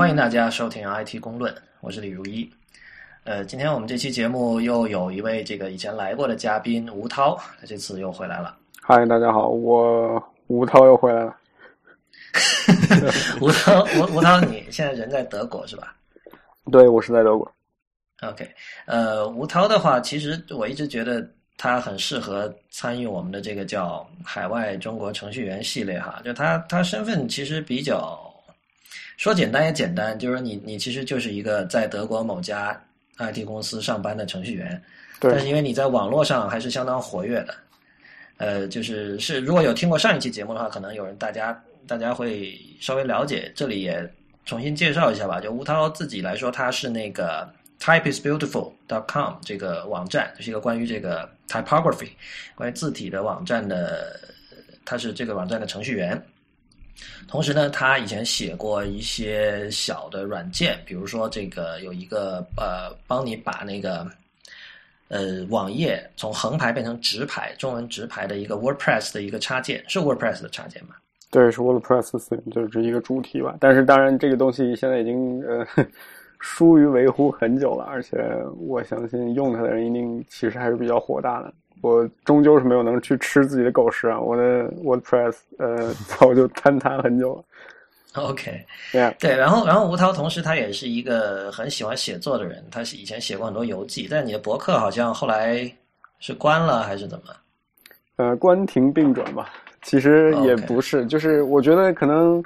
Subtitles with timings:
[0.00, 2.50] 欢迎大家收听 IT 公论，我是李如一。
[3.24, 8.56] 呃，今天我们这期节目又有一位这个以前来过的嘉宾吴涛，他这次又回来了。
[8.80, 11.36] 嗨，大家好，我吴涛又回来了。
[13.42, 15.94] 吴涛，吴吴涛，你现在人在德国是吧？
[16.72, 17.52] 对，我是在德国。
[18.22, 18.50] OK，
[18.86, 28.18] 呃，吴涛的话，其实我一直觉得他很适合参与我们的这个叫海外中国程序员系列哈，就他他身份其实比较
[29.20, 32.74] 说简单也简单，就是你你其实就是一个在德国某家
[33.18, 34.82] IT 公司上班的程序员，
[35.20, 37.54] 对但是因为你在网络上还是相当活跃的，
[38.38, 44.10] 呃，就是是如果有听过上一期节目的话，可能有人大家大家会稍微了解，这里也
[44.46, 45.38] 重新介绍一下吧。
[45.38, 47.46] 就吴涛自己来说，他是那个
[47.78, 52.08] typeisbeautiful.com 这个网站，就是一个关于这个 typography
[52.54, 54.18] 关于字体的网站的，
[54.82, 56.18] 他是这个网站的程序员。
[57.28, 64.06] 同时呢，他以前写过一些小的软件，比如说这个有一个呃，帮你把那个
[65.08, 70.96] 呃网页从横排变成直排，中文直排的一个 WordPress 的一个插件，是 WordPress 的插件吗？
[71.30, 73.56] 对，是 WordPress 四，就是这一个主题吧。
[73.60, 75.64] 但是当然，这个东西现在已经呃
[76.40, 78.16] 疏于维护很久了，而且
[78.58, 81.52] 我相信用它的人一定其实还是比较火大的。
[81.80, 84.18] 我终究是没有能去吃自己的狗食啊！
[84.20, 87.44] 我的 WordPress 呃 早就坍塌很久了。
[88.14, 88.52] OK，
[88.90, 95.70] 对呀，对，然后然后吴涛同时他也是一个很喜欢写作的人，他是以前写过很多游记，但你的博客好像后来
[96.18, 97.32] 是关了还是怎么？
[98.16, 99.50] 呃，关停并转吧。
[99.82, 102.42] 其实也不是就是我觉得可能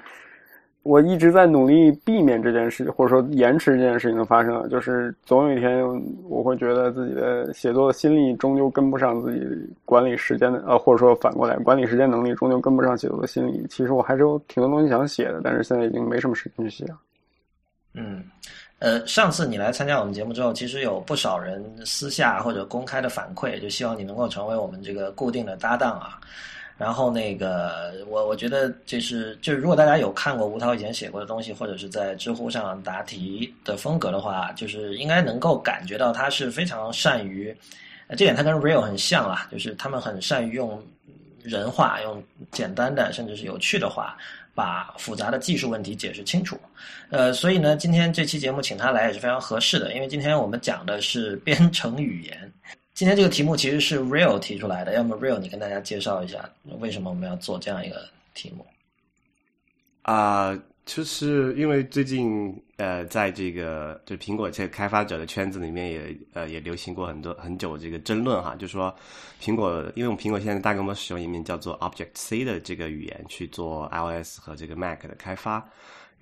[0.84, 4.68] 我一直在努力避免这件事，或者说延迟这件事情的发生。
[4.68, 5.82] 就是总有一天，
[6.28, 9.40] 我会觉得自己的写作的心力终究跟不上自己
[9.86, 13.66] 管理时间的，呃，或者说反过来，管理时间能力终究跟不上写作的心力。
[13.68, 16.98] 其实我还是有挺多东西想写的，但是现在已经没什么时间去写了。
[17.94, 18.22] 嗯，
[18.78, 26.20] 呃，上次你来参加我们节目之后，其实有不少人私下或者公开的反馈，就希望你能够成为我们这个固定的搭档啊。
[26.76, 37.56] 然后那个，我我觉得就是，就是如果大家有看过吴涛以前写过的东西，或者是在知乎上答题的风格的话，就是应该能够感觉到他是非常善于，
[38.10, 40.84] 这点他跟 Real 很像啦，就是他们很善于用
[41.44, 42.20] 人话，用
[42.50, 44.16] 简单的甚至是有趣的话，
[44.52, 46.58] 把复杂的技术问题解释清楚。
[47.10, 52.52] 呃，所以呢，今天这期节目请他来也是非常合适的，因为今天我们讲的是编程语言。
[52.94, 58.64] 今天这个题目其实是 Real 提出来的，要么 Real 你跟大家介绍一下为什么我们要做这样一个题目？
[60.02, 60.56] 啊、
[60.86, 68.94] 就是因为最近呃，在这个就苹果这开发者的圈子里面也呃也流行过很多很久这个争论哈，就说
[69.42, 75.68] 苹果因为我们苹果现在大规模使用一名叫做 Object C 的这个语言去做 iOS 和这个 Mac 的开发，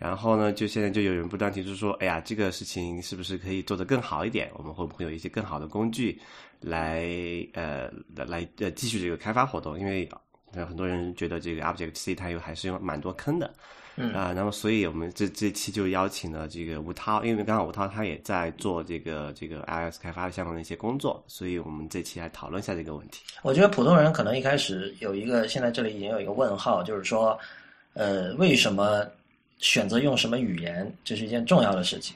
[0.03, 4.51] 然后呢，就现在就有人不断提出说，哎呀，这个事情是不是可以做得更好一点？
[4.55, 6.21] 我们会不会有一些更好的工具
[6.61, 7.07] 来
[7.53, 9.79] 呃来来呃继续这个开发活动？
[9.79, 10.09] 因为
[10.55, 13.49] 呃很多人觉得这个 Object C 它有还是有蛮多坑的。
[13.97, 23.23] 嗯啊、那么所以我们这这期就邀请了这个吴涛，因为刚好吴涛他也在做这个这个 iOS 开发相关的一些工作，所以我们这期来讨论一下这个问题。
[23.43, 27.39] 我觉得普通人可能一开始有一个，现在这里已经有一个问号，就是说，
[27.93, 29.07] 呃，为什么
[29.63, 32.15] 选择用什么语言，这是一件重要的事情。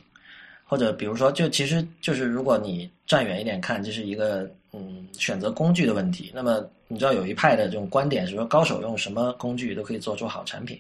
[0.69, 6.33] 或者比如说，就其实就是如果你站远一点看，这是一个嗯选择工具的问题。
[6.35, 10.77] 那么你知道有一派的这种观点是说，高手用什么工具都可以做出好产品。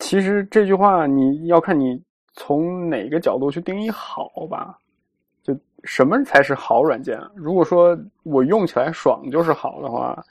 [0.00, 1.98] 其实这句话你要看你
[2.34, 4.78] 从哪个角度去定义好吧。
[5.42, 7.18] 就什么才是好软件？
[7.34, 10.22] 如果说我用起来爽就是好的话，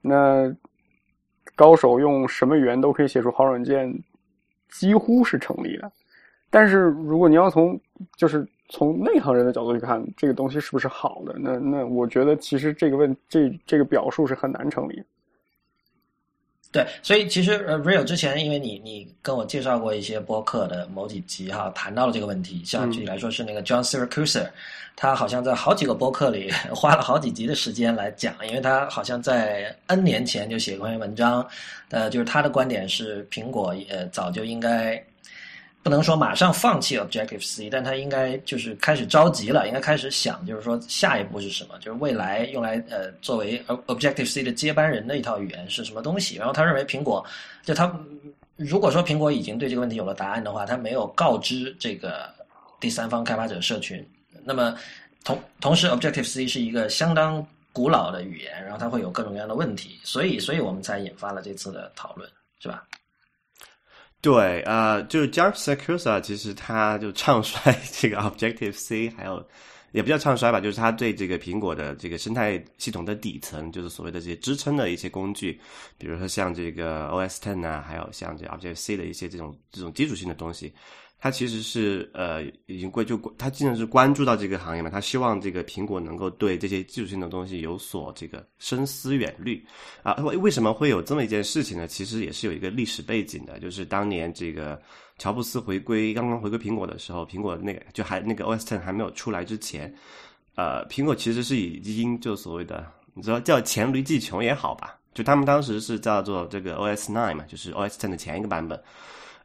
[0.00, 0.48] 那
[1.56, 3.92] 高手用什么语言都可以写出好软件，
[4.72, 5.92] 几乎是成立的。
[6.50, 7.80] 但是如果你要从
[8.16, 15.04] 就是从内行人的角度去看这个东西是不是好的，那那我觉得其实这个问这这个表述是很难成立的。
[16.72, 22.62] 对，所以其实呃，Real 之前，因为你你跟我介绍过一些播客的某几集哈，谈到了这个问题。
[22.64, 24.48] 像嗯具体来说是那个 John Siracusa，
[24.96, 31.46] 他好像在好几个播客里 花了好几集的时间来讲，因为他好像在 N 年前就写过一篇文章，
[31.90, 35.02] 呃，就是他的观点是苹果也早就应该
[35.82, 46.36] 不能说马上放弃 Objective C，但他应该就是开始着急了，应该开始想，就是说下一步是什么，就是未来用来呃作为 Objective C 的接班人的一套语言是什么东西。
[46.36, 47.24] 然后他认为苹果
[47.64, 47.92] 就他
[48.56, 52.32] 如果说苹果已经对这个问题有了答案的话，他没有告知这个
[52.78, 54.06] 第三方开发者社群。
[54.44, 54.76] 那么
[55.24, 62.28] 同同时 Objective C 是一个相当古老的语言，然后它会有各种各样的问题，所以所以我们才引发了这次的讨论，
[62.60, 62.84] 是吧？
[64.22, 69.44] 对、呃就是 Jeff Siracusa，其实他就唱衰这个 Objective C，还有
[69.90, 75.60] 也不叫唱衰吧，就是他对这个苹果的这个生态系统的底层，就是所谓的这些支撑的一些工具，
[75.98, 80.72] 比如说像这个 OS Ten 啊，还有像这 Objective C 的一些这种这种基础性的东西。
[81.22, 89.64] 他其实是呃，已经关就他既然是关注到这个行业嘛，他希望这个苹果能够对这些技术性的东西有所这个深思远虑
[90.02, 90.14] 啊。
[90.14, 91.86] 为为什么会有这么一件事情呢？
[91.86, 94.82] 其实也是有一个历史背景的，就是当年这个
[95.16, 99.94] 乔布斯回归刚刚回归苹果的时候，苹果那个就还那个 OS Ten 还没有出来之前，
[100.56, 102.84] 呃，苹果其实是已经就所谓的
[103.14, 108.82] 你知道叫黔驴技穷也好吧，就他们当时是叫做这个 OS Nine 嘛，就是 OS Ten 的前一个版本。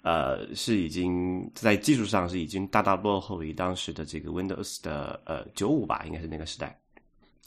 [0.07, 6.80] 呃，是已经在技术上是已经大大落后于当时的这个 Windows 的呃九五吧，应该是那个时代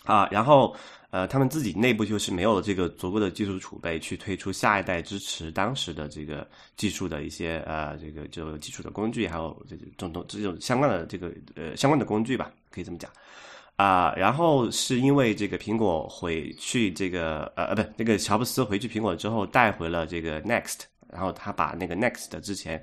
[0.05, 0.29] 啊。
[0.31, 0.77] 然后
[1.11, 6.47] 呃，他们自己内部就是没有这个足够的技术储备去推出下一代支持当时的这个
[6.77, 13.11] 技术的一些呃这个就基础的工具，还有这种这种相关的这个呃相关的工具吧，可以这么讲
[13.77, 14.13] 啊。
[14.19, 20.90] 然后是因为这个苹果回去这个呃呃不那个乔布斯回去苹果之后带回了这个 Next。
[21.13, 22.83] 然后他把那个 Next 之前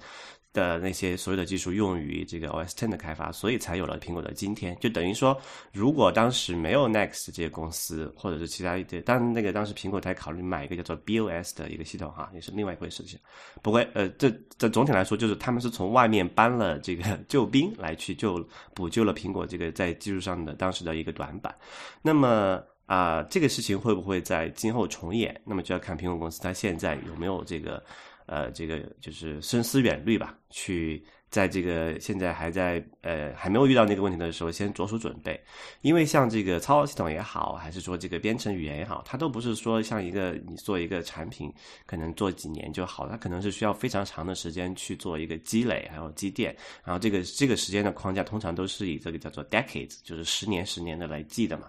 [0.54, 4.76] 的那些所有的技术用于这个 OS Ten 的开发，所以才有了苹果的今天。
[4.80, 5.40] 就等于说，
[5.72, 13.20] 如果当时没有 Next 这些公司，或者是其他一些，当然那个当时苹果才考虑买一个叫做 BOS 的一个系统哈，也是另外一回事情。
[13.62, 21.56] 不过呃，这这总体来说，就是他们是从外面搬了这个救兵来去救补救了苹果这个在技术上的当时的一个短板。
[22.02, 22.64] 那么。
[22.88, 25.38] 啊、这个事情会不会在今后重演？
[25.44, 27.84] 那么就要看苹果公司它现在有没有这个，
[28.28, 35.38] 呃，这个就是深思远虑吧，去在这个现在还在呃还没有遇到那个问题的时候，先着手准备。
[35.82, 41.52] 因为像这个操作系统也好，还是说这个编程语言也好，它都不是说像一个你做一个产品
[41.86, 46.56] 可能做几年就好，它可能是需要非常长的时间去做一个积累，还有积淀。
[46.84, 51.68] 然后这个这个时间的框架通常都是以这个叫做 decades，就是十年十年的来记的嘛。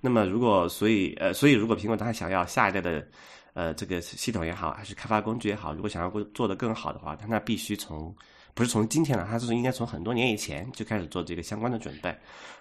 [0.00, 3.06] 那么，如果所以呃，所以如果苹果它想要下一代的
[3.54, 8.14] 呃这个系统也好，还是开发工具也好，如果想要做得更好的话，它那必须从
[8.54, 12.14] 不是从今天了，它是应该从很多年以前就开始做这个相关的准备。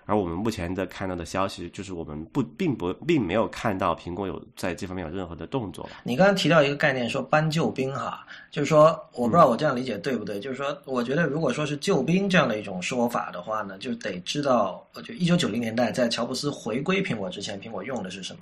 [0.06, 5.88] 而我们目前的看到的消息，就是我们不并不并没有看到苹果有在这方面有任何的动作。
[6.04, 18.42] 你刚刚提到一个概念，说搬救兵哈，就是说我不知道我这样理解对不对，就是说我觉得如果说是救兵这样的一种说法的话呢，就得知道，就一九九零年代在乔布斯回归苹果之前，苹果用的是什么。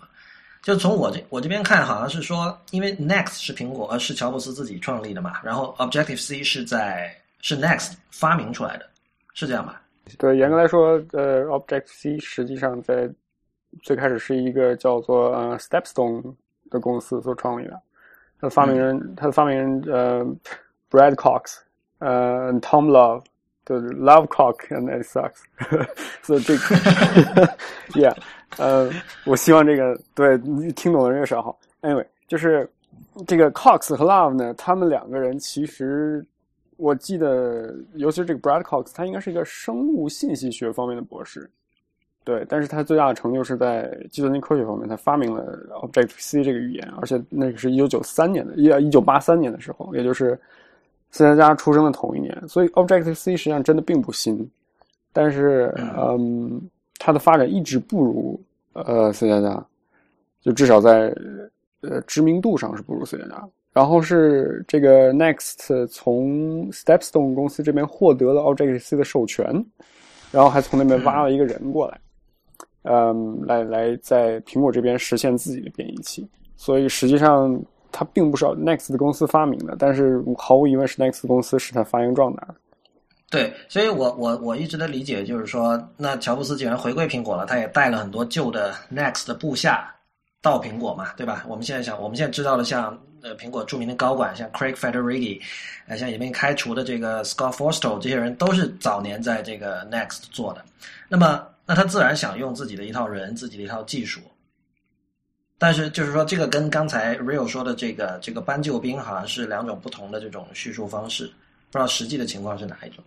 [0.62, 8.86] 就从我这我这边看，好像是说，因为 Next 是苹果呃是乔布斯自己创立的嘛，然后 Objective C 是在是 Next 发明出来的，
[9.34, 9.82] 是这样吧？
[10.18, 13.10] 对，严格来说，呃，Objective C 实际上在
[13.84, 16.34] 最开始是一个叫做呃 Stepstone
[16.70, 17.80] 的公司所创立的。
[18.42, 20.26] 它的发明人，它的发明人呃
[20.90, 21.58] Brad Cox，
[22.00, 23.24] 呃 Tom Love，
[23.66, 25.44] 就是，Love Cock and it sucks，
[26.24, 26.76] 所以这个
[27.90, 28.16] ，Yeah，
[28.58, 28.90] 呃，
[29.26, 30.38] 我希望这个对
[30.74, 31.58] 听懂的人越少好。
[31.82, 32.70] Anyway，就是
[33.28, 36.26] 这个 Cox 和 Love 呢，他们两个人其实。
[36.82, 41.50] 我记得，尤其是这个 Brad Cox，他应该是一个生物信息学方面的博士，
[42.24, 50.40] 对，但是他最大的成就是在计算机科学方面，他发明了 Objective C 这个语言，而且那个是一九九三年的，一一九八三年的时候，也就是
[51.12, 54.50] 斯嘉加出生的同一年，所以 Objective C 实际上真的并不新，
[55.12, 56.62] 但是，嗯，
[56.98, 58.40] 它的发展一直不如
[58.86, 59.66] 呃斯嘉加，
[60.42, 61.14] 就至少在
[61.82, 63.50] 呃知名度上是不如斯嘉加。
[63.72, 69.46] 然后是这个 Next 从 Stepstone 公司这边获得了 Objective C 的授权，
[70.32, 72.02] 然后还从那边挖了一个人过来，
[72.84, 76.28] 嗯，来来在苹果这边实现自己的编译器。
[76.56, 82.56] 所以实际上它并不是 Next 公司发明的，但是毫无疑问是 Next 公司使它发扬壮大的。
[83.30, 89.94] 对，所以我我我一直的理解就是说，那乔布斯既然回归苹果了，他也带了很多旧的 Next 的部下
[90.42, 91.46] 到苹果嘛，对吧？
[91.48, 93.00] 我们现在想，我们现在知道了像。
[93.22, 95.42] 呃，苹果著名的高管像 Craig Federighi，
[95.88, 100.64] 呃，像已经开除的这个 Scott Forstall，这些人都是早年在这个 Next 做的。
[101.10, 104.22] 那么，那他自然想用自己的一套人，自己的一套技术。
[105.58, 111.26] 但是，就是说，这个跟刚才 Real 说的这个这个搬救兵好像是两种不同的这种叙述方式，
[111.72, 113.04] 不知道实际的情况是哪一种。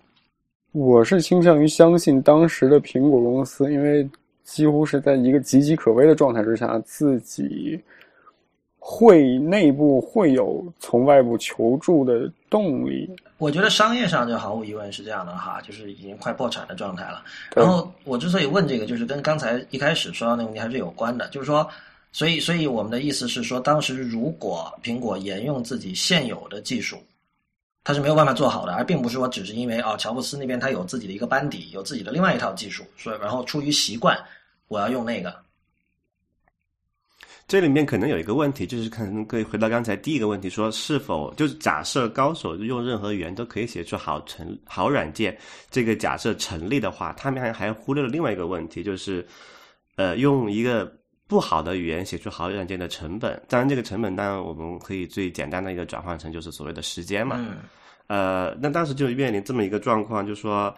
[0.72, 4.08] 我是倾向于相信当时的苹果公司，因为
[4.42, 7.80] 几乎是在一个岌岌可危的状态之下，自己。
[8.84, 13.08] 会内部会有从外部求助的动力。
[13.38, 17.22] 我觉得商业上就毫无疑问是这样的哈，就是已经快破产的状态了。
[17.54, 21.64] 然后我之所以问这个，就是跟刚才一开始说到那个问题还是有关的，就是说，
[22.10, 26.96] 所以所以我们的意思是说，当时如果苹果沿用自己现有的技术，
[27.84, 34.16] 他是没有办法做好的，而并不是说只是因为哦，乔布斯那边他有自己的一个班底，有自己的另外一套技术，所以然后出于习惯，
[34.68, 35.34] 我要用那个。
[37.48, 45.36] 这里面可能有一个问题，就是可能可以回到刚才第一个问题，说是否就是假设高手用任何语言都可以写出好成好软件，
[45.70, 49.26] 这个假设成立的话，他们还还忽略了另外一个问题，就是
[49.96, 50.90] 呃，用一个
[51.32, 53.42] 不好的语言写出好软件的成本。
[53.48, 57.42] 当然，这个成本当然我们可以最简单的一个转换成就是所谓的时间嘛。
[58.08, 60.74] 呃，那当时就面临这么一个状况，就是说。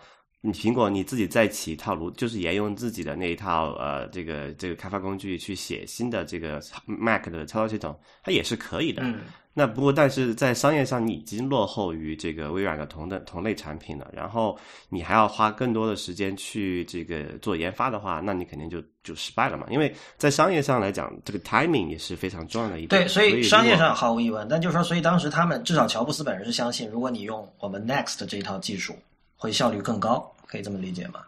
[0.46, 9.02] 你苹果你自己再起一套炉，就是沿用自己的那一套呃，这个这个开发工具去写新的这个 Mac 的操作系统，它也是可以的。
[9.04, 9.20] 嗯。
[9.56, 14.58] 那不过，但是在商业上你已经落后于这个微软的同等同类产品了，然后
[14.88, 19.64] 你还要花更多的时间去这个做研发的话，那你肯定就就失败了嘛。
[19.70, 22.88] 因为在商业上来讲，这个 timing 也是非常重要的一点。
[22.88, 28.94] 对，所以商业上毫无疑问，但就是说，所以当时他们至少乔布斯本人是相信，如果你用我们 Next 这一套技术，
[29.36, 30.28] 会效率更高。
[30.46, 31.20] 可以这么理解吗？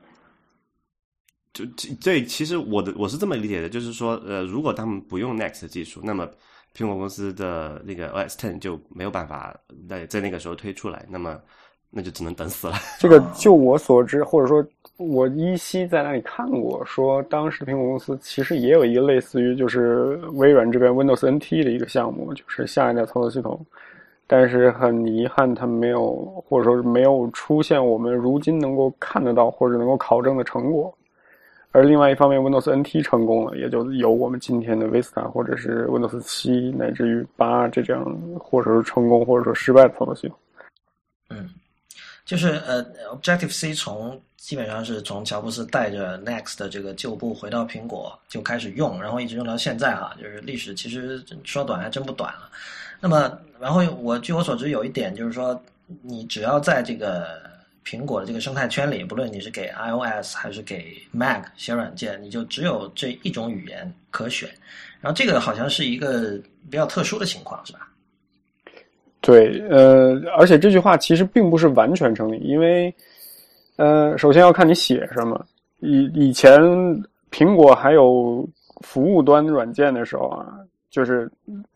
[1.52, 1.64] 就
[2.00, 6.28] 这，其实我的我是这么理解的，就是说，呃，如果他们不用 Next 技术，那么
[6.76, 9.56] 苹果公司的那个 OS Ten 就没有办法
[9.88, 11.40] 在在那个时候推出来，那么
[11.88, 12.74] 那就只能等死了。
[13.00, 14.62] 这个就我所知，或者说
[14.98, 23.58] 我依稀在那里看过，说当时苹果公司其实也有一个类似于就是微软这边 Windows NT 的一个项目，就是下一代操作系统。
[24.26, 30.92] 但是很遗憾，它没有，或者说是没有出现我们如今能够看得到或者能够考证的成果。
[31.76, 38.02] 而另外一方面，Windows NT 成功了，也就有我们今天的 Vista 或者是 Windows 七乃至于八这这样，
[38.40, 40.38] 或者是成功或者说失败的操作系统。
[41.28, 41.50] 嗯，
[42.24, 42.82] 就是呃
[43.14, 52.48] ，Objective C 从基本上是从乔布斯带着 Next 的这个旧部回到苹果就开始用，然后一直用到现在哈，就是历史其实说短还真不短了。
[53.02, 55.60] 那么，然后我据我所知，有一点就是说，
[56.00, 57.38] 你只要在这个
[57.86, 64.48] 苹果的这个生态圈里，不论你是给 iOS 还是给 Mac 写软件，你就只有这一种语言可选。
[65.00, 66.36] 然后这个好像是一个
[66.68, 67.88] 比较特殊的情况，是吧？
[69.20, 72.92] 对，呃，而且这句话其实并不是完全成立，因为，
[73.76, 75.46] 呃，首先要看你写什么。
[75.78, 76.60] 以以前
[77.30, 78.44] 苹果还有
[78.80, 80.58] 服务端软件的时候啊。
[80.96, 81.30] 就是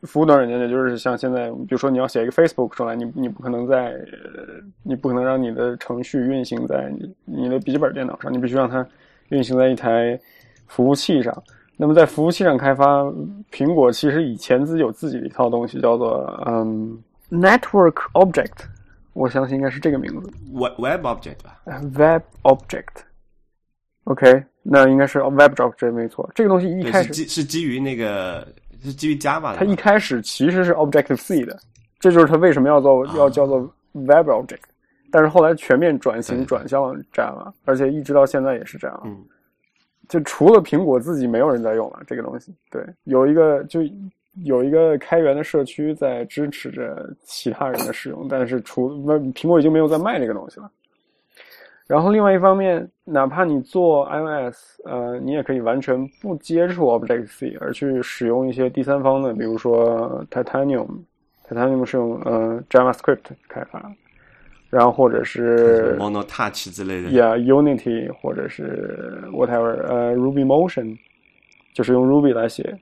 [0.04, 3.94] 服务端软件，也就是像现在，比如说你要写一个 Facebook 出来，你你不可能在，
[4.82, 8.86] 你不可能让你的程序运行在你你的笔记本电脑上，你必须让它
[9.28, 10.18] 运行在一台
[10.68, 11.42] 服务器上。
[11.76, 13.02] 那么在服务器上开发，
[13.52, 16.98] 苹果其实以前自己有自己的一套东西，叫做嗯
[17.30, 18.64] Network Object，
[19.12, 20.32] 我相信应该是这个名字。
[20.54, 23.02] Web Web Object 吧？Web Object。
[24.04, 26.26] OK，那应该是 Web Object 没错。
[26.34, 28.48] 这个东西一开始是基于那个。
[28.82, 29.58] 是基于 Java 的。
[29.58, 31.58] 它一开始其实是 Objective C 的，
[31.98, 33.58] 这就是它为什么要做要叫做
[33.92, 34.60] Web Object。
[35.12, 39.02] 但是后来全面转型转向了 Java，而且一直到现在也是这样。
[39.04, 39.24] 嗯，
[40.08, 42.54] 就除了苹果自己，没有人在用了这个东西。
[42.70, 43.80] 对，有一个就
[44.44, 48.88] 有一个开源的社区在支持着其他人的使用，但是除
[49.32, 50.70] 苹果已经没有在卖这个东西了。
[51.88, 63.92] 然后另外一方面，哪怕你做 iOS，呃，你也可以完全不接触 Objective C，而去使用一些第三方的，比如说 Titanium，Titanium 是用呃 JavaScript 开发，
[64.68, 70.96] 然后或者是 Mono Touch 之类的，Yeah，Unity 或者是 whatever，呃，Ruby Motion，
[71.74, 72.78] 就是用 Ruby 来写，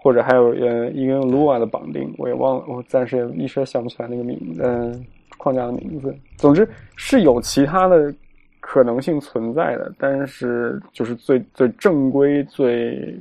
[0.00, 5.04] 或者还有呃一个用 Lua 的绑定，我也忘了，我暂时也一时想不起来那个名嗯
[5.36, 6.14] 框架的名字。
[6.36, 8.14] 总之是有其他的。
[8.70, 13.18] 可能性存在的，但是就是最最正规、最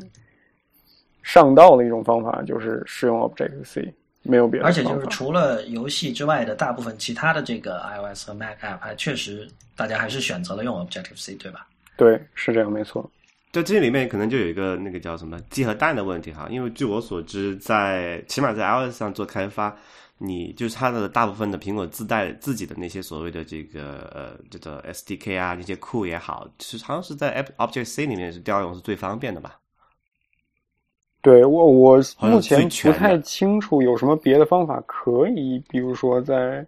[1.24, 4.66] 上道的一种方法，就是使用 Objective C，没有别的。
[4.66, 11.66] 而且就是除了游戏之外的大部分其他的这个 iOS 和 Mac App，还确实大家还是选择了用 Objective C，对吧？
[11.96, 13.10] 对，是这样，没错。
[13.54, 19.74] 就这里面可能就有一个那个叫什么鸡和蛋的问题哈，因为据我所知，在起码在 iOS 上做开发。
[20.20, 29.60] 你就是它的大部分的苹果自带自己的那些所谓的这个呃这个 SDK 啊那些库也好，其实好像是在 Object C 里面是调用是最方便的吧？
[31.22, 36.66] 对我我目前不太清楚有什么别的方法可以，比如说在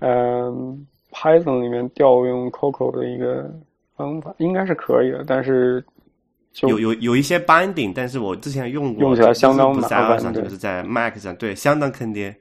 [0.00, 3.50] 嗯 Python 里面调用 Coco 的一个
[3.96, 5.82] 方法，应该是可以的，但是
[6.62, 12.36] 有有有一些 binding，但是我之前用过，用起来相当麻烦，就是在 Mac 上对相当坑爹。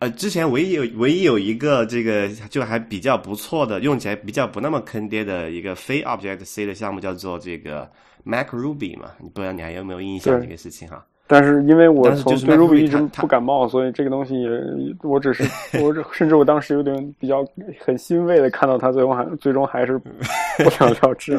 [0.00, 7.86] 呃，之前唯一有唯一有一个这个就还比较不错的，用起来比较不那么坑爹的一个非 Object C 的项目，叫做这个
[8.24, 9.10] Mac Ruby 嘛？
[9.34, 11.04] 不知道你还有没有印象这个事情哈？
[11.26, 14.48] 但是因为我从对 Ruby 一直不感冒，所以这个东西也
[15.02, 15.44] 我只是
[15.82, 17.46] 我只 甚至我当时有点比较
[17.78, 20.08] 很欣慰的看到它最后还最终还是不
[20.58, 21.38] 了了之。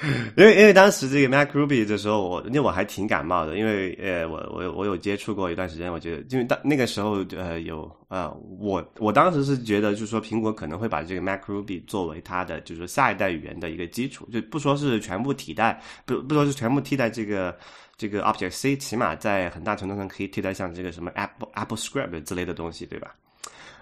[0.36, 17.58] 因为因为当时这个 Mac Ruby 的时候，我因为我还挺感冒的，因为呃我我我有接触过一段时间，我觉得因为当那个时候呃有、呃、我我当时是觉得就是说苹果可能会把这个 Mac Ruby 作为它的就是下一代语言的一个基础，就不说是全部替代，不不说是全部替代这个
[17.96, 23.14] 这个 Object C，起码在很大程度上可以替代像这个什么 Apple Apple Script 之类的东西，对吧？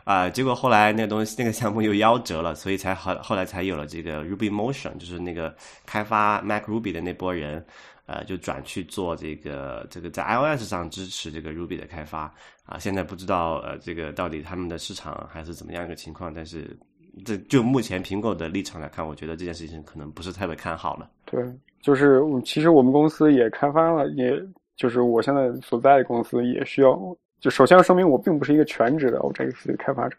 [0.07, 5.53] 啊、结果后来那个东西那个项目又夭折了，所以才后后来才有了这个 Ruby Motion，就是那个
[5.85, 7.67] 开发 Mac Ruby 的那波人，
[8.07, 12.33] 呃，就转去做这个这个在 iOS 上支持这个 Ruby 的开发
[12.65, 12.79] 啊。
[12.79, 16.79] 现在不知道呃这个到底他们的市场还是怎么样一个情况，但是
[17.25, 21.11] 这就目前苹果的立场来看，我觉得这件事情可能不是特别看好了。
[21.25, 21.45] 对，
[21.81, 24.41] 就是其实我们公司也开发了，也
[24.77, 26.97] 就是我现在所在的公司也需要。
[27.38, 30.16] 就首先要声明，我并不是一个全职的 Objective-C 开发者，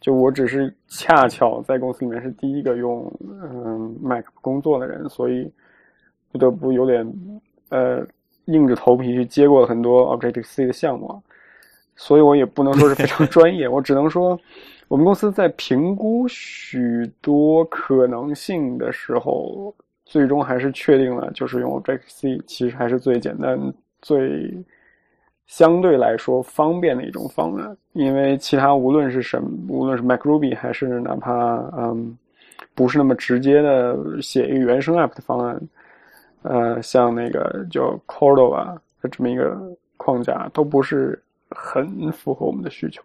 [0.00, 5.50] 就我只是恰巧在公司里面是第一个用嗯 Mac 工作的人，所以
[6.32, 7.10] 不得不有点
[7.70, 8.04] 呃
[8.46, 11.22] 硬着头皮去接过很多 Objective-C 的项目啊，
[11.94, 14.38] 所以我也不能说是非常专业，我只能说
[14.88, 19.72] 我们公司在评估许多可能性的时候，
[20.04, 23.58] 最终还是确定了就是用 Objective-C，其实还是最简单
[24.02, 24.52] 最。
[25.52, 32.16] 相对来说方便的一种方案，因为其他无论是什么，无论是 Mac Ruby 还是哪怕嗯
[32.74, 35.60] 不是那么直接的写一个原生 app 的方案，
[36.40, 38.64] 呃，像那个叫 Cordova
[39.02, 39.60] 的这么一个
[39.98, 43.02] 框架，都不是很符合我们的需求。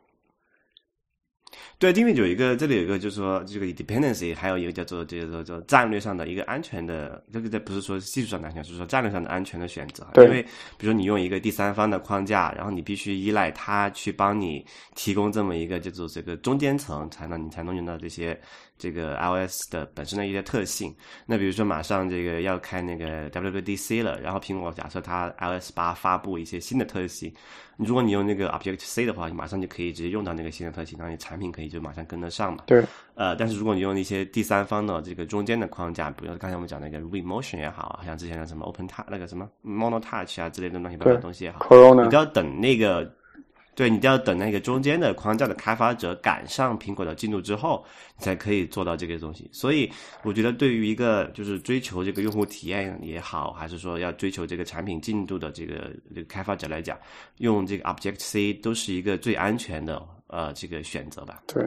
[1.79, 10.07] 对，因为有一个这里有一个就是说这个 dependency，还有一个叫做叫做叫做战略上的一个安全的，这个这不是说技术上的安全，是说战略上的安全的选择。
[10.13, 18.39] 对因为比如说你用一个第三方的框架，然后你必须依赖它去帮你提供这么一个叫做这个中间层，才能你才能用到这些
[18.78, 20.96] 这个 iOS 的本身的一些特性。
[21.26, 27.34] 那比如说马上这个要开那个 WWDC 了，然后苹果假设它 iOS 八发布一些新的特性，
[27.78, 32.63] 如果你用那个 Objective C 的话，你马上就可以直接用到那个新的特性，然后你产品可以就马上跟得上嘛。
[32.68, 32.84] 对，
[33.16, 41.60] 呃，但是如果你用一些第三方的这个中间的框架，比如刚才我们讲那个 Ruby Motion 也好，像之前的什么 Open Touch 那个什么 Mono Touch 啊之类的乱七八糟的东西也好，
[42.04, 43.12] 你都要等那个，
[43.78, 47.86] 对你都要等那个中间的框架的开发者赶上苹果的进度之后，
[48.18, 49.48] 你才可以做到这个东西。
[49.54, 49.88] 所以
[50.24, 56.98] 我觉得，对于一个就是追求这个用户体验也好，还是说要追求这个产品进度的这个这个开发者来讲，
[57.38, 61.44] 用这个 Object C 都是一个最安全的呃这个选择吧。
[61.46, 61.63] 对，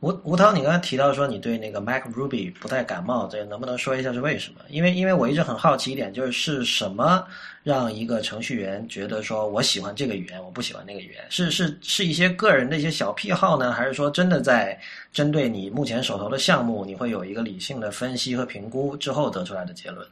[0.00, 4.60] 吴吴涛，你刚才提到说你对那个 Mac Ruby 不太感冒，这能不能说一下是为什么？
[4.68, 7.24] 因为因为我一直很好奇一点，就是是什么
[7.64, 11.24] 让一个程序员觉得说我喜欢这个语言，我不喜欢那个语言？
[11.30, 14.78] 是是是一些个人的一些小癖好呢，还是说真的在
[15.12, 20.06] 针对你目前手头的项目，你会有一个理性的分析和评估之后得出来的结论？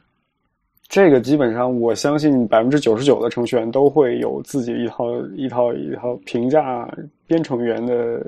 [0.89, 6.89] 这个基本上我相信百分之九十九的程序员都会有自己一套一套一套评价
[7.25, 8.21] 编程语言的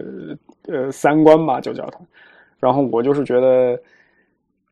[0.72, 2.00] 呃三观吧，就叫它。
[2.60, 3.80] 然后我就是觉得，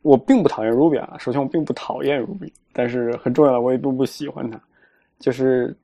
[0.01, 1.15] 我并不讨厌 Ruby 啊。
[1.17, 4.59] 首先，我并不讨厌 Ruby，但是很重要的，我也并不喜欢它。
[5.19, 5.75] 就是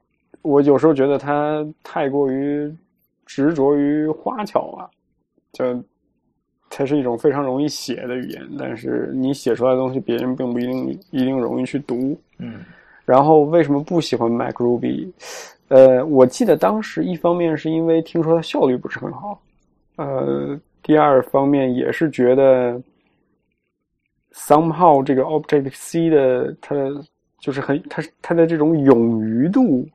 [0.42, 2.74] 我有时候觉得它太过于
[3.26, 4.90] 执着于花巧啊，
[5.54, 5.84] 就
[6.70, 12.20] 它是一种非常容易写的语言，但是你写出来的东西，别人并不一定一定容易去读。
[12.38, 12.66] 嗯
[13.06, 15.12] 然后为什么不喜欢 Mac Ruby？
[15.68, 19.42] 呃，我记得当时一方面是因为听说它效率不是很好，
[19.96, 22.82] 呃，第二方面也是觉得
[24.32, 26.92] somehow 这个 Objective C 的它的
[27.40, 29.88] 就是很它它的这种冗余度，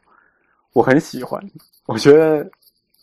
[0.73, 1.43] 我很喜欢。
[1.87, 2.49] 我觉得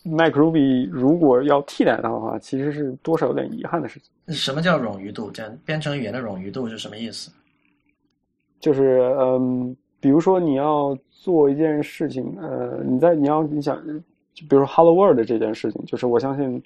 [0.04, 4.34] Mac Ruby 如果要替代它的话，其实是多少有点遗憾的事情。
[4.34, 5.30] 什么叫冗余度？
[5.30, 7.30] 这样编程语言的冗余度是什么意思？
[8.58, 13.76] 就是嗯，比如说你要做一件事情，呃，你在你要你想，
[14.32, 16.62] 就比如说 Hello World 这件事情，就是我相信，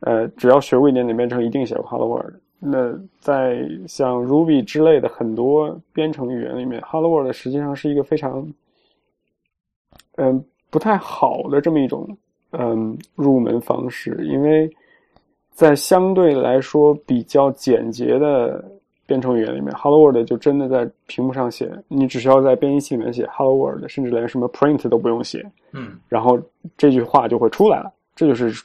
[0.00, 2.34] 呃，只要学过一点点编程，一定写过 Hello World。
[2.58, 8.46] 那在像 Ruby 之类的很多编程语言里面，Hello World 实际上是一个非常，
[10.16, 12.08] 嗯、不太好的这么一种
[12.52, 14.70] 嗯入门方式，因为
[15.52, 18.64] 在相对来说比较简洁的
[19.06, 26.40] 编程语言里面，Hello World 就真的在屏幕上写，你只需要在编译器里面写 Hello World，甚至连什么 print 都不用写，嗯然后
[26.76, 27.92] 这句话就会出来了。
[28.14, 28.64] 这就是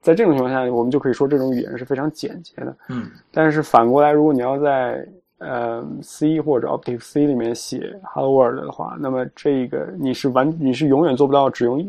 [0.00, 2.74] 在这种情况下，我们就可以说这种语言是非常简洁的。
[2.88, 5.06] 嗯但是反过来，如果你要在
[5.38, 11.86] 呃 C 或者 Objective C 里面写 Hello World 的话，那么这个你是完你是永远做不到只用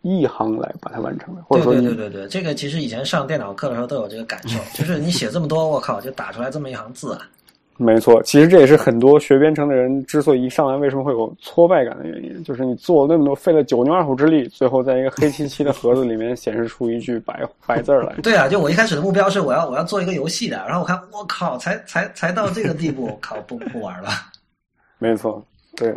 [0.00, 7.28] 一行来把它完成的，或者说对对对对对，这个其实以前上电脑课的时候都有这个感受，就是你写这么多，我靠，就打出来这么一行字啊。
[7.78, 18.14] 没错，其实这也是很多学编程的人之所以一上来为什么会有挫败感的原因，就是你做那么多，费了九牛二虎之力，最后在一个黑漆漆的盒子里面显示出一句白白字来。
[18.22, 24.10] 对啊，就我一开始的目标是我要我要做一个游戏的，然后我看我靠，才才才到这个地步，靠不不玩了。
[24.98, 25.92] 没错，对，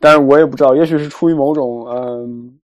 [0.00, 2.57] 但是我也不知道，也许是出于某种嗯。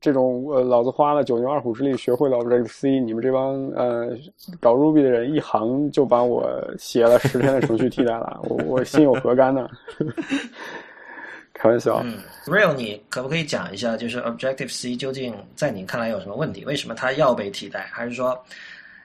[0.00, 4.16] 这种呃，老子花了九牛二虎之力学会了 Objective C，你们这帮呃
[4.60, 9.68] 搞 Ruby 的人一行就把我写了十天的程序替代了，我我心有何干呢？
[11.52, 12.00] 开玩笑。
[12.04, 16.64] 嗯，Real，你可不可以讲一下，就是 Objective C 究竟在你看来有什么问题？
[16.64, 17.88] 为什么它要被替代？
[17.90, 18.38] 还是说，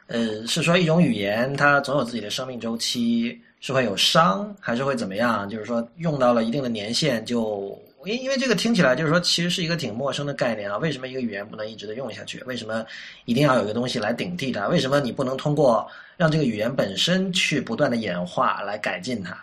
[0.06, 5.50] 呃，是说一种语言它总有自己的生命周期，是会有伤，还是会怎么样？
[5.50, 7.76] 就是说用到了一定的年限就。
[8.06, 10.78] 因因为这个听起来就是说，其实是一个挺陌生的概念啊。
[10.78, 12.42] 为什么一个语言不能一直的用下去？
[12.46, 12.86] 为什么
[13.26, 14.68] 一定要有一个东西来顶替它？
[14.68, 19.38] 为什么你不能通过让这个语言本身去不断的演化来改进它？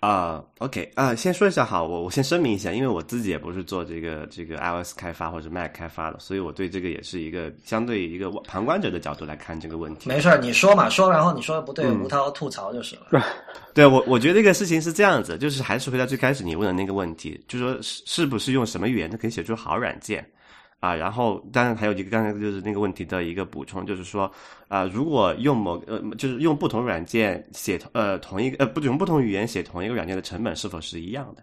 [0.00, 10.08] 啊，OK 啊，先说一下好，我我先声明一下，因为我自己也不是做这个这个 iOS 开发或者 Mac 开发的，所以我对这个也是一个相对一个旁观者的角度来看这个问题。
[10.08, 13.24] 没事儿，你说嘛，说然后你说的不对，吴涛吐槽就是了。
[13.74, 20.24] 对我，我觉得这个事情是这样子，就是还是回到最开始你问的那个问题，就说是是不是用什么语言都可以写出好软件。
[20.80, 24.30] 啊，然后当然还有一个刚才就是那个问题的一个补充，就是说
[24.68, 31.42] 啊，如果用某呃，就是用不同软件写呃同一个呃不用不同语言写同一个软件的成本是否是一样的？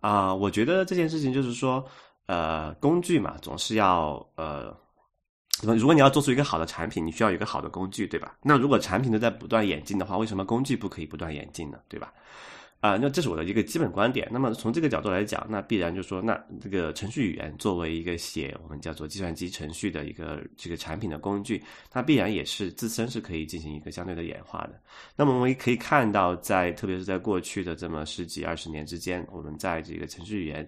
[0.00, 1.84] 啊，我觉得这件事情就是说
[2.26, 4.74] 呃，工具嘛，总是要呃，
[5.62, 8.36] 如果你要做出一个好的产品，你需要一个好的工具，对吧？
[8.42, 11.78] 那如果产品都在不断演进的话，为什么工具不可以不断演进呢？
[11.88, 12.12] 对吧？
[12.80, 14.28] 啊，那这是我的一个基本观点。
[14.30, 21.60] 那么从这个角度来讲，那必然就是说，那这个程序语言作为一个写我们叫做计算机程序的一个这个产品的工具，
[21.90, 24.80] 它必然也是自身是可以进行一个相对的演化的。
[25.16, 30.66] 那么我们也可以看到，在特别是在过去的这么十几二十年之间，我们在这个程序语言。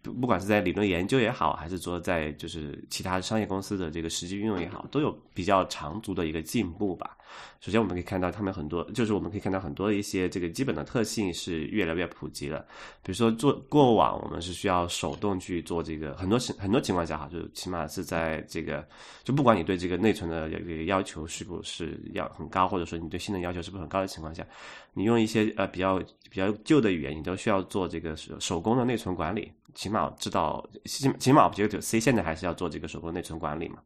[0.00, 7.17] 不，不管是在理论研究也好，还是说在就是其他商业公司的这个实际运用也好，都有比较长足的一个进步吧。
[7.60, 12.64] 首先，我们可以看到他们很多，就是我们可以看到很多的一些这个基本的特性是越来越普及了。
[13.02, 18.86] 比如说，做过往我们是需要手动去做这个，很多情很多情况下哈，就起码是在这个，
[19.24, 24.46] 就不管你对这个内存的这个要求是不是要很高，或者说你对性能要求是不是很高的情况下，
[24.94, 25.98] 你用一些呃比较
[26.30, 29.52] 比较旧的语言，你都需要做这个手手工的内存管理。
[29.74, 33.78] 起码知道，起起码 Objective C 现在还是要做这个手工内存管理嘛。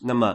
[0.00, 0.34] 那么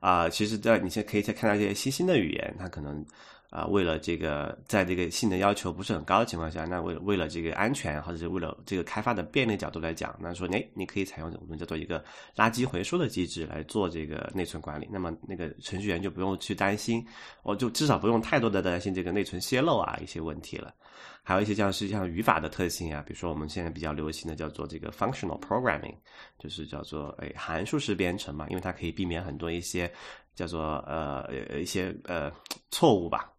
[0.00, 3.04] 啊，其实，在你现在可以再看到一些新兴的语言，它可能
[3.50, 12.04] 啊，为了这个，在这个性能要求不是很高的情况下，那为为了这个安全，或者是为了这个开发的便利角度来讲，那说，哎，你可以采用我们叫做一个
[12.36, 14.86] 垃圾回收的机制来做这个内存管理。
[14.90, 17.02] 那么那个程序员就不用去担心，
[17.42, 20.74] 我就至少不用太多的担心这个内存泄漏啊一些问题了。
[21.22, 25.94] 还有一些像是像语法的特性啊，比如说我们现在比较流行的叫做这个 functional programming，
[26.38, 29.90] 就是叫做诶函数式编程嘛，因为它可以避免很多一些
[30.34, 31.26] 叫做呃
[31.58, 32.30] 一些呃
[32.70, 33.32] 错误吧。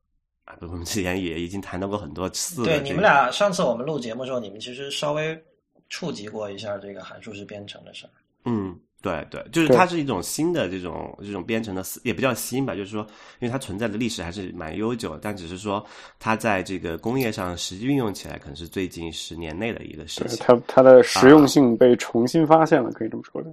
[0.50, 2.64] 啊，我们之前也已经谈到过很多次。
[2.64, 5.40] 对，你们俩上次我们录节目的时候，你们其实稍微
[5.88, 8.10] 触及过一下这个函数式编程的事儿。
[8.46, 8.78] 嗯。
[9.02, 13.02] 对对，就是它是一种新的这种这种编程的，也不叫新吧，就是说，
[13.40, 15.82] 因为它存在的历史还是蛮悠久，但只是说
[16.20, 20.46] 它在这个工业上实际运用起来，可能是最近十年内的一个事情。
[20.46, 23.50] 它它的实用性被重新发现了，可以这么说的。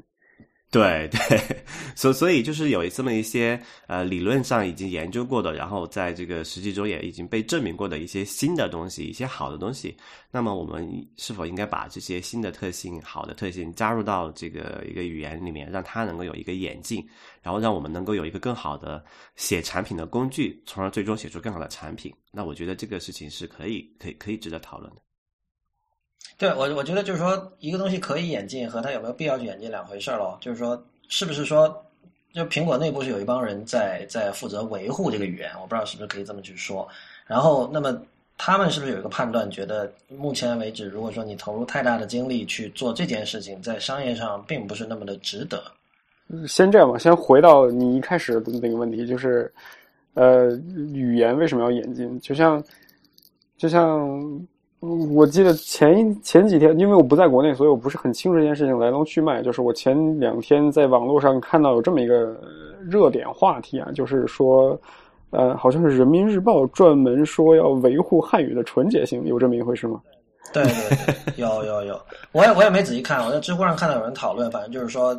[0.76, 9.96] 对 对，所所以就是有这么一些呃理论上已经研究过的，然后在这个实际中也已经被证明过的一些新的东西，一些好的东西。
[10.30, 10.86] 那么我们
[11.16, 17.02] 是否应该把这些新的特性、好的特性加入到这个一个语言里面，让它能够有一个演进，
[17.40, 19.02] 然后让我们能够有一个更好的
[19.34, 22.12] 写产品的工具，从而最终写出更好的产品？
[22.30, 25.00] 那我觉得这个事情是可以、可以、可以值得讨论的。
[26.38, 30.36] 对我，我觉得就是说，一个东西可以演进和它有没有必要去演进两回事儿喽。
[30.38, 31.82] 就是说，是不是说，
[32.34, 36.86] 就苹果内部是有一帮人在在负责维护这个语言，我不知道是不是可以这么去说。
[37.26, 37.98] 然后，那么
[38.36, 45.64] 他们是不是有一个判断，觉得目前为止，如果说你投入太大的精力去做这件事情，在商业上并不是那么的值得。
[46.46, 49.50] 先这样吧，先回到你一开始的那个问题，就是
[50.12, 50.50] 呃，
[50.92, 52.20] 语言为什么要演进？
[52.20, 52.62] 就像，
[53.56, 54.46] 就像。
[54.80, 59.42] 我记得前前几天，因为我不在国内，所以我不是很清楚这件事情来龙去脉。
[59.42, 62.38] 就是我前两天在网络上看到有这么一个
[62.88, 64.78] 热点话题啊，就是说，
[65.30, 70.00] 呃，好像是人民日报专门说要维护汉语的纯洁性，有这么一回事吗？
[70.52, 75.12] 对对对，有有有，我也我也没仔细看，我在知乎上看到有人讨论，反正就是说，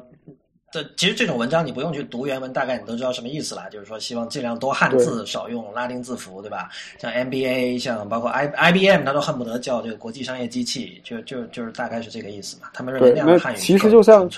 [0.78, 6.70] 这其实这种文章你不用去读原文，大概你都知道什么意思了，就是说希望尽量多汉字，少用拉丁字符，对吧？
[7.00, 12.68] 像 MBA，像包括 I IBM，他都恨不得叫这个国际商业机器，就就就是大概是这个意思嘛。
[12.74, 14.30] 他们认为那样的汉语其实就像。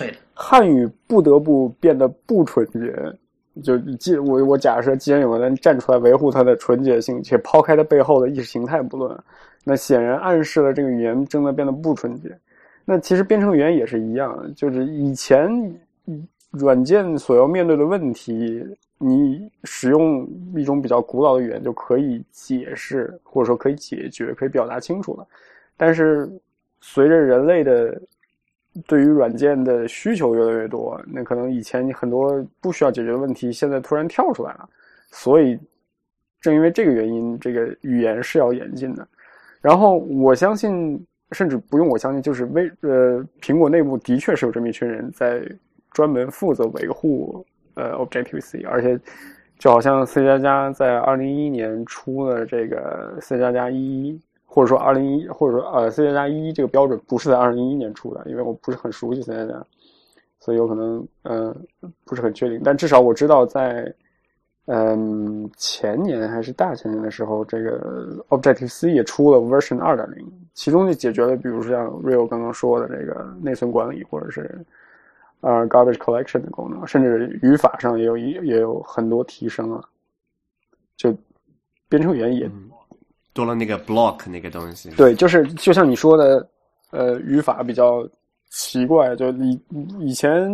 [0.41, 9.13] 汉语不得不变得不纯洁，就既我我假设，既然有人站出来维护它的纯洁性，且抛开它背后的意识形态不论。
[9.65, 12.29] 那显然暗示了这个语言正在变得不纯洁。
[12.85, 15.49] 那其实编程语言也是一样，就是以前
[16.51, 18.65] 软件所要面对的问题，
[18.97, 25.27] 你使用一种比较古老的语言就可以解释，或者说可以解决，可以表达清楚了。
[25.77, 26.29] 但是
[26.81, 28.01] 随着人类的
[28.87, 34.67] 对于软件的需求越来越多，那可能以前你很多不需要解决的问题，现在突然跳出来了。
[35.11, 35.57] 所以
[36.41, 39.07] 正因为这个原因，这个语言是要演进的。
[39.61, 45.41] 然后我相信，甚至不用我相信，就是微呃，苹果内部的确是有这么一群人在
[45.91, 48.99] 专门负责维护呃 Objective C，而且
[49.57, 59.65] 就好像 C 加加在二零一一年出了这个 C 加加一，或者说二零一，或者说呃 C 加加一这个标准不是在二零一一年出的，因为我不是很熟悉 C 加加，
[60.39, 61.55] 所以有可能嗯
[62.05, 63.93] 不是很确定，但至少我知道在。
[64.71, 70.23] 嗯，前年还是大前年的时候，这个 Objective C 也出了 Version 二点零，
[70.53, 74.63] 其中就解决了，比如说像 Rio 刚刚说的这个内存管理，或者是
[75.41, 79.83] 呃 Garbage Collection 的功能，甚至语法上也有一也有很多提升啊。
[80.97, 81.15] 就
[81.87, 82.49] 编程语言也
[83.33, 84.89] 多了那个 block 那个东西。
[84.91, 86.47] 对，就是就像你说的，
[86.91, 88.07] 呃，语法比较
[88.49, 89.61] 奇怪，就以
[89.99, 90.51] 以前，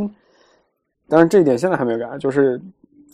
[1.07, 2.61] 当然这一点现在还没有改，就是。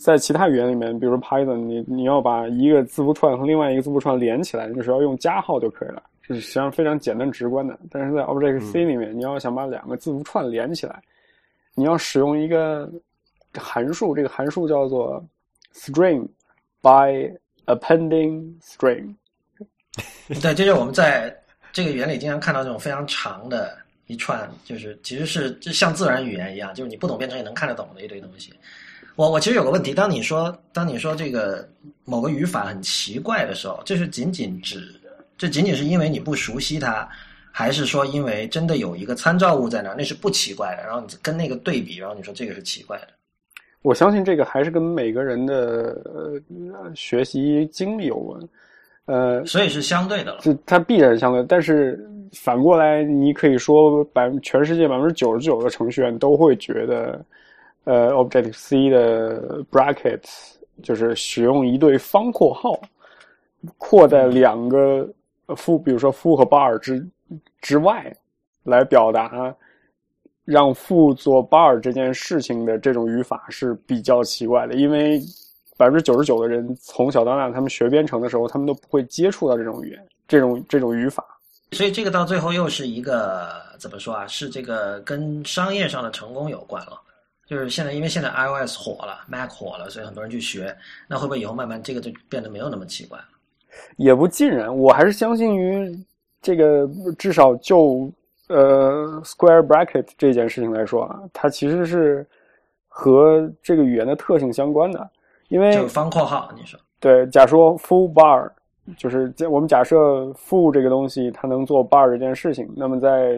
[0.00, 7.78] 在其他语言里面，比如 Python，你你要把一个字符串和另外一个字符串连起来，就是要用加号就可以了，这是实际上非常简单直观的。
[7.88, 11.00] 但是在 Objective C 里面，你要想把两个字符串连起来，
[11.74, 12.90] 你要使用一个
[13.54, 15.24] 函数，这个函数叫做
[15.74, 16.26] string
[16.80, 17.30] by
[17.66, 19.14] appending string。
[20.40, 21.34] 对，就是我们在
[21.72, 28.52] 这个语言里经常看到这种非常长的一串，就是其实是就像自然语言一样，就是你不懂编程也能看得懂的一堆东西。
[29.16, 31.68] 我我其实有个问题，当你说当你说这个
[32.04, 34.98] 某个语法很奇怪的时候，这是仅仅指
[35.36, 37.06] 这仅仅是因为你不熟悉它，
[37.52, 43.08] 还是说因为真的有一个参照物在那儿，那是不奇怪的，然后你跟那个对比，然后你说这个是奇怪的？
[43.82, 48.40] 我相信这个还是跟每个人的呃学习经历有关，
[49.04, 50.40] 呃，所以是相对的了。
[50.40, 57.24] 就它必然相对，但是反过来，你可以说百全世界百分之九十九的程序员都会觉得。
[57.84, 60.52] 呃，Objective C 的 brackets
[60.84, 62.80] 就是使用一对方括号，
[63.76, 65.04] 括在两个
[65.56, 67.04] 负，比如说负和 bar 之
[67.60, 68.14] 之外，
[68.64, 69.54] 来表达
[70.44, 75.20] 让父做 bar 这件事情的这种语法是比较奇怪的，因为
[75.76, 81.24] 百分之九十九的人从小到大，他们学编程的时候，他们都不会接触到这种语言，这种这种语法。
[81.72, 84.26] 所以这个到最后又是一个怎么说啊？
[84.26, 87.00] 是这个跟商业上的成功有关了。
[87.46, 90.74] 就是现在，因为现在 iOS 火了，Mac 火了，所以很多人去学。
[91.06, 93.24] 那会不会以后慢慢这个就变得没有那么奇怪了？
[93.96, 96.04] 也不尽然，我还是相信于
[96.42, 98.10] 这个，至少就
[98.48, 102.26] 呃 Square Bracket 这件事情来说啊，它其实是
[102.88, 105.10] 和这个语言的特性相关的。
[105.48, 108.50] 因为就方括号，你说对，假说 full bar，
[108.98, 113.36] 就是我们假设 full 这个东西它能做 bar 这件事情，那么在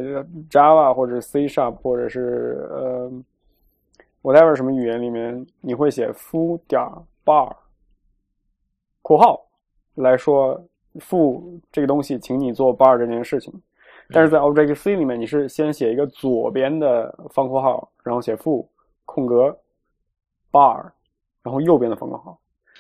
[0.51, 3.13] Java 或者 C Sharp 或者是呃。
[4.23, 6.81] whatever 什么语言里面，你会写 full 点
[7.27, 7.55] bar
[9.03, 9.39] 括号
[9.97, 10.59] 来说
[11.01, 13.53] full 这个东西，请你做 bar 这件事情。
[14.11, 18.67] 但是在 Objective C 里面，你是先写一个左边的方括号，然后写 full
[19.05, 19.57] 空格
[20.53, 20.83] bar，
[21.43, 22.39] 然后右边的方括号。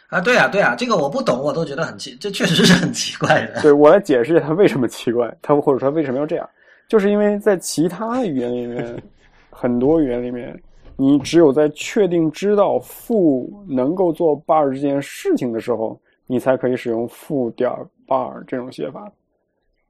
[0.08, 3.62] 啊，对啊，对啊，这个我不懂，我都觉得很奇，这 确实是很奇怪的。
[3.62, 6.48] 对我来解释一下它为什么奇怪，它或者说为什么要这样，
[6.88, 9.02] 就是因为在其他语言里面，
[9.50, 10.60] 很多语言里面。
[10.96, 17.70] 你只有在确定知道负能够做 bar 这件事情的时候，你才可以使用负点
[18.06, 19.10] bar 这种写法。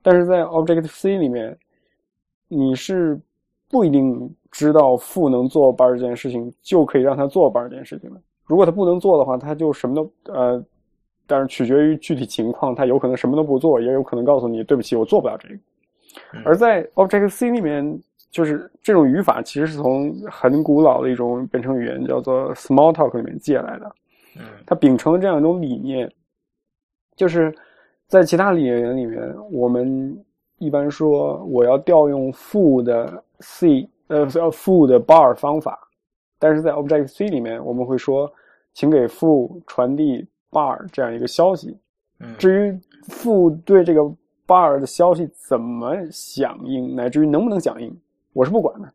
[0.03, 1.57] 但是在 Objective C 里面，
[2.49, 3.21] 你是
[3.71, 8.21] 不一定知道负能做 bar 这件事情就可以让它做 bar 这件事情的。
[8.45, 10.65] 如果它不能做的话，它就什么都呃，
[11.27, 15.55] 但是取决于具体情况，它有可能什么都不做，也有可能告诉你对不起，我做不了这个。
[16.45, 18.01] 而在 Objective C 里面。
[18.35, 23.95] 就是这种语法其实是从很古老的一种编程语言叫做 Smalltalk 里面借来的。
[24.37, 26.13] 嗯它秉承了这样一种理念，
[27.17, 27.55] 就是
[28.07, 30.25] 在其他语言里面，我们
[30.59, 35.79] 一般说我要调用 foo 的 c 呃叫 foo 的 bar 方法，
[36.39, 38.31] 但是在 Object C 里面，我们会说，
[38.73, 41.77] 请给 foo 传递 bar 这样一个消息。
[42.21, 44.01] 嗯至于 foo 对这个
[44.47, 47.95] bar 的消息怎么响应，乃至于能不能响应，
[48.33, 48.93] 我是不管的。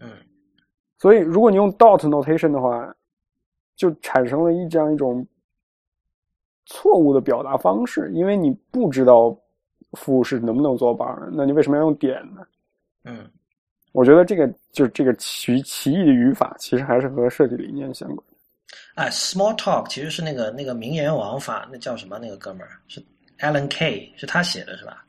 [0.00, 0.08] 嗯
[0.98, 2.94] 所以，如果你用 dot notation 的话，
[3.76, 5.26] 就产生了一这样一种
[6.66, 9.36] 错误的表达方式，因为你不知道
[9.92, 12.42] 负是能不能做 bar，那你为什么要用点呢？
[13.04, 13.28] 嗯
[13.92, 18.26] 我觉得这个就是这个奇奇异的语法，其实还是和设计理念相关。
[18.96, 22.18] 哎，small talk 其实是那个那个名言王法，那叫什么？
[22.18, 23.00] 那个哥们儿是
[23.38, 25.04] Alan Kay，是他写的是吧？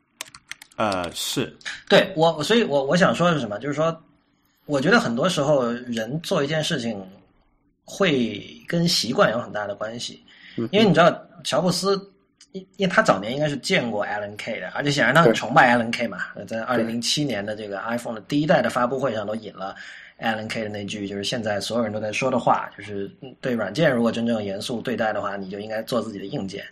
[0.78, 1.52] 呃，是，
[1.90, 3.58] 对我，所以我我想说的是什么？
[3.58, 3.98] 就是说，
[4.68, 7.04] 我觉得很多时候人做一件事情
[7.86, 10.24] 会跟习惯有很大的关系，
[10.56, 11.96] 因为你知道乔布斯，
[12.52, 19.76] 因因为他早年应该是见过 Alan Kay 的，而且显然他很崇拜 Alan Kay 嘛，在二零零七年的这个 iPhone 的第一代的发布会上都引了
[20.20, 26.64] Alan Kay 的那句，就是现在所有人都在说的话，就是嗯对软件如果真正严肃对待的话，你就应该做自己的硬件。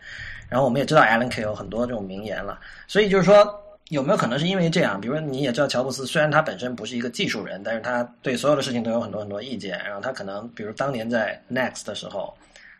[0.49, 5.01] 然后我们也知道 Alan Kay 有很多这种名言了，所以就是说，有没有可能是因为这样？
[5.01, 9.79] 比如说你也知道乔布斯，虽然他本身不是一个技术人，但是他对所有的事情都有很多很多意见。
[9.83, 12.31] 然后他可能，比如当年在 Next 的时候，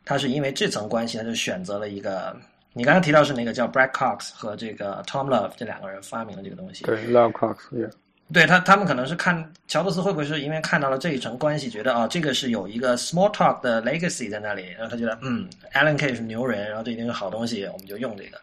[0.06, 2.36] 他是因为这层关系，他就选择了一个。
[2.76, 6.84] 你刚才提到是那个叫 Brad Cox 和这个 Tom Love 这两个人发明了这个东西。
[6.86, 7.92] 对，Love Cox，yeah.
[8.34, 18.38] 对他，他们可能是看乔布斯会不会是因为看到了这一层关系，觉得哦，这个是有一个 small talk 的 legacy 在那里，然后他觉得嗯，Alan Kay 是牛人，然后这一定是好东西，我们就用这个。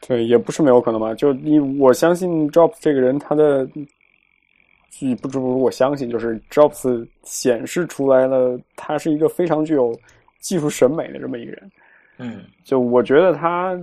[0.00, 1.14] 对，也不是没有可能吧。
[1.14, 3.68] 就你，我相信 Jobs 这个人，他的，
[4.98, 9.96] 也不只不我相信，就是 Jobs 显示出来了，他是一个非常具有
[10.42, 11.72] 技术审美的这么一个人。
[12.18, 13.74] 嗯就我觉得他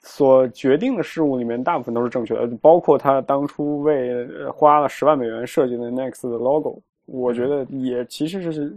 [0.00, 8.72] 所决定的事物里面，大部分都是正确的，包括他当初为呃花了十万美元设计的 Next 的 logo，我觉得也其实是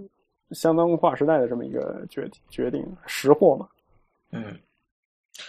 [0.51, 3.67] 相当划时代的这么一个决决定，识货嘛。
[4.31, 4.57] 嗯，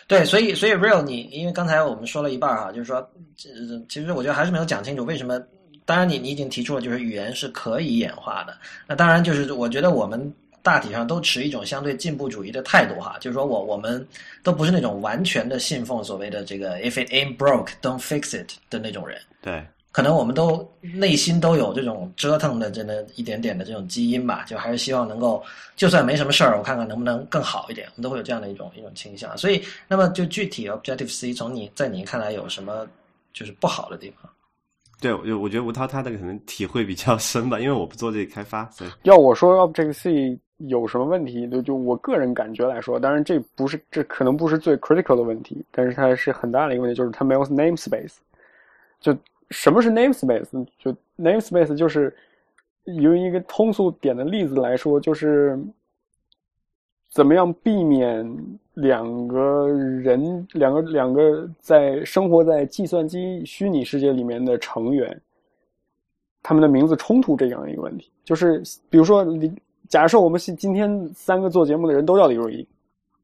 [0.06, 3.00] 对，所以所以 real 你，因为刚才我们说了一半哈，就是说，
[3.36, 3.48] 这
[3.88, 5.40] 其实我觉得还是没有讲清楚为什么。
[5.84, 8.54] 当然你，你已经提出了，就是语言是可以演化的。
[8.86, 10.30] 那当然，就是我觉得我们
[10.68, 14.06] 大体上都持一种相对进步主义的态度哈，就是说我我们
[14.42, 19.18] 都不是那种完全的信奉所谓的这个 “if it ain't broke, don't fix it” 的那种人。
[19.40, 25.42] 对，可能我们都内心都有这种折腾的，真的一点点的这种基因吧，就还是希望能够，
[25.74, 29.34] 就算没什么事儿，我看看能不能更好一点，我们都会有这样的一种一种倾向。
[29.38, 32.86] 所以，那么就具体 Objective C 从你在你看来有什么
[33.32, 34.30] 就是不好的地方？
[35.00, 48.16] 对，我我觉得吴涛他的可能体会比较深吧，因为我不做这个开发，所以要我说 Object C 有什么问题，就就我个人感觉来说，当然这不是这可能不是最 critical 的问题，但是它是很大的一个问题，就是它没有 namespace。
[49.00, 49.16] 就
[49.50, 50.66] 什么是 namespace？
[50.76, 52.12] 就 namespace 就是
[52.84, 55.56] 用一个通俗点的例子来说，就是
[57.10, 58.28] 怎么样避免
[58.74, 65.20] 两个人、两个两个在生活在计算机虚拟世界里面的成员，
[66.42, 68.10] 他们的名字冲突这样一个问题。
[68.24, 69.50] 就是比如说，李
[69.88, 72.66] 假设我们是今天三个做节目的人都叫李如一，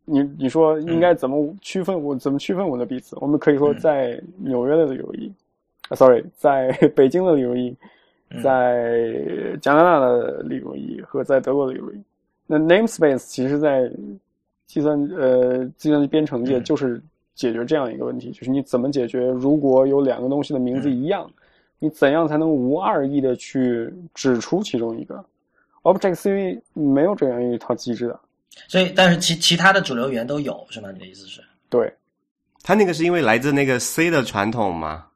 [0.07, 3.16] 你你说应该怎么区分我、怎么区分我们的彼此？
[3.20, 5.31] 我们可以说在纽约的李如一，
[5.88, 7.77] 啊，sorry，在北京的李如一，
[8.42, 9.12] 在
[9.61, 12.03] 加拿大的李如一和在德国的李如一。
[12.46, 13.90] 那 namespace 其实，在
[14.66, 17.03] 计算呃计算机编程界就是
[17.35, 21.31] 解决这样一个问题，就是你怎么解决如果有两个东西的名字一样，
[21.79, 25.22] 你怎样才能无二意的去指出其中一个
[25.85, 28.20] ？Object C 没有这样一套机制的，
[28.66, 30.90] 所以，但是其其他的主流语言都有，是吗？
[30.90, 31.40] 你的意思是？
[31.70, 31.94] 对，
[32.62, 35.07] 它那个是因为来自那个 C 的传统嘛，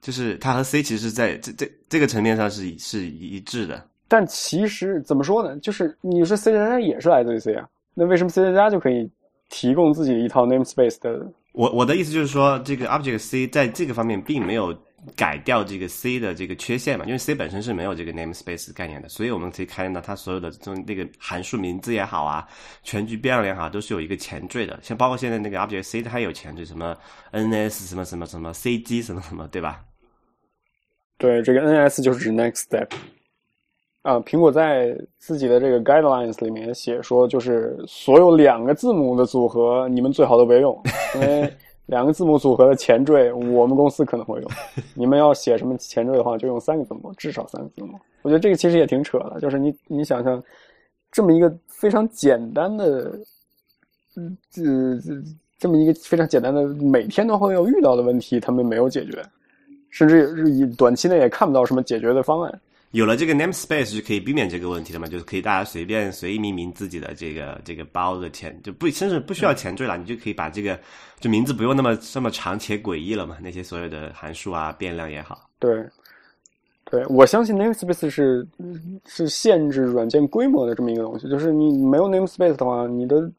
[0.00, 3.84] 就是它和 C 其实在这这这个层面上是是一致的。
[4.06, 5.58] 但其实怎么说呢？
[5.60, 9.10] 就是你说 C 加加也是来自于 C 啊，那为什么 C 加加就可以
[9.48, 11.26] 提供自己一套 namespace 的？
[11.52, 14.76] 我我的意思就是说，这个 Object C 在这个方面并没有
[15.16, 22.46] 改掉这个 C 的这个缺陷嘛，因为 C 本身是没有这个 namespace 概念的，所以我们可以看到它所有的这种那个函数名字也好啊，
[22.82, 24.78] 全局变量也好，都是有一个前缀的。
[24.82, 26.96] 像包括现在那个 Object C 它有前缀，什么
[27.32, 29.80] NS 什么什么什么 CG 什么什么，对吧？
[31.16, 32.88] 对，这个 NS 就是指 next step。
[34.02, 40.80] 啊，苹果在自己的这个 guidelines 里面写说，就是所有两个字母的组合，你们最好都别用，
[41.16, 41.52] 因为
[41.86, 44.50] 两个字母组合的前缀，我们公司可能会用。
[44.94, 47.98] 你们要写什么前缀的话，就用三个字母，至少三个字母。
[48.22, 50.42] 我觉得这个其实也挺扯的，就是你你想想，
[51.10, 53.18] 这么一个非常简单的，
[54.16, 54.62] 嗯，这
[55.00, 55.22] 这
[55.58, 59.22] 这么一个非常简单的每天都会有遇到的问题，他们没有解决，
[59.90, 62.60] 甚至是以短期内也看不到什么解决的方案。
[62.92, 65.06] 有了这个 namespace 就可以避免这个问题了嘛？
[65.06, 70.78] 就是可以大家随便随意命名自己的这个这个包的前，就不甚至不需要前缀了，你就可以把这个
[71.20, 73.36] 就名字不用那么这么长且诡异了嘛？
[73.42, 75.84] 那些所有的函数啊变量也好，对，
[76.90, 78.46] 对我相信 namespace 是
[79.04, 83.30] 是限制软件规模的这么一个东西，就是你没有 namespace 的话，你的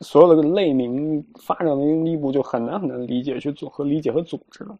[0.00, 4.76] 所有的类名发展的一步就很难很难理解去组和理解和组织了。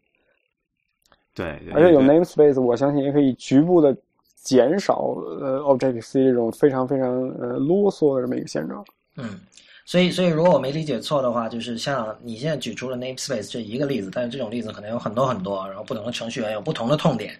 [1.35, 3.95] 对，而且有 namespace，我相信也可以局部的
[4.37, 8.83] 减少呃 Objective C 这种非常非常呃啰嗦的这么一个现状。
[9.17, 9.39] 嗯，
[9.85, 17.37] 所以所以如果我没理解错的话，就是像你现在举出了 namespace 这一个例子，但是这种例子可能有很多很多，然后不同的程序员有不同的痛点，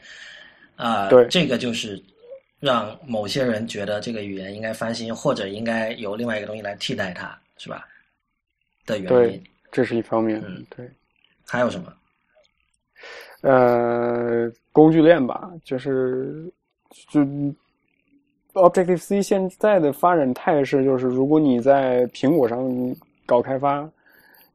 [0.75, 2.01] 啊、对这个就是
[2.59, 7.85] 让某些人觉得这个语言应该翻新，或者应该由另外一个东西来替代它，是吧？
[8.85, 10.43] 的原对因，这是一方面。
[10.45, 10.89] 嗯对，
[11.45, 11.93] 还有什么？
[13.45, 16.51] 呃，工具链吧，就是
[17.09, 17.21] 就
[18.53, 22.67] Objective C 现在的发展态势就是，如果你在苹果上
[23.23, 23.87] 搞开发，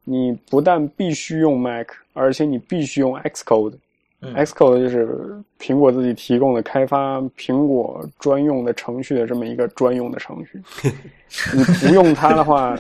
[0.03, 3.75] 你不但必须用 Mac，而且你必须用 Xcode。
[4.23, 10.61] 嗯 Xcode 就是苹果自己提供的开发苹果专用的程序的这么一个专用的程序。
[11.55, 12.77] 你不用它的话，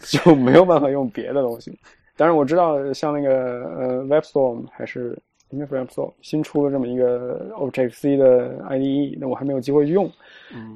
[0.00, 1.78] 就没有办法用别的东西。
[2.16, 5.16] 当然我知道，像那个呃 WebStorm 还是
[5.56, 10.10] 应该是 WebStorm 新出了这么一个 Objective C 的 IDE，那我还没有机会去用。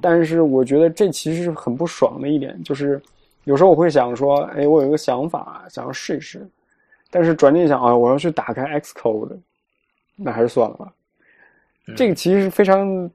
[0.01, 3.01] 但是我觉得这其实是很不爽的一点，就是
[3.45, 6.49] 有时候我会想说，哎，我有一个想法，想要试一试，
[7.11, 9.37] 但是转念一想啊，我要去打开 Xcode，
[10.17, 10.93] 那还是算了吧。
[11.97, 13.11] 这个其实是非常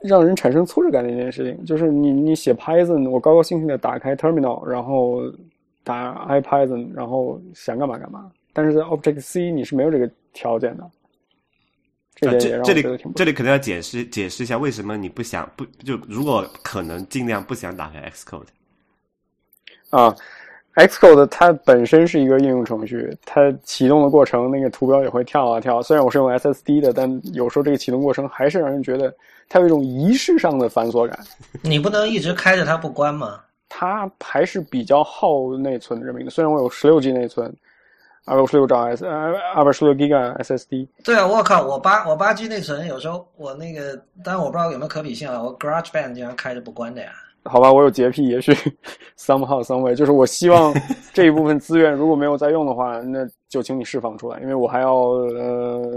[0.00, 5.22] 让人产生挫折感的一件事情，就是你你写 Python，我高高兴兴的打开 Terminal，然后
[5.84, 8.30] 打 IPython，然后想干嘛干嘛。
[8.52, 10.84] 但是在 Objective C 你是没有这个条件的，
[12.14, 12.82] 这这这里
[13.16, 18.46] 这里可能要解释解释一下为什么你不想不就如果可能尽量不想打开 Xcode。
[19.90, 20.14] 啊。
[20.76, 25.80] Xcode 它本身是一个应用程序，它启动的过程那个图标也会跳啊跳。
[25.80, 29.10] 虽然我是用 SSD 的，但有时候这个启动过程还是让人觉得
[29.48, 31.18] 它有一种仪式上的繁琐感。
[31.62, 33.40] 你不能一直开着它不关吗？
[33.70, 37.50] 它还是比较耗内存的这么一个，虽然我有十六 G 内存，
[38.26, 47.12] 二百五十六兆 S 呃二百十六 G SSD，对啊，我靠，我八我八 G 内存有时候我那个，当然我不知道有没有可比性啊，我 GarageBand 经常开着不关的呀。
[47.44, 48.52] 好吧，我有洁癖，也许
[49.16, 50.74] somehow some way，就是我希望
[51.12, 55.88] 这一部分资源如果没有在用的话，那就请你释放出来，因为我还要呃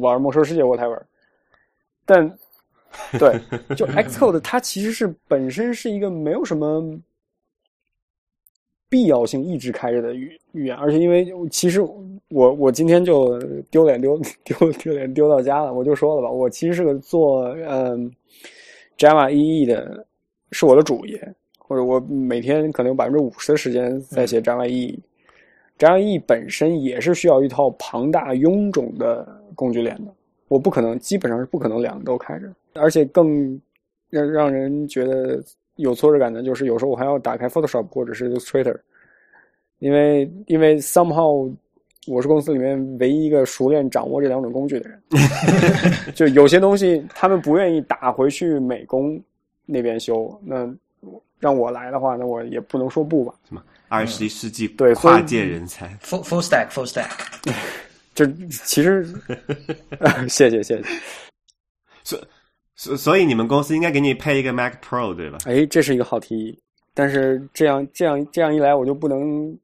[0.00, 0.98] 玩魔兽世界 whatever。
[2.06, 2.26] 但
[3.18, 3.38] 对，
[3.76, 6.82] 就 Xcode 它其实是本身是一个没有什么
[8.96, 13.38] 必要性一直开着的语语言，而且因为其实我我今天就
[13.70, 18.10] 丢脸丢丢丢脸丢到家了，我就说了吧，我其实是个做嗯
[18.96, 20.06] Java EE 的，
[20.50, 21.20] 是我的主业，
[21.58, 24.98] 或者我每天可能有百分之五十的时间在写 Java EE。
[25.78, 30.10] Java EE 本身也是需要一套庞大臃肿的工具链的，
[30.48, 33.60] 我不可能，基本上是不可能两个都开着，而且更
[34.08, 35.44] 让让人觉得
[35.76, 38.76] 有挫折感的就是，有时候我还要打开 Photoshop 或者是 Illustrator，
[39.78, 41.50] 因为因为 somehow
[42.06, 45.02] 我是公司里面唯一一个熟练掌握这两种工具的人，
[46.14, 49.20] 就有些东西他们不愿意打回去美工
[49.64, 50.72] 那边修，那
[51.40, 53.34] 让我来的话，那我也不能说不吧。
[53.48, 57.10] 什么二十一世纪对跨界人才？Full full stack full stack，
[58.14, 59.06] 就其实，
[60.28, 60.82] 谢谢谢谢。
[62.02, 62.18] 所
[62.76, 65.38] 所所以你们公司应该给你配一个 Mac Pro 对吧？
[65.46, 66.58] 哎，这是一个好提议，
[66.92, 69.58] 但是这样这样这样一来，我就不能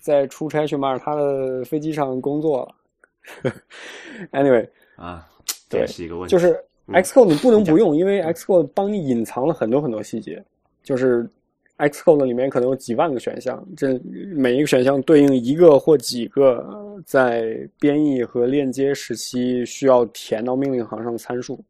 [0.00, 3.52] 在出差去马耳他的飞机上工作了。
[4.32, 5.28] anyway，啊，
[5.68, 6.32] 对这是一个问题。
[6.32, 6.58] 就是
[6.88, 10.44] Xcode 你不能不你用，因为 Xcode 帮你隐藏了很多很多细节。
[10.82, 11.28] 就是
[11.76, 13.96] Xcode 里面可能有几万个选项，这
[14.34, 16.66] 每一个选项对应一个或几个
[17.06, 21.62] 在编译和链接时期需要填到命令行上的参数。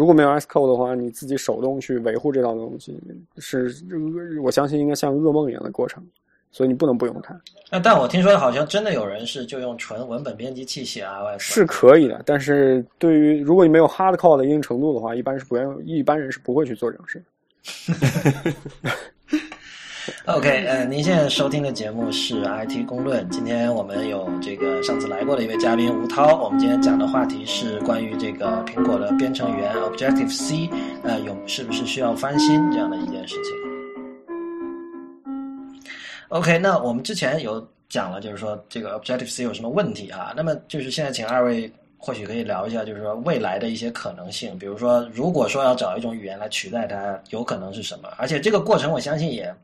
[0.00, 2.98] 如果没有 Xcode 的话，你自己手动去维护这套东西，
[3.36, 3.70] 是
[4.42, 6.02] 我相信应该像噩梦一样的过程，
[6.50, 7.38] 所以你不能不用它。
[7.70, 17.22] 那但我听说好像真的有人是就用纯文本编辑器写 iOS，是可以的，但是对于如果你没有 hardcore 的一定程度的话，一般是不愿一般人是不会去做这种事。
[20.24, 23.28] OK，呃，您现在收听的节目是 IT 公论。
[23.28, 26.42] 今天我们有这个上次来过的一位嘉宾吴涛。
[26.42, 30.70] 我们今天讲的话题是关于这个苹果的编程语言 Objective C，
[31.02, 35.34] 呃，有是不是需要翻新这样的一件事情
[36.28, 40.32] ？OK，那我们之前有讲了，就是说这个 Objective C 有什么问题啊？
[40.34, 44.58] 那么就是现在请二位或许可以聊一下，就是说未来的一些可能性。
[44.58, 48.08] 比如说，如果说要找一种语言来取代它，有可能是什么？
[48.16, 49.54] 而且这个过程，我相信也。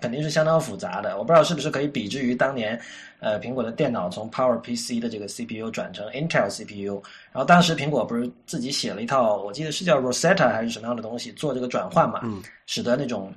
[0.00, 2.80] 肯定是相当复杂的，我不知道是不是可以比之于当年，
[3.20, 7.02] 呃，苹果的电脑从 Power PC 的这个 CPU 转成 Intel CPU，
[7.32, 12.20] 然后当时苹果不是自己写了一套，我记得是叫 Rosetta 还是什么样的东西做这个转换嘛，
[12.66, 13.32] 使得那种。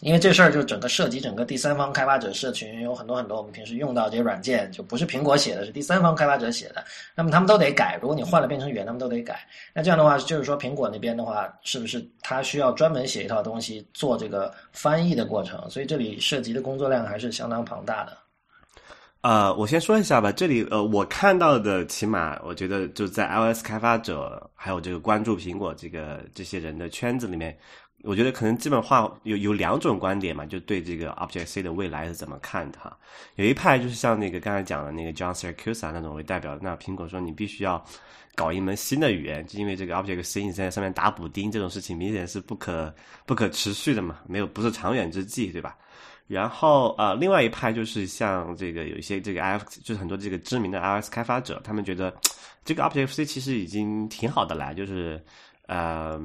[0.00, 6.82] 因为这事儿就整个涉及整个第三方开发者社群，有很多很多我们平时用到这些软件，就不是苹果写的，是第三方开发者写的。
[7.14, 9.46] 那么他们都得改，如果你换了编程语言，他们都得改。
[9.74, 15.68] 那这样的话，就是说苹果那边的话，是不是他需要专门写一套东西做这个翻译的过程？
[15.68, 18.16] 所以这里涉及的工作量还是相当庞大的。
[19.20, 27.54] 呃，我先说一下吧，这里呃，我看到的起码我觉得就在 iOS 开发者还有这个关注苹果这个这些人的圈子里面。
[28.02, 32.96] 我觉得可能基本话有有两种观点嘛，就对这个 Object C 的未来是怎么看的哈。
[33.34, 37.84] 有一派就是像那个刚才讲的那个 John Siracusa 那种为代表，那苹果说你必须要
[38.34, 42.94] 搞一门新的语言，就因为这个 Object C 你在上面打补丁这种事情明显是不可
[43.26, 45.76] 不可持续的嘛，没有不是长远之计，对吧？
[46.26, 52.16] 然后呃，另外一派就是像这个有一些这个 iOS 就是很多这个知名的 iOS 开发者，他们觉得
[52.64, 55.22] 这个 Object C 其实已经挺好的了，就是
[55.66, 56.18] 呃。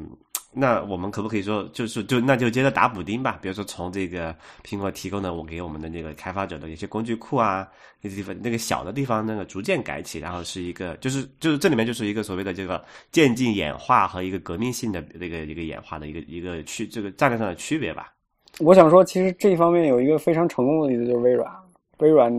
[0.55, 3.37] 那我们可不可以说，就是就那就接着打补丁吧？
[3.41, 4.33] 比如说从这个
[4.63, 7.67] 苹果提供的我给我们的那个开发者的一些工具库啊，
[8.01, 18.13] 那些地方那个小的地方那个逐渐改起，然后是一个就是就是这里面就是一个所谓的这个渐进演化和一个革命性的那个一个演化的一个一个区这个战略上的区别吧。
[18.59, 21.51] 我想说，其实这一方面有一个非常成功的例子，就是微软。
[21.99, 22.29] 微软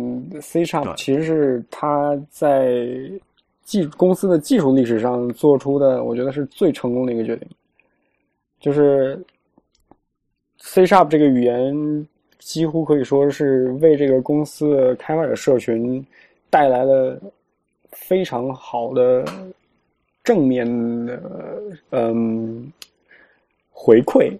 [0.41, 2.87] C Sharp 其实是它在
[3.64, 7.49] 技公司的技术历史上做出的，我觉得是最成功的一个决定。
[8.59, 9.23] 就是
[10.59, 16.05] C Sharp 这个语言几乎可以说是为这个公司的开发者社群
[16.51, 17.21] 带来了
[17.93, 19.25] 非常好的
[20.25, 20.67] 正面
[21.07, 21.23] 的
[21.91, 22.73] 嗯
[23.71, 24.37] 回馈，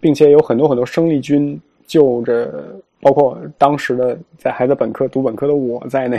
[0.00, 6.18] 并且有很多很多生力军就着包括当时的在还在本科读本科的我在内，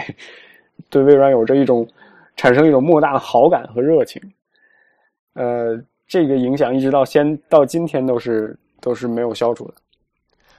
[0.89, 1.87] 对微软有着一种
[2.35, 4.21] 产生一种莫大的好感和热情，
[5.33, 5.81] 呃。
[6.11, 9.75] 这个影响一直到先到今天都是都是没有消除的。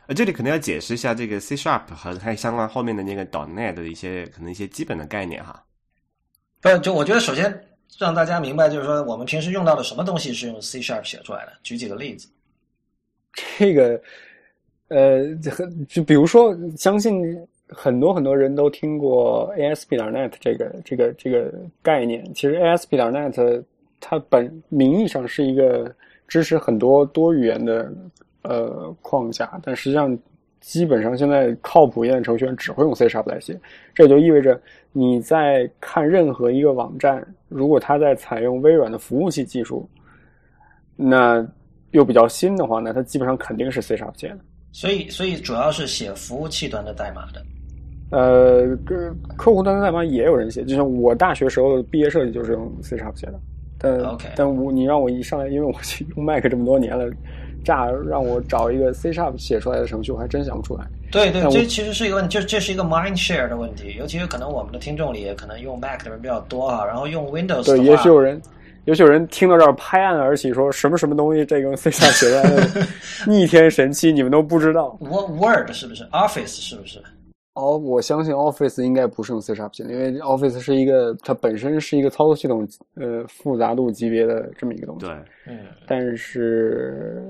[0.06, 5.62] 呃，这里可能要解释一下这个 C Sharp 和它相关后面的那个 .NET 的一些可能一些基本的概念哈。
[6.62, 7.64] 不，就我觉得首先
[7.98, 11.52] 让大家明白，就是说我们平时用到的什么东西是用 C Sharp 写出来的。
[11.62, 12.26] 举几个例子。
[13.58, 14.00] 这个，
[14.88, 15.34] 呃，
[15.86, 17.22] 就比如说，相信
[17.68, 22.24] 很多很多人都听过 ASP.NET 这个这个这个概念。
[22.32, 23.62] 其实 ASP.NET
[24.04, 25.94] 它本名义上是一个
[26.26, 27.90] 支持很多多语言的
[28.42, 30.18] 呃框架，但实际上
[30.60, 33.58] 基本上现在靠谱一点的程序员只会用 C Sharp 来写。
[33.94, 39.88] 这也就意味着你在看任何一个网站，如果它在采用微软的服务器技术，
[40.96, 41.46] 那
[41.92, 44.38] 又比较新的话，那它基本上肯定是 C Sharp 写的。
[44.72, 47.40] 所以，所以主要是写服务器端的代码的。
[48.10, 53.40] 呃，客客户端的代码也有人写，就像我大学时候毕业设计就是用 C Sharp 写的。
[53.82, 55.72] 但但我你让我一上来，因为我
[56.16, 57.10] 用 Mac 这么多年了，
[57.64, 60.84] 乍让我找一个 C Sharp 写出来的程序，我还真想不出来。
[61.10, 68.40] 对对，这其实是一个问题，就这是一个 mind share 的问题，尤其是可能我们的听众里可能用 Mac 的人比较多啊，然后用 Windows 对，也许有人，
[68.86, 72.86] 也许有人听到这儿拍案而起，说什么什么东西，这个 C Sharp 写出来的
[73.26, 74.96] 逆天神器，你们都不知道。
[75.00, 76.98] Word 是不是？Office 是不是？
[77.54, 85.06] 哦，我相信 Office 应该不是用 C# 写的，因为 Office 是一个它本身是一个操作系统呃复杂度级别的这么一个东西。
[85.06, 85.14] 对，
[85.48, 85.58] 嗯。
[85.86, 87.22] 但是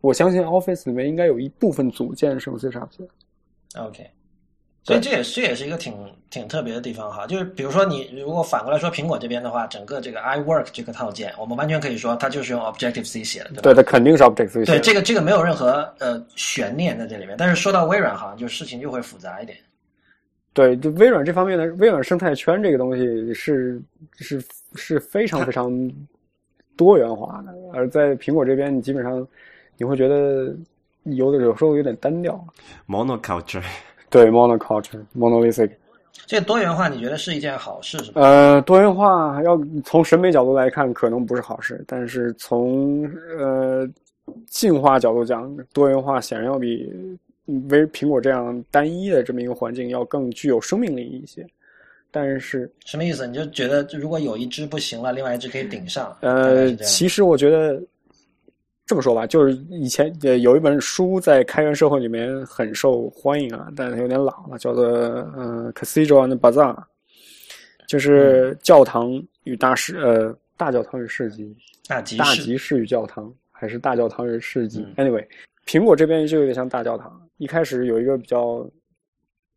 [0.00, 3.84] 我相信 Office 里面应该有一部分组件是用 C# 写的。
[3.86, 4.04] OK。
[4.84, 5.94] 所以这也这也是一个挺
[6.28, 13.62] 挺特别的地方哈，就是比如说你如果反过来说苹果这边的话，整个这个 iWork 这个套件，我们完全可以说它就是用 Objective C 写的，对吧？
[13.62, 14.64] 对，它肯定是 Objective C。
[14.64, 17.36] 对，这个这个没有任何呃悬念在这里面。
[17.38, 19.56] 但是说到微软，好像就事情就会复杂一点。
[20.52, 23.80] 对，就微软这方面的微软生态圈这个东西是
[24.18, 24.42] 是
[24.74, 25.70] 是非常 非常
[26.76, 29.24] 多元化的，而在苹果这边，你基本上
[29.76, 30.52] 你会觉得
[31.04, 32.44] 有的有时候有点单调。
[32.88, 33.62] Monoculture。
[34.12, 35.70] 对，monoculture，monolithic，
[36.26, 38.20] 这多元化你觉得是一件好事是吗？
[38.20, 43.88] 呃，多元化要从审美角度来看，可能不是好事，但是从呃
[44.46, 46.92] 进化角度讲，多元化显然要比
[47.70, 51.44] 为苹果这样单一的这么一个环境要更具有生命力一些。
[52.14, 53.26] 但是什么意思？
[53.26, 56.14] 你就觉得如果有一只不行了，另外一只可以顶上？
[56.20, 57.82] 呃，其实我觉得
[58.86, 66.74] 这么说吧，就是以前也有一本书在开源社会里面很受欢迎啊，但是有点老了，叫做呃《Cathedral and Bazaar》，
[67.86, 71.56] 就是教堂与大市呃大教堂与市集，
[71.88, 75.26] 大集大集市与教堂，还是大教堂与市集？Anyway，
[75.66, 78.66] 苹果这边就有点像大教堂，一开始有一个比较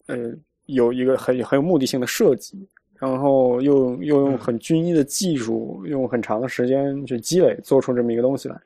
[0.08, 0.32] 呃。
[0.68, 8.60] 有一个很很有目的性的设计，然后又又用很均一的技术，用很长的时间去积累，做出这么一个东西来，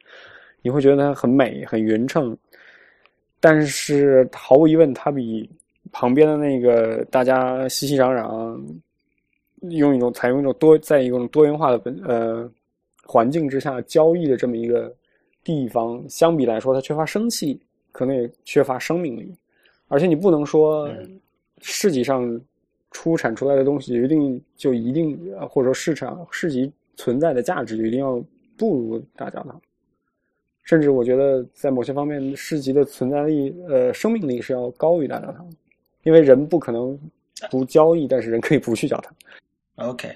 [0.62, 2.38] 你会觉得它很美、很匀称。
[3.40, 5.50] 但是毫无疑问，它比
[5.92, 8.62] 旁边的那个大家熙熙攘攘，
[9.78, 12.50] 用一种采用一种多在一种多元化的本呃
[13.04, 14.94] 环境之下交易的这么一个
[15.44, 17.60] 地方相比来说，它缺乏生气，
[17.92, 19.34] 可能也缺乏生命力。
[19.88, 20.90] 而且你不能说。
[21.62, 22.40] 市集上
[22.92, 28.24] 出产出来的东西一定就一定，或者说市场市集存在的价值就一定要
[28.56, 29.62] 不如大教堂，
[30.70, 35.50] 甚至我觉得在某些方面市集的存在力呃生命力是要高于大教堂，
[36.04, 36.96] 因为人不可能
[37.50, 39.12] 不交易，但是人可以不去教堂。
[39.78, 40.16] OK，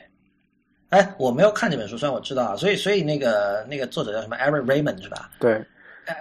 [0.90, 5.32] 哎，我没有看这本书，虽然我知道啊，所以所以那个那个作者叫什么 Eric Raymond 是吧？
[5.40, 5.60] 对。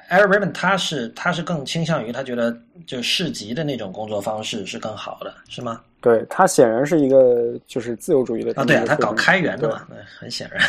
[0.09, 5.83] Eric Raymond 他是他是更倾向于他觉得就市集的那种工作方式是更好的，是吗？
[6.01, 9.87] 对他显然是一个就是自由主义的啊，对啊，他搞开源的嘛，
[10.19, 10.63] 很显然。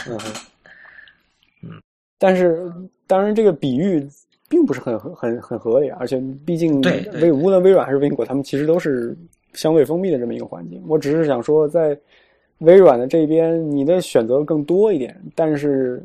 [1.61, 1.79] 嗯，
[2.19, 2.69] 但是
[3.07, 4.05] 当然这个比喻
[4.49, 6.81] 并不是很很很合理，而且毕竟
[7.21, 9.15] 微无论微软还是苹果，他们其实都是
[9.53, 10.83] 相对封闭的这么一个环境。
[10.87, 11.97] 我只是想说，在
[12.59, 16.03] 微软的这边，你的选择更多一点，但是。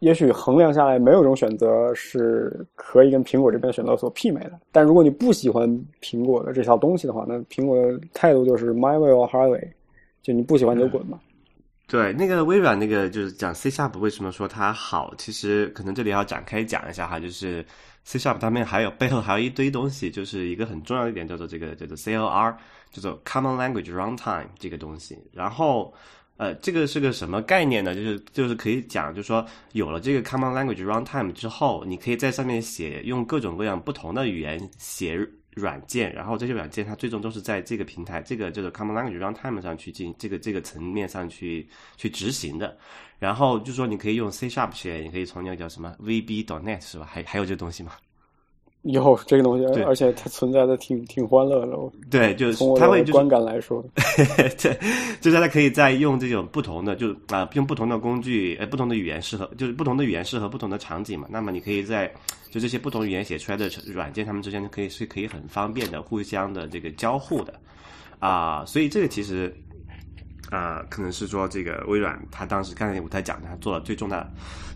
[0.00, 4.52] 也许衡量下来，没有一种选择是可以跟苹果这边选择所媲美的。
[4.70, 5.66] 但如果你不喜欢
[6.02, 9.66] 苹果的这套东西的话，那苹果的态度就是 My way or highway，
[10.22, 11.18] 就你不喜欢就滚吧。
[11.86, 17.64] 对，那个微软那个就是讲 C Sharp 为什么说它好，其实可能这里要展开讲一下哈，就是
[18.04, 22.56] C Sharp 他们还有背后还有一堆东西，就是一个很重要一点叫做这个叫做 C L R，
[22.90, 25.94] 叫做 Common Language Runtime 这个东西，然后。
[26.38, 27.94] 呃，这个是个什么概念呢？
[27.94, 35.18] 就是就是可以讲，就是说有了这个 Common Language Runtime 之后，你可以在上面写用各种各样不同的语言写
[35.56, 42.76] 软件，然后这些软件它最终都是在这个平台，这个就是 Common Language Runtime 上去进这个这个层面上去去执行的。
[43.18, 47.08] 然后就说你可以用 C Sharp 写，也可以从那个叫什么 VB.NET 是吧？
[47.10, 47.92] 还还有这个东西吗？
[48.86, 51.76] 有这个东西，而且它存在的挺挺欢乐的。
[52.10, 53.84] 对，就是从我的观感来说，
[54.60, 54.78] 对，
[55.20, 61.26] 就是它可以在用这种不同的，就啊，用不同的工具，呃，不同的语言适合，就是不同的语言适合不同的场景嘛。
[61.30, 62.10] 那么你可以在
[62.50, 67.54] 就这些不同语言写出来的软件，它们之间可以是可以很方便的互相的这个交互的
[68.18, 68.64] 啊。
[68.66, 69.54] 所以这个其实。
[70.50, 74.24] 啊，可能是说这个微软，他当时刚才我在讲，他做了最重大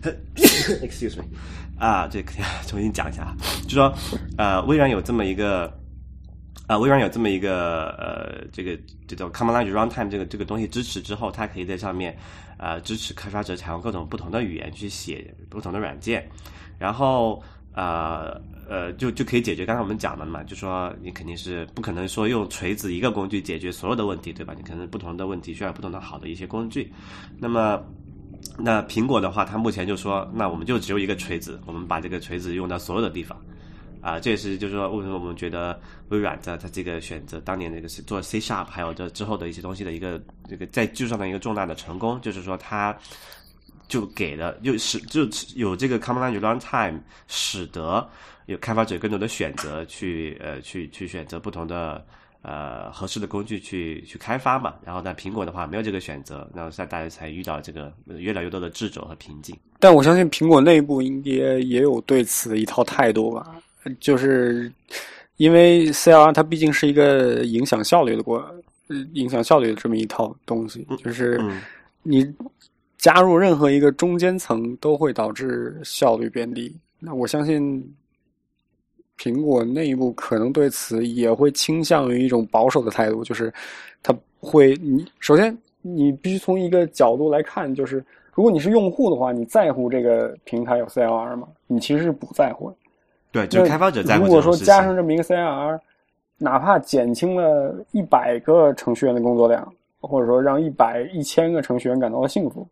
[0.01, 0.15] 的，
[0.83, 1.23] excuse me，
[1.79, 2.21] 啊，这
[2.67, 3.93] 重新讲一下，就说
[4.37, 5.71] 呃，微软有这么一个，
[6.67, 12.17] 啊，微软有这么一个呃，这个这种 Common Language Runtime 这个这个东西支持之后，它可以在上面
[12.57, 16.29] 啊支持开发者采用各种不同的语言去写不同的软件，
[16.77, 17.41] 然后。
[17.73, 18.35] 啊
[18.69, 24.53] 呃，就就可以解决刚才我们讲的嘛，就说你肯定是不可能说用锤子一个工具解决所有的问题，对吧？
[24.55, 26.89] 你可能不同的问题需要不同的好的一些工具。
[27.37, 27.83] 那么，
[28.57, 33.37] 那苹果的话，它目前就说，那我们就只有一个锤子，我们把这个锤子用到所有的地方。
[33.99, 42.97] 啊，这也是就是说，为什么我们觉得微软的它这个选择当年那个做 C Sharp，还有这之后的一些东西的一个这个在技术上的一个重大的成功，就是说它。
[43.91, 48.09] 就给了，就使就有这个 Common Language Runtime，使得
[48.45, 52.01] 有开发者更多的选择去呃去去选择不同的
[52.41, 54.75] 呃合适的工具去去开发嘛。
[54.85, 59.53] 然后在苹果的话没有这个选择，那在大家才遇到这个越来越多的掣肘和瓶颈。
[59.77, 61.29] 但我相信苹果内部应该
[61.59, 63.61] 也有对此的一套态度吧，
[63.99, 64.71] 就是
[65.35, 68.41] 因为 C R 它毕竟是一个影响效率的过，
[69.15, 71.41] 影响效率的这么一套东西，就是
[72.03, 72.25] 你。
[73.01, 76.71] 加入任何一个中间层都会导致效率变低。
[76.99, 77.83] 那我相信，
[79.17, 83.51] 苹果内部可能对此也会倾向于一种保守的态度，就是
[84.03, 91.47] 它会你首先你必须从一个角度来看，就是如果你是用户的话，你在乎这个平台有 CLR 吗？
[91.65, 92.75] 你其实是不在乎的。
[93.31, 94.25] 对，就开发者在乎。
[94.25, 95.79] 如果说加上这么一个 CLR，
[96.37, 102.67] 哪怕减轻了一百个程序员的工作量，或者说让一百一千个程序员感到了幸福。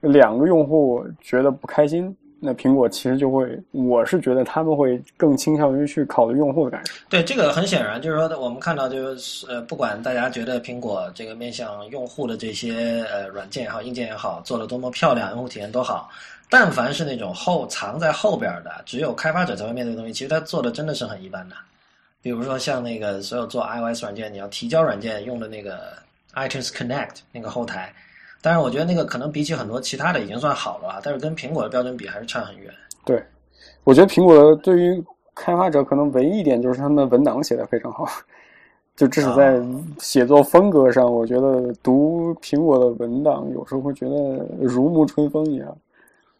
[0.00, 6.94] 两个用户觉得不开心，那苹果其实就会，我是觉得他们会更倾向于去考虑用户的感受。
[7.08, 16.08] 对，这个很显然就是说，我们看到就是呃，不管大家觉得苹果这个面向用户的这些呃软件也好、硬件也好，做的多么漂亮，用户体验多好，
[16.48, 21.56] 但凡是那种后藏在后边的，只有开发者才会面对的东西，其实它做的真的是很一般的。
[22.22, 25.94] 比如说像那个所有做 iOS 软件，你要提交软件用的那个
[26.34, 27.92] iTunes Connect 那个后台。
[28.40, 32.72] 但是我觉得那个可能比起很多其他的已经算好了，但是跟苹果的标准比还是差很远。
[33.04, 33.22] 对，
[33.84, 38.06] 我觉得苹果对于开发者可能唯一一点就是他们的文档写的非常好，
[38.96, 39.60] 就至少在
[39.98, 44.14] 写作风格上，我觉得读苹果的文档有时候会觉得
[44.60, 45.76] 如沐春风一样。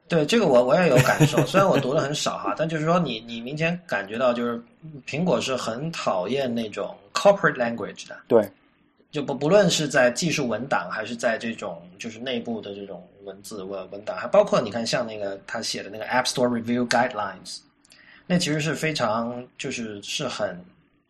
[0.07, 4.63] 对，这个我我也有感受，虽然我读的很少哈，但就是说你你明显感觉到就是
[5.07, 8.17] 苹果是很讨厌那种 corporate language 的。
[8.27, 8.49] 对。
[9.11, 17.59] 就不不论是在技术文档，还是在这种就是内部的这种文字文文档，还包括你看像那个他写的那个 App Store Review Guidelines，
[18.27, 20.63] 那其实是非常就是是很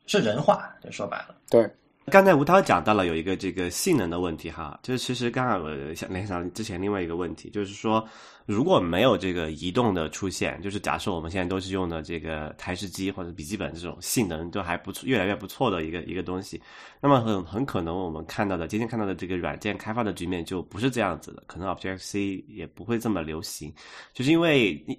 [0.07, 1.35] 是人话，就说白了。
[1.51, 1.69] 对。
[2.09, 8.07] 刚才吴涛讲到了有一个这个性能的问题哈，就是其实刚好我想联想之前另外一个问题，就是说
[8.47, 16.61] 如果没有这个移动的出现，就是假设我们现在都是用的这个台式机或者笔记本这种性能都还不错，越来越不错的一个一个东西，
[17.01, 23.73] 那么很很可能我们看到的今天看到的这个软件开发的局面就不是这样子的，可能 Object C 也不会这么流行，
[24.13, 24.99] 就是因为你。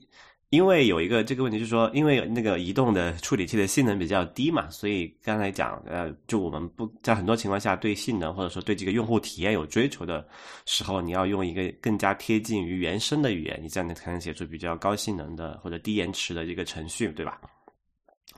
[0.49, 10.27] 因为有一个这个问题，就是说，因为那个移动的处理器的性能比较低嘛，所以刚才讲，呃，就我们不在很多情况下对性能或者说对这个用户体验有追求的
[10.65, 17.39] 时候，你要用一个更加贴近于原生的语言，你这样你才能写出比较高性能的或者低延迟的一个程序，对吧？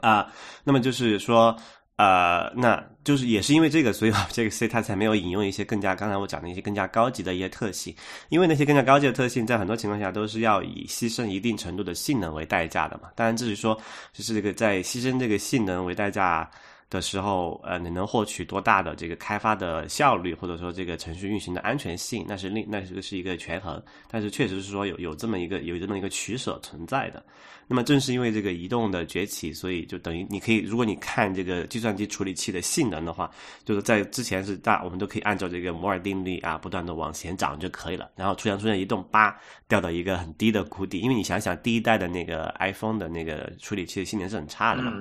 [0.01, 0.32] 啊，
[0.64, 1.55] 那么就是说。
[2.02, 7.95] 呃，那就是也是因为这个，所以这个 C 它才没有引用一些更加刚才我讲的一些更加高级的一些特性，
[8.30, 13.10] 因为那些更加高级的特性，在很多情况下都是要以牺牲一定程度的性能为代价的嘛。
[13.16, 13.80] 当然，至于说
[14.14, 16.49] 就是这个在牺牲这个性能为代价。
[16.92, 23.82] 的时候，呃，你能获取多大的这个开发的效率，或者说这个程序运行的安全性，那是另那这个是一个权衡。
[24.10, 27.24] 但是确实是说有有这么一个有这么一个取舍存在的。
[27.66, 33.32] 那么正是因为这个移动的崛起，所以就等于你可以，如果你看这个计算机处理器的性能的话，
[33.64, 38.12] 就是在之前是大，我们都可以按照这个摩尔定律啊，不断的往前涨就可以了。
[38.18, 39.34] 然后突然出现移动，八
[39.70, 41.00] 掉到一个很低的谷底。
[41.00, 44.92] 因为你想想，第一代的那个 iPhone 的那个处理器的性能是很差的嘛。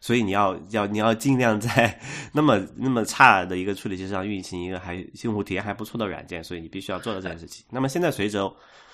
[0.00, 1.98] 所以你要要你要尽量在
[2.32, 7.64] 那么那么差的一个处理器上运行一个还用户体验还不错的软件，所以你必须要做到这件事情。
[7.70, 8.52] 那么现在随着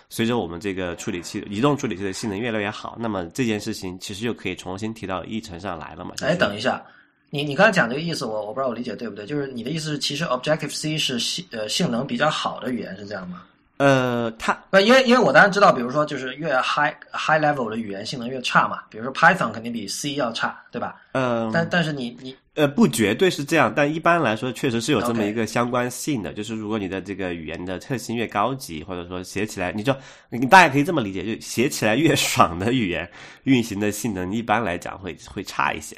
[0.09, 6.15] 随着我们这个处理器移动处理器的性能越来越好，那么这件事情其实又可以重新提到议程上来了嘛？
[6.21, 6.83] 哎，等一下，
[7.31, 9.27] 你你刚才讲这个意思，我我不知道我理解对不对？
[9.27, 13.43] 就是你的意思是，其实 Objective C 是性呃性能比较好的语言，是这样吗？
[13.77, 20.95] 呃，它呃，因为因为我当然知道，比如说就是越 high high level 的语言性能越差嘛，比如说 Python 肯定比 C 要差，对吧？
[21.13, 29.95] 嗯，但但是你你呃不绝对是这样，但一般来说确实是有这么一个相关性的，就是如果你的这个语言的特性越高级，或者说写起来，你就
[30.31, 33.11] 你大家可以这么理解，就写起来越 爽的语言，
[33.43, 35.97] 运行的性能一般来讲会会差一些。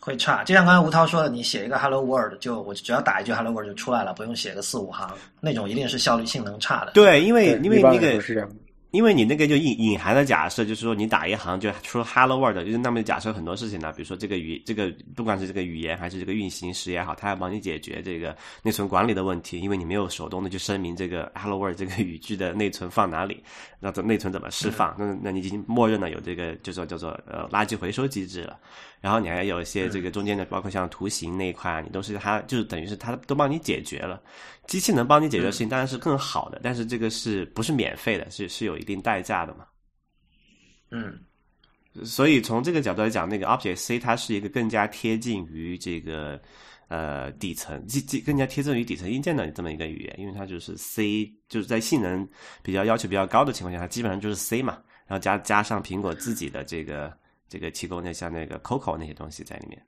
[0.00, 6.92] 会差，就像刚才吴涛说的，你写一个 Hello World，就我只要打一句 Hello World 就出来了，不用写个四五行，那种一定是效率性能差的。
[6.92, 8.50] 对，因为因为那个是这样。
[8.90, 23.42] 因为你那个就隐隐含的假设，就是说你打一行就出 Hello World，就是那么假设很多事情呢，比如说这个语这个不管是这个语言还是这个运行时也好，它要帮你解决这个内存管理的问题，因为你没有手动的去声明这个 Hello World 这个语句的内存放哪里，
[23.78, 24.96] 那这内存怎么释放？
[24.98, 28.58] 那那你已经默认了有这个叫做叫做呃垃圾回收机制了，
[29.00, 34.20] 然后你还有一些这个中间的，包括像图形那一块，你都是它就是等于是它都帮你解决了。
[34.70, 38.30] 机器能帮你解决的事情当然是更好的，但是这个是不是免费的？
[38.30, 39.66] 是是有一定代价的嘛？
[40.92, 41.18] 嗯，
[42.04, 46.40] 所以从这个角度来讲，那个 Object C 它是一个更加贴近于这个
[46.86, 52.28] 呃底层，更更更加贴近于底层硬件的这么一个语言，因为它就是 C，就是在性能
[52.62, 57.12] 比较要求比较高的情况下，它基本上就是 C 嘛，然后加加上苹果自己的这个
[57.48, 59.84] 这个提供的像那个 Coco 那些东西在里面。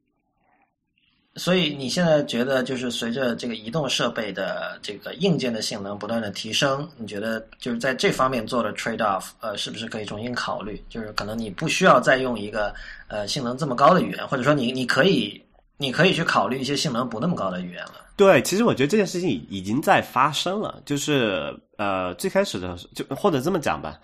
[1.35, 10.83] 所以你现在觉得，就是随着这个移动设备的这个硬件的性能不断的提升，你觉得就是在这方面做的 trade off，呃，是不是可以重新考虑？
[10.91, 12.75] 就是可能你不需要再用一个
[13.09, 15.43] 呃性能这么高的语言，或者说你你可以
[15.79, 17.95] 你可以去考虑一些性能不那么高的语言了。
[18.15, 23.99] 对，其实我觉得这件事情已经在发生了，就是呃最开始的就或者这么讲吧。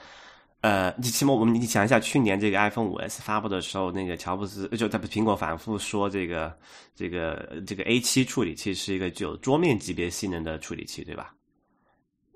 [0.60, 6.52] 呃，你起码我们你想一下，去年这个 iPhone 五 S 发布的时候，那个乔布斯就在苹果反复说这个
[6.96, 11.32] 这个这个 A 七处理器是一个具有桌面级别性能的处理器，对吧？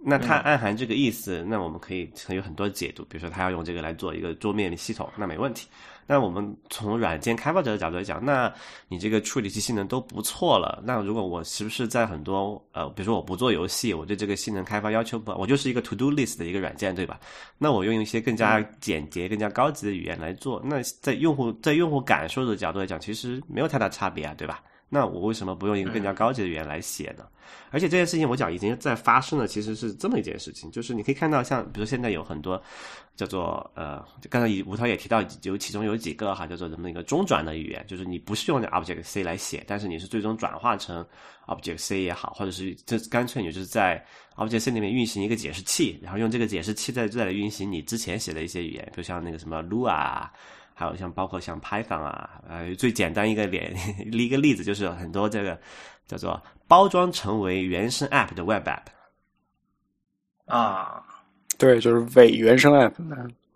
[0.05, 5.69] 那它暗含这个意思，那我们可以有很多解读，比如说他要用这个来做一个桌面系统，那没问题。
[6.07, 8.53] 那我们从软件开发者的角度来讲，那
[8.89, 10.83] 你这个处理器性能都不错了。
[10.85, 17.19] 那如果我是不是在很多呃，比如说我不做游戏，我对这个性能开发要求不，我就是一个 to do list 的一个软件，对吧？
[17.59, 24.61] 那我用一些更加简洁、更加高级的语言来做，那在用户在用户感受的角度来讲，其实没有太大差别啊，对吧？
[24.95, 27.25] 那我为什么不用一个更加高级的语言来写呢？
[27.71, 32.63] 而且这件事情我讲已经在发生了，其实是这么一件事情，就是你可以看到，像比如现在有很多
[33.17, 41.03] 叫做呃，刚才吴涛也提到有其中有几个哈，叫做什么那个中转的语言，就是你不是用 Object C 来写，但是你是最终转化成
[41.47, 44.05] Object C 也好，或者是这干脆你就是在
[44.37, 50.29] Object C 里面运行一个解释器，然后用这个解释器再再来运行你之前写的一些语言，比如像那个什么 Lua。
[50.75, 53.61] 还有像包括像 Python 啊，呃，最简单一个例
[54.25, 55.59] 一个例子就是很多这个
[56.07, 58.83] 叫做包装成为原生 App 的 Web App
[60.47, 61.03] 啊，
[61.59, 62.93] 对，就是伪原生 App。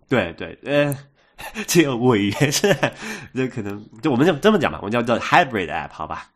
[0.08, 0.96] 对对，呃，
[1.66, 2.74] 这个伪原生，
[3.34, 6.30] 这可能就我们就这么讲吧，我们叫做 Hybrid App 好吧？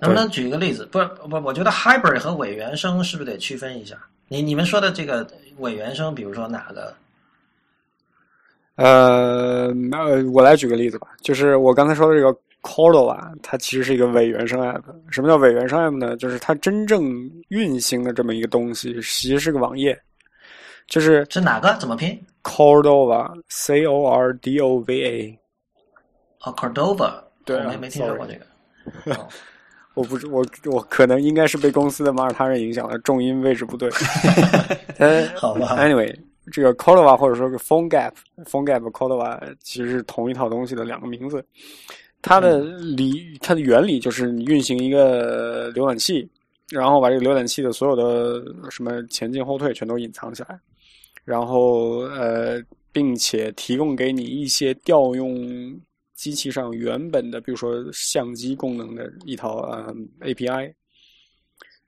[0.00, 0.86] 能不能举一个例子？
[0.86, 0.98] 不
[1.28, 3.96] 不，我觉得 Hybrid 和伪原生是不是得区分一下？
[4.28, 5.26] 你你们说的这个
[5.58, 6.94] 伪原生，比如说哪个？
[8.80, 14.82] 呃，呃，我来举个例子吧，就是我刚才说的这个 Cordova，它其实是一个伪原生 App。
[15.10, 16.16] 什么叫伪原生 App 呢？
[16.16, 20.00] 就是它真正运行的这么一个东西，其实是个网页。
[20.88, 21.76] 就是是哪个？
[21.78, 25.38] 怎么拼？Cordova，C O R D O V A。
[26.44, 28.46] 哦，Cordova，对，我没没听说过这个。
[29.92, 33.90] 我不，我我可能应该是被公司的马耳他人影响了，重音位置不对。
[35.36, 35.76] 好吧。
[35.76, 36.16] Anyway。
[36.52, 41.44] 这个 Cordova 或者说是 PhoneGap，PhoneGap Cordova 其实是同一套东西的两个名字。
[42.22, 46.28] 它的理，它的原理就是你运行一个浏览器，
[46.68, 50.60] 然后把这个浏览器的所有的什么前进后退全都隐藏起来，
[51.24, 52.62] 然后呃，
[52.92, 55.80] 并且提供给你一些调用
[56.14, 60.74] 机器上原本的，比如说相机功能的一套呃 API，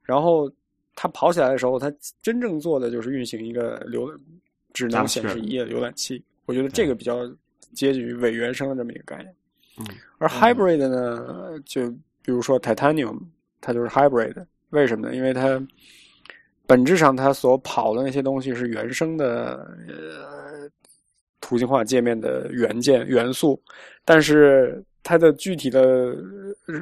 [0.02, 0.50] 然后
[0.94, 4.16] 它跑起来的时候，它真正做的就是运行一个浏。
[4.74, 7.26] 只能显示一页浏览器，我觉得这个比较
[7.74, 9.34] 接近于伪原生的这么一个概念。
[9.76, 9.86] 嗯，
[10.16, 11.90] 而 hybrid 呢，就
[12.22, 13.20] 比如说 Titanium，
[13.60, 14.34] 它就是 hybrid。
[14.70, 15.14] 为什么呢？
[15.14, 15.62] 因为它
[16.66, 20.66] 本质上它所跑的那些东西是原生的呃
[21.38, 23.62] 图形化界面的元件元素，
[24.06, 24.82] 但是。
[25.02, 26.14] 它的具体的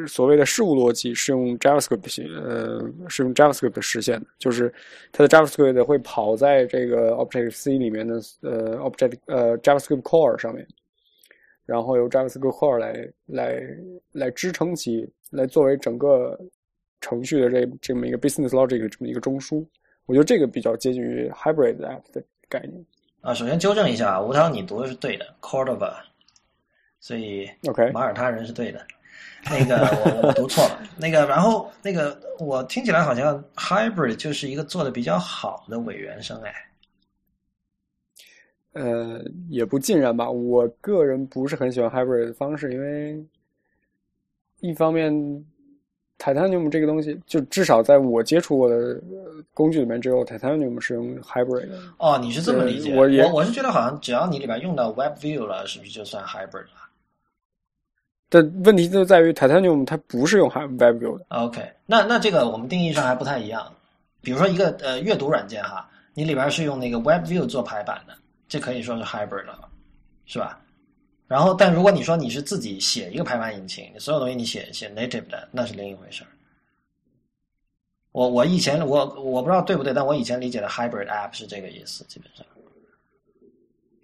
[0.07, 4.73] 所谓的事务逻辑是用 JavaScript 呃，是用 JavaScript 实现的，就是
[5.11, 10.67] 它的 JavaScript 会跑在这个 Objective C 里面的呃 Object 呃 JavaScript Core 上面，
[11.65, 13.63] 然后由 JavaScript Core 来来
[14.13, 16.39] 来支撑起来作为整个
[17.01, 19.65] 程序的这这么一个 Business Logic 这么一个中枢。
[20.05, 22.85] 我觉得这个比较接近于 Hybrid App 的概念。
[23.23, 25.95] 啊，首先纠正一下，吴涛，你读的是对的，Cordova。
[27.01, 28.87] 所以，OK，马耳他人是对的。
[29.47, 30.79] 那个我我读错了。
[30.99, 36.55] 那个，然后那个我听起来好像 hybrid 就是一个做的比较好的委员生哎。
[38.75, 40.31] 呃，也不尽然吧。
[40.31, 43.25] 我个人不是很喜欢 hybrid 的方式，因为
[44.61, 45.11] 一方面
[46.19, 49.03] ，Titanium 这个东西，就至少在我接触过的
[49.55, 51.79] 工具里面，只有 Titanium 是用 hybrid 的。
[51.97, 52.95] 哦，你是这么理解？
[52.95, 56.90] 我我我是觉得好像只要你里边用到 WebView 了，是不是就算 hybrid 了？
[58.31, 61.27] 但问题就在于 Titanium 它不是用 WebView 的。
[61.29, 63.71] OK，那那这个我们定义上还不太一样。
[64.23, 68.15] 比如说一个呃阅读软件哈，你里边是用那个 WebView 做排版的，
[68.49, 69.69] 这可以说是 Hybrid 了，
[70.27, 70.61] 是吧？
[71.27, 76.31] 然后，但如果你说你是自己写一个排版引擎，你所有东西你写写 native 的，那是另一回事儿。
[78.13, 82.45] 我我以前我我不知道对不对，但我以前理解的 Hybrid App 是这个意思，基本上，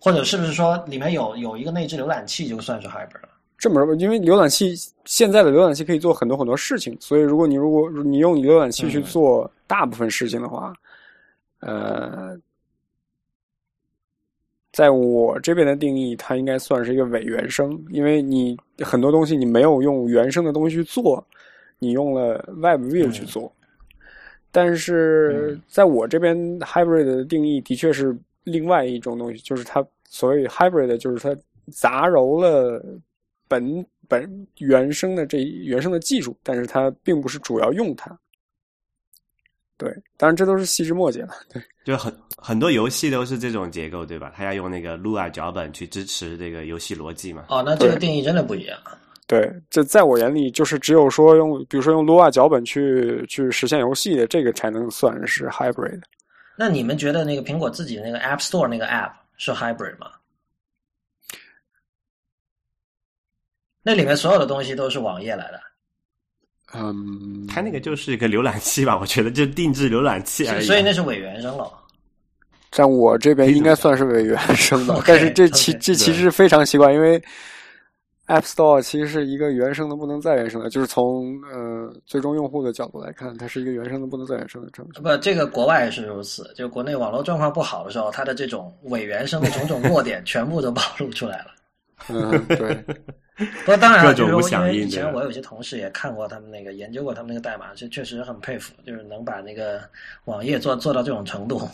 [0.01, 3.31] 或者是不是说里面有有一个内置浏览器就算是 Hybrid 了？
[3.59, 4.75] 这么说，因为浏览器
[5.07, 10.75] 现在的浏览器可以做很多很多事情，所以如果你如果你用浏览器去做大部分事情的话，
[11.61, 12.39] 呃，
[14.73, 21.27] 在我这边的定义，它应该算是一个伪原生，因为你很多东西你没有用原生的东西去做，
[21.79, 23.51] 你用了 WebView 去做，
[24.53, 31.35] 但是在我这边 Hybrid 的定义的确是另外一种东西，就是它所谓 Hybrid，就是它
[31.73, 32.85] 杂糅了。
[33.49, 38.17] 本本原生的这原生的技术，但是它并不是主要用它。
[39.79, 41.35] 对，当然这都是细枝末节了。
[41.53, 44.33] 对，就很很多游戏都是这种结构，对吧？
[44.35, 47.45] 它要用那个 Lua 脚本去支持这个游戏逻辑嘛。
[47.51, 48.79] 哦，那这个定义真的不一样。
[49.27, 56.01] 对，这在我眼里就是只有说用，比如说用 Lua 脚本去去实现游戏的，这个才能算是 hybrid。
[56.57, 60.11] 那你们觉得那个苹果自己的那个 App Store 那个 App 是 hybrid 吗？
[63.87, 65.61] 那里面所有的东西都是网页来的，
[66.75, 70.67] 嗯，它那个就是一个浏览器吧，我觉得就定制浏览器而已。
[70.67, 71.73] 所以那是伪原生了。
[72.73, 77.17] 在我这边应该算是伪原生的， 但是这其这其实非常奇怪，因为
[78.27, 85.01] App Store 其实是一个原生的不能再原生的，就是从呃最终用户的角度来看，它是一个原生的不能再原生的程序。
[85.01, 91.47] 不，这个国外是如此，就国内网络状况不好的时候，它的这种伪原生的种种弱点 全部都暴露出来了。
[92.09, 92.85] 嗯，对，
[93.65, 99.83] 不过当然，各种就是因不响应为以前我有些同事也看过他们那个研究过他们那个代码，就确实很佩服，就是能把那个
[100.25, 101.69] 网页做做到这种程度。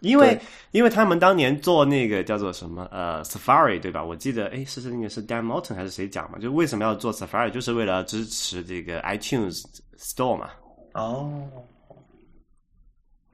[0.00, 0.38] 因为
[0.72, 4.04] 因为他们当年做那个叫做什么呃 Safari 对吧？
[4.04, 6.38] 我记得哎是是那个是 Dan Moulton 还是谁讲嘛？
[6.38, 9.64] 就为什么要做 Safari，就是为了支持这个 iTunes
[9.98, 10.50] Store 嘛。
[10.92, 11.48] 哦，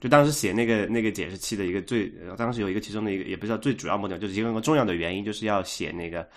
[0.00, 6.28] 就当时写那个那个解释器的一个最，呃当时有一个其中的一个也不知道最主要目的，就是一个重要的原因，就是要写那个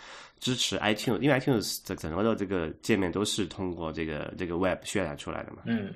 [0.44, 5.60] 支持 iTunes，因为 iTunes 整个的这个界面都是通过这个这个 Web 渲染出来的嘛。
[5.66, 5.94] 嗯，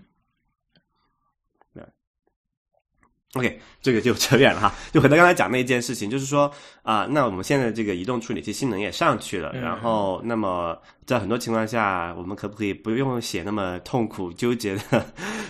[3.37, 6.51] OK，这个就扯远了哈，就回到刚才讲那一件事情，就是说
[6.83, 15.05] 啊、那我们现在这个移动处理器性能也上去了，嗯然后那么在很多情况下，我们可不可以不用写那么痛苦纠结的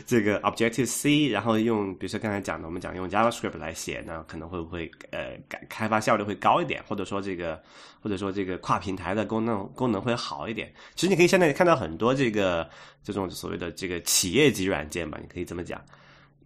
[0.06, 7.62] 这个 Objective C，然后用比如说刚才讲的，我们讲用 JavaScript 来写，那可能会不会呃改开发效率会高一点，或者说这个
[8.02, 10.74] 或者说这个跨平台的功能功能会好一点。
[10.96, 12.68] 其实你可以现在看到很多这个
[13.04, 15.80] 这种所谓的这个企业级软件吧，你可以这么讲。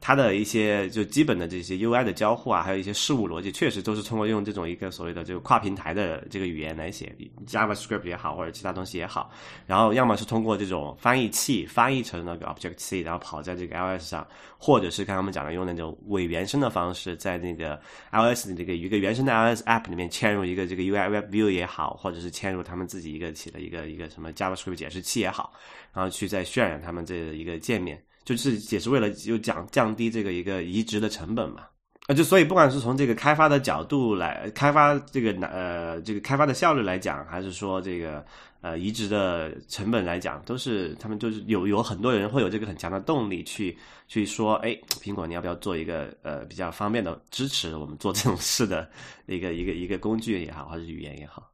[0.03, 9.31] 它的一些就基本的这些 UI 的交互啊，还有一些事务逻辑，确实都是通过用这种一个所谓的这个跨平台的这个语言来写，JavaScript 也好，或者其他东西也好，
[9.67, 14.27] 然后要么是通过这种翻译器翻译成那个 Object C，然后跑在这个 iOS 上，
[14.57, 17.79] 或者是刚刚我们讲的用那种伪原生的方式，在那个
[18.11, 25.53] iOS 的这个一个原生的 iOS App 里面嵌入一个这个 UI Web View 也好，或者是嵌入他们自己一个起的一个一个什么 JavaScript 解释器也好，
[25.93, 28.01] 然后去再渲染他们这一个界面。
[28.33, 31.67] 就是也是为了就降降低这个一个移植的成本嘛。
[32.07, 38.25] 啊，就所以不管是从这个开发的角度来开发这个呃这个开发的效率来讲，还是说这个
[38.61, 43.77] 呃移植的成本来讲，都是他们就是有有很多人会有这个很强的动力去
[44.07, 48.89] 去说，哎，苹果你要不要做一个呃比较方便的支持我们做这种事的
[49.27, 51.51] 一个一个一个工具也好，或者是语言也好。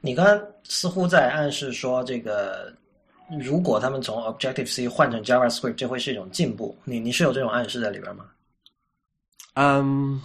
[0.00, 2.72] 你刚刚似乎在暗示说，这个
[3.40, 6.76] 如果他们从 Objective C 换成 JavaScript，这会是一种进步。
[6.84, 8.24] 你你是有这种暗示在里边吗？
[9.54, 10.20] 嗯，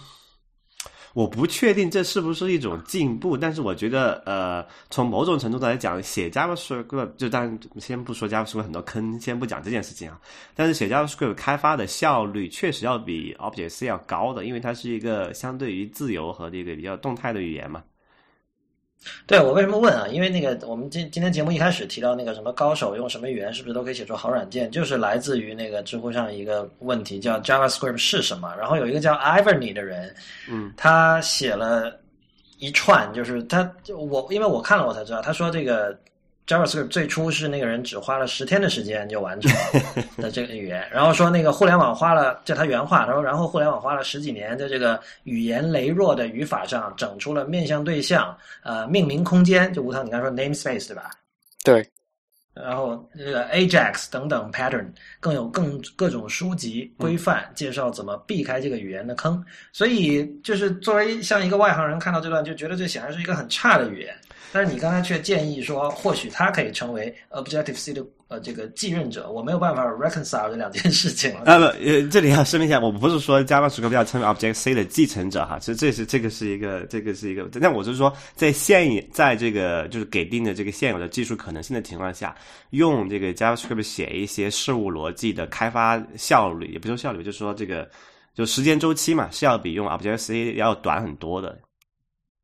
[1.12, 10.20] 我不确定这是不是一种进步，但是我觉得，呃，从某种程度上来讲，写 JavaScript 就当然先不说 JavaScript 很多坑，先不讲这件事情啊。
[10.54, 17.82] 但是写 JavaScript 开发的效率确实要比 Objective C 要高的，因为它是一个相对于自由和这个比较动态的语言嘛。
[19.26, 20.06] 对我为什么问啊？
[20.08, 28.54] 因为那个我们今今天节目一开始提到那个什么高手用什么语言是不是都可以写出好软件，就是来自于那个知乎上一个问题叫 JavaScript 是什么？
[28.58, 30.14] 然后有一个叫 Ivory 的人，
[30.48, 31.98] 嗯，他写了
[32.58, 35.98] 一串，就是他我因为我看了我才知道，他说这个
[36.46, 39.50] JavaScript 最初是那个人只花了十天的时间就完成
[40.18, 51.10] 的这个语言，然后说那个互联网花了，这他原话，他说然后互联网花了十几年在这个语言羸弱的语法上整出了面向对象、呃命名空间，就吴涛你刚才说 namespace 对吧？
[51.64, 51.88] 对，
[52.52, 54.86] 然后那个 Ajax 等等 pattern
[55.18, 59.42] 更有更各种书籍规范介绍怎么避开这个语言的坑，
[59.72, 64.14] 所以就是作为像一个外行人看到这段就觉得这显然是一个很差的语言，
[64.54, 71.40] 但是你刚才却建议说或许它可以成为 Objective C 的呃这个继任者，我没有办法 reconcile 这两件事情了。
[71.50, 82.32] 呃不，呃，这里要声明一下，我不是说 JavaScript 要成为 Objective C 的继承者哈，其实这是这个是一个这个是一个，但我是说在现在这个就是给定的这个现有的技术可能性的情况下，
[82.70, 87.90] 用这个 JavaScript 写一些事务逻辑的开发效率，也不说效率，就是说这个
[88.36, 91.58] 就时间周期嘛，是要比用 Objective C 要短很多的。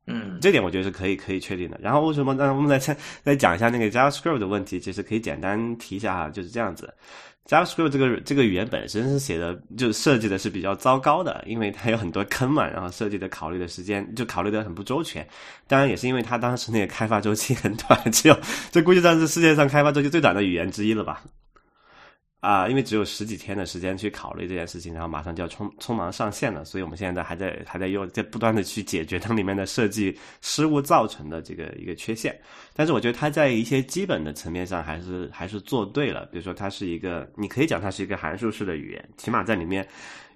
[0.07, 1.79] 嗯，这点我觉得是可以可以确定的。
[1.81, 2.35] 然后为什么？
[2.35, 6.93] 那我们来再再讲一下那个 JavaScript 的问题，其实可以简单提一下哈，就是这样子。
[7.47, 15.27] JavaScript 这个这个语言本身是写的，就设计的是比较糟糕的，因为它有很多坑嘛，然后设计的考虑的时间就考虑的很不周全。
[15.67, 18.39] 当然也是因为它当时那个开发周期很短，只有
[18.71, 21.23] 这估计算是世界上开发周期最短的语言之一了吧。
[22.41, 32.35] 啊，因为只有十几天的时间去考虑这件事情，然后马上就要匆匆忙上线了，所以我们现在还在还在用在不断的去解决它里面的设计失误造成的这个一个缺陷。
[32.75, 39.87] 但是我觉得它在一些基本的层面上还是还是做对了，比如说它是一个，你可以讲它是一个函数式的语言，起码在里面。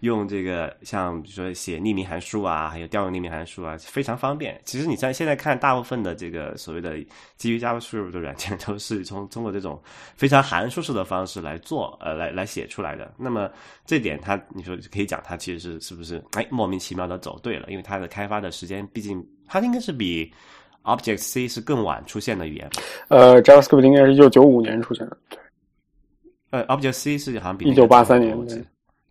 [0.04, 4.60] 用这个像比如说写匿名函数啊，还有调用匿名函数啊，非常方便。
[4.64, 6.96] 其实你在现在看大部分的这个所谓的
[7.36, 9.82] 基于 JavaScript 的软件， 都是从通过这种
[10.16, 13.12] 非常函数式的方式来做，呃，来来写出来的。
[13.16, 13.50] 那么
[13.84, 17.66] 这点它，你说可以讲它其实是是不是哎莫名其妙的走对了？
[17.68, 20.32] 因为它的开发的时间，毕竟它应该是比
[20.84, 22.70] Object C 是更晚出现的语言。
[23.08, 25.16] 呃，JavaScript 应该是一九九五年出现的。
[26.50, 28.36] 呃，Object C 是好像比一九八三年。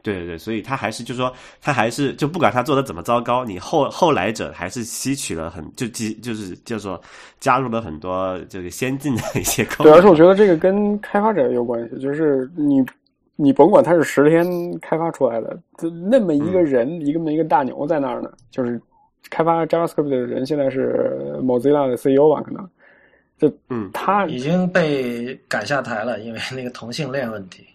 [0.04, 7.01] 对对对，所以他还是就是说，他还是就不管他做的怎么糟糕，你后后来者还是吸取了很就基就是叫做
[7.39, 9.86] 加入了很多这个先进的一些功能。
[9.86, 12.86] 对，而且我觉得这个跟开发者有关系，就是你
[13.38, 14.45] 你甭管他是十天
[14.80, 18.80] 开发出来的，就那么一个人一个么一个大牛在那儿呢，就是
[19.30, 22.41] 开发 JavaScript 的人现在是 Mozilla 的 CEO 吧？
[22.41, 22.70] 可能
[23.38, 27.66] 就嗯，他已经被赶下台了，因为那个同性恋问题。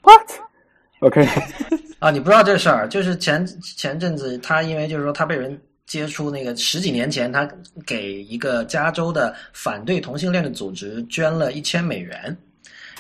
[1.01, 1.27] What？OK。
[2.01, 7.49] 啊，你不知道这事儿，就是前前阵子他因为就是说他被人接触那个十几年前他
[7.85, 12.37] 给一个加州的反对同性恋的组织捐了一千美元，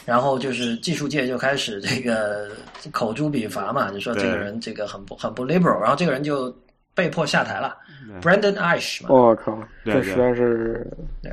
[0.05, 2.49] 然后就是技术界就开始这个
[2.90, 6.53] 口诛笔伐嘛，就说这个人这个很不很不 liberal，然后这个人就
[6.92, 7.76] 被迫下台了
[8.20, 9.11] ，Brandon Ish 嘛。
[9.11, 10.84] 我靠，这实在是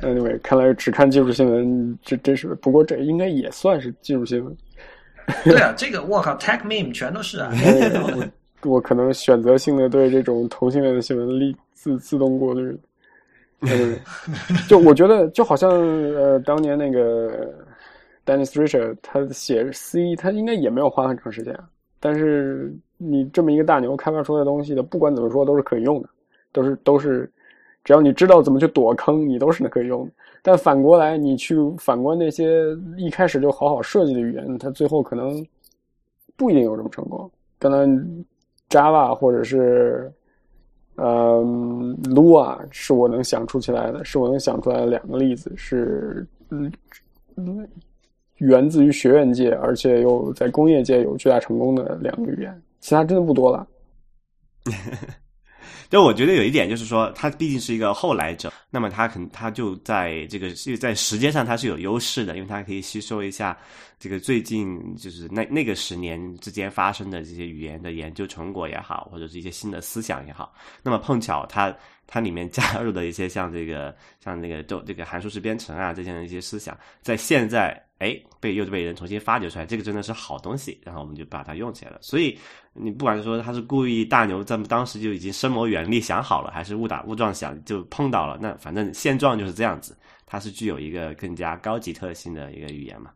[0.02, 4.56] anyway，看来只看技术新闻这真是，不过这应该也算是技术新闻。
[5.44, 7.50] 对啊，这个我靠，tech meme 全都是啊！
[8.64, 12.78] 我可能选择性的对这种同性恋的新闻立自自动过滤。
[14.68, 17.52] 就我觉得，就好像呃，当年那个
[18.24, 21.56] Dennis Richer 他写 C，他应该也没有花很长时间。
[21.98, 26.08] 但是你这么一个大牛开发出来的东西的，不管怎么说都是可以用的，
[26.52, 27.28] 都是都是，
[27.82, 30.12] 只要你知道怎么去躲坑，你都是可以用的。
[30.42, 35.44] 但反过来，你去反观那些一开始就好好设计的语言，它最后可能
[36.36, 37.30] 不一定有这么成功。
[37.58, 38.24] 可能
[38.68, 40.12] Java 或者是
[40.96, 41.42] 呃
[42.04, 46.70] Lua 是我能想出起来的，是我能想出来的两个例子，是嗯
[48.36, 53.66] 源自于学院界，而且又在工业界有巨大成功的两个语言，其他真的不多了。
[55.90, 63.56] 就我觉得有一点就是说，他毕竟是一个后来者，那么他肯他就在这个在时间上他是有优势的，因为他可以吸收一下
[63.98, 71.74] 这个最近就是那那个十年之间发生的这些语言的研究成果也好，或者是一些新的思想也好，那么碰巧他。
[72.08, 73.92] 它里面加入的一些像这个
[74.22, 81.98] 像那个都这个函数式编程啊这些的一些思想，在现在哎被又被人重新发掘出来，这个真的是好东西，然后我们就把它用起来了。
[82.00, 82.36] 所以
[82.72, 93.10] 你不管说他是故意大牛在当时就已经深谋远虑想好了，还是误打误撞想就碰到了，那反正现状就是这样子，它是具有一个更加高级特性的一个语言嘛。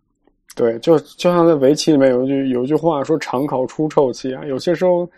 [0.56, 5.10] 对，就就像在围棋里面有一句有一句话说“常考出臭棋”啊，有些时候。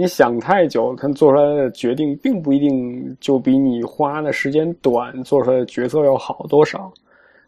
[0.00, 6.88] 你想太久，他做出来的决定并不一定就比你花的时间短做出来的决策要好多少，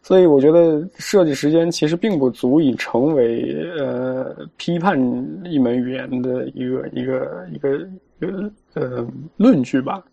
[0.01, 4.97] 所以我觉得设计时间其实并不足以成为呃批判
[5.45, 7.77] 一门语言的一个一个一个
[8.19, 10.03] 一个呃论据吧。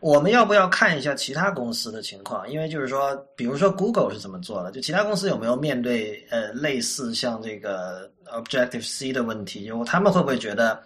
[0.00, 2.50] 我们要不要看一下其他公司的情况？
[2.50, 9.66] 因为就是说，比如说 Google 是怎么做的，就其他公司有没有面对呃类似像这个 Objective C 的问题？
[9.66, 10.80] 就他们会不会觉得？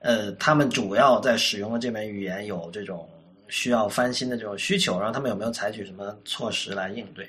[0.00, 3.08] 呃，他们主要在使用的这门语言有这种
[3.48, 7.26] 需要翻新的这种需求，然后他们有没有采取什么措施来应对？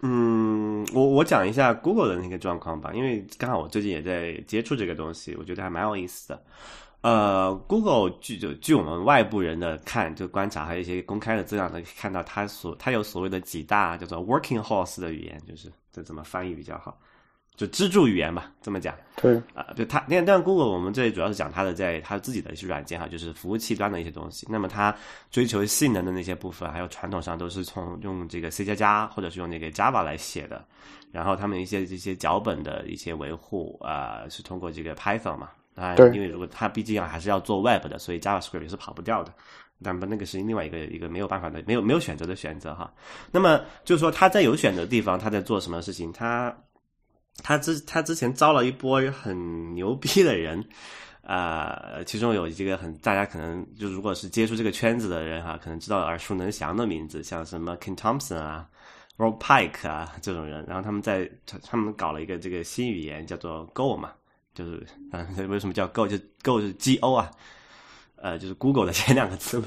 [0.00, 6.42] 嗯，我我讲一下 Google 的那个状况吧，因为刚好我最近也在接触这个东西，我觉得还蛮有意思的。
[7.00, 16.98] 呃，Google 据就据我们外部人的看，就观察还有一些公开的资料能看到，它所它有所谓的几大叫做 Working Horse 的语言，就是这怎么翻译比较好？
[17.58, 18.94] 就支柱语言吧，这么讲。
[19.16, 24.46] 对啊，就它，那但 Google 我们这里主要是讲它的在它自己的一些软件哈，就是服务器端的一些东西。
[24.48, 24.94] 那么它
[25.28, 30.64] 追求性能的那些部分，还有传统上都是从用这个 C 加加或者是用那个 Java 来写的。
[31.10, 35.50] 然后他们一些这些脚本的一些维护啊，是通过这个 Python 嘛。
[35.74, 39.32] 啊，因为如果它毕竟还是要做 Web 的，所以 JavaScript 也是跑不掉的。
[39.80, 42.92] 那么那个是另外一个一个没有办法的，没有没有选择的选择哈。
[43.30, 46.12] 那么就是说他在有选择的地方，他在做什么事情？
[46.12, 46.52] 他
[47.42, 50.62] 他之他之前招了一波很牛逼的人，
[51.22, 58.68] 啊，其中有一个很大家可能就如果是接触这个圈子的人哈，可能知道耳熟能详的名字，像什么 Ken Thompson 啊、
[59.16, 61.30] Rob Pike 啊这种人，然后他们在
[61.62, 64.12] 他们搞了一个这个新语言叫做 Go 嘛，
[64.54, 66.06] 就是啊，为什么叫 Go？
[66.06, 67.30] 就 Go 是 G O 啊，
[68.16, 69.66] 呃，就是 Google 的前两个字母。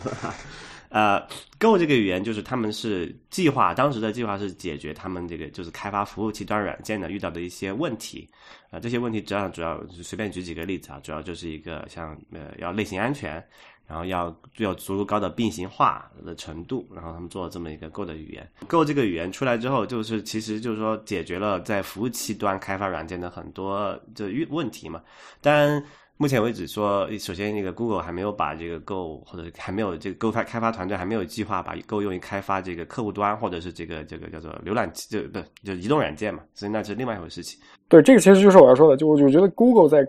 [0.92, 1.26] 呃
[1.58, 8.30] ，Go 这个语言就是他们是计划，当时的计划是解决他们这个就是开发服务器端软件的遇到的一些问题。
[8.70, 13.42] 啊，这些问题主要主要随便举几个例子啊，主要就是一个像呃要类型安全，
[13.88, 18.50] 然后要要足够高的并行化的程度，然后他们做了这么一个 Go 的语言。
[18.68, 25.02] Go 这个语言出来之后，就是其实就是说解决了在服务器端开发软件的很多这问题嘛。
[25.42, 25.84] 但
[26.22, 37.60] 目前为止，说首先那个 Google 还没有把这个 Go 或者还没有这个 Go 开开发团队还没有计划把 Go 用于开发这个客户端或者是这个这个叫做浏览器，就不就移动软件嘛，所以那是另外一回事情。
[37.88, 40.08] 对，这个其实就是我要说的，就我就觉得 Google 在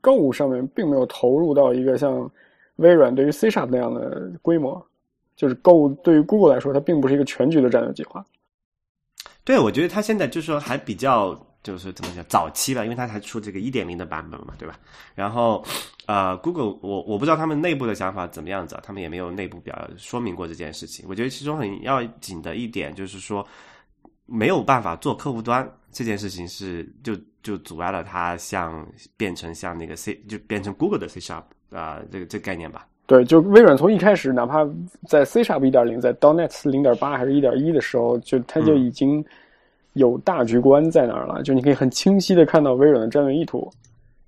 [0.00, 2.30] Go 上面并没有投入到一个像
[2.76, 4.82] 微软对于 C Sharp 那样的规模，
[5.36, 8.24] 就是 Go 对于 Google 来说，它并不是一个全局的战略计划。
[9.44, 11.38] 对，我觉得它现在就是说还比较。
[11.62, 14.74] 就是怎么讲早期吧，因为它才出这个一点零的版本嘛，对吧？
[15.14, 15.62] 然后，
[16.06, 21.04] 呃，Google，我我不知道他们内部的想法怎么样子，他们也没有内部表说明过这件事情。
[21.06, 23.46] 我觉得其中很要紧的一点就是说，
[24.24, 28.86] 没有办法做客户端这件事情是就就阻碍了它像
[29.18, 32.86] 变成像那个 C 就变成 Google 的 C Sharp 啊，这个这个概念吧。
[33.06, 34.66] 对，就微软从一开始，哪怕
[35.06, 39.22] 在 C Sharp 一点零，在 .NET 零点八还是一点一的时候，就它就已经。
[39.94, 41.42] 有大局观在哪儿了？
[41.42, 43.68] 就你可以很清晰的看到微软的战略意图，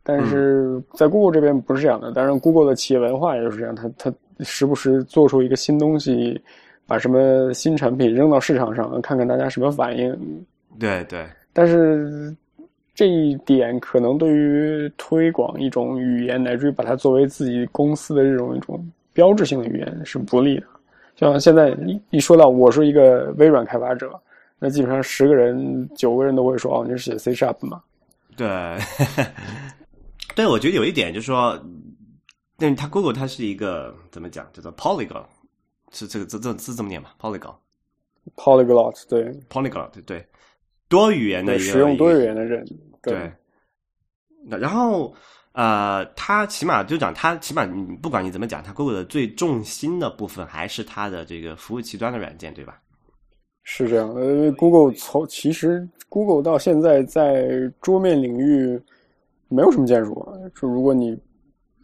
[0.03, 2.11] 但是在 Google 这边不是这样的。
[2.11, 6.41] 当然，Google 的企业文化也就是这样，它它时不时做出一个新东西，
[6.87, 10.45] 把什么新产品扔到市场上，看看大家什么反应。
[10.81, 11.25] 对对。
[11.53, 12.35] 但是
[12.93, 20.67] 这一点可能对于推广一种语言，乃至于把它作为自己公司的这种一种标志性的语言是不利的。
[21.15, 24.11] 就像现在一一说到我是一个微软开发者。
[24.65, 27.83] 那基本上十个人九个人都会说哦，你是写 C sharp 吗？
[28.37, 28.47] 对，
[30.37, 31.61] 对，我觉得有一点就是说，
[32.57, 35.25] 但它 Google 它是一个怎么讲叫做 Polygon，
[35.91, 40.25] 是这个这这字这么念吧？Polygon，Polyglot，对，Polyglot，对，
[40.89, 42.65] 多语言的使用多语言的人，
[43.03, 43.33] 对。
[44.45, 45.13] 那然后
[45.55, 52.81] 呃，它起码就讲，它起码你不管你怎么讲，它 Google 的最重心的部分还是它的这个服务器端的软件，对吧？
[53.63, 57.49] 是这样，呃，Google 从其实 Google 到现在在
[57.81, 58.81] 桌面领域
[59.49, 60.35] 没有什么建树啊。
[60.61, 61.19] 就如果你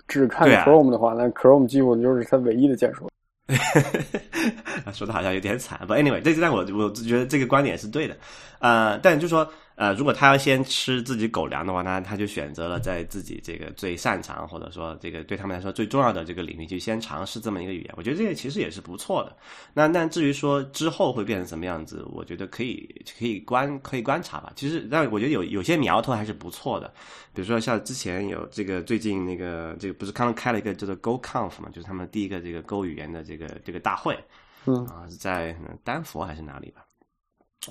[0.06, 3.08] 只看 Chrome 的话，那 Chrome 几乎就是它唯一的建树。
[4.92, 8.16] 说的好像有点惨，不，Anyway，这但我我觉得这个观点是对的，
[8.58, 9.48] 呃，但就说。
[9.78, 17.94] 呃，如果他要先吃自己狗粮的话，那他就选择了在自己这个最擅长或者说这个对他们来说最重要的这个领域去先尝试这么一个语言。
[17.96, 19.36] 我觉得这个其实也是不错的。
[19.72, 24.52] 那那至于说之后会变成什么样子，我觉得可以可以观可以观察吧。
[24.56, 26.92] 其实，但我觉得有有些苗头还是不错的。
[27.32, 34.18] 比如说像之前有这个最近那个这个不是刚刚开了一个叫做 GoConf 嘛，就是他们第一个这个 Go 语言的这个这个大会，
[34.66, 36.82] 嗯啊是在丹佛还是哪里吧？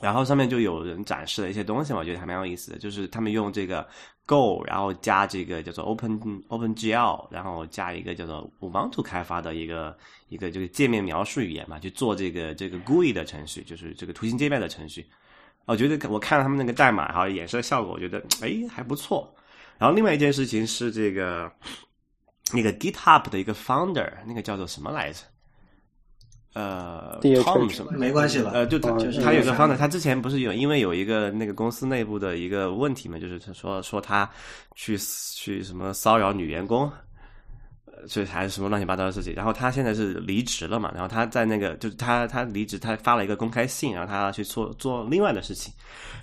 [0.02, 2.78] 然后上面就有人展示了一些东西嘛，我觉得还蛮有意思的。
[2.78, 3.88] 就是他们用这个
[4.26, 6.20] Go，然后加这个叫做 Open
[6.50, 9.98] OpenGL，然后加一个叫做 Ubuntu 开发的一个
[10.28, 15.08] 一个这个界面描述语言嘛，去做这个这个 GUI 的程序，就是这个图形界面的程序。
[15.66, 19.34] 我觉得我看了他们那个代码还有演示的效果，我觉得哎还不错。
[19.78, 21.52] 然后另外一件事情是这个
[22.54, 25.22] 那个 GitHub 的一个 Founder，那个叫做什么来着？
[26.53, 28.52] 呃，Tom 什么没关系了。
[28.52, 34.28] 呃，就他就是他有个方的，他之前不是有因为有一个那个公司内部的一个问题嘛，就是他说说他
[34.74, 34.98] 去
[35.36, 36.91] 去什么骚扰女员工，
[37.86, 39.34] 呃，所以还是什么乱七八糟的事情。
[39.36, 45.72] 然后他现在是离职了嘛，然后他在那个就是他他离职，他发了一个公开信，然后他要去做做另外的事情。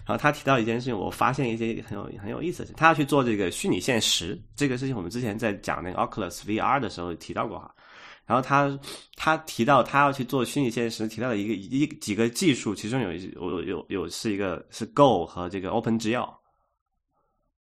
[0.05, 4.96] 然后他提到一件事情，我发现一些很有很有意思的，他要去做这个虚拟现实这个事情。
[4.96, 7.72] 我们之前在讲那个 Oculus VR 的时候提到过哈。
[8.26, 8.78] 然后他
[9.16, 16.28] 他提到他要去做虚拟现实，提到了一个一几个技术，其中有一有有有是一个是 Go 和这个 OpenGL，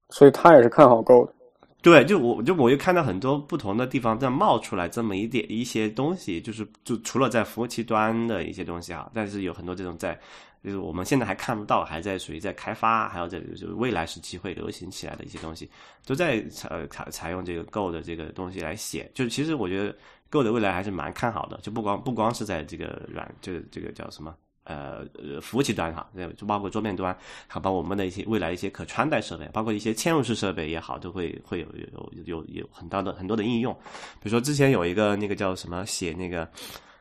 [0.08, 1.34] 所以他也是看好 Go 的。
[1.82, 10.18] 对，就我就我又看到很多不同的地方在冒出来这么一点一些东西，就是就除了在服务器端的一些东西啊，但是有很多这种在
[10.64, 15.70] 就是我们现在还看不到，还在属于在开发，还有在就是未来时期会流行起来的一些东西，
[16.06, 19.10] 都在采采采用这个 Go 的这个东西来写。
[19.12, 19.94] 就其实我觉得。
[20.30, 24.34] Go 的未来还是蛮看好的，就不光不光是在这个软，这个这个叫什么
[24.64, 26.04] 呃呃服务器端哈，
[26.36, 33.72] 就包括桌面端，还包括我们的一些未来一些可穿戴设备，包括一些嵌入式设备也好，都会会有有有有很大的很多的应用。
[34.20, 36.48] 比如说之前有一个那个叫什么写那个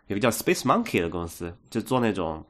[0.08, 2.46] 有个叫 Space Monkey 的公司，就做那种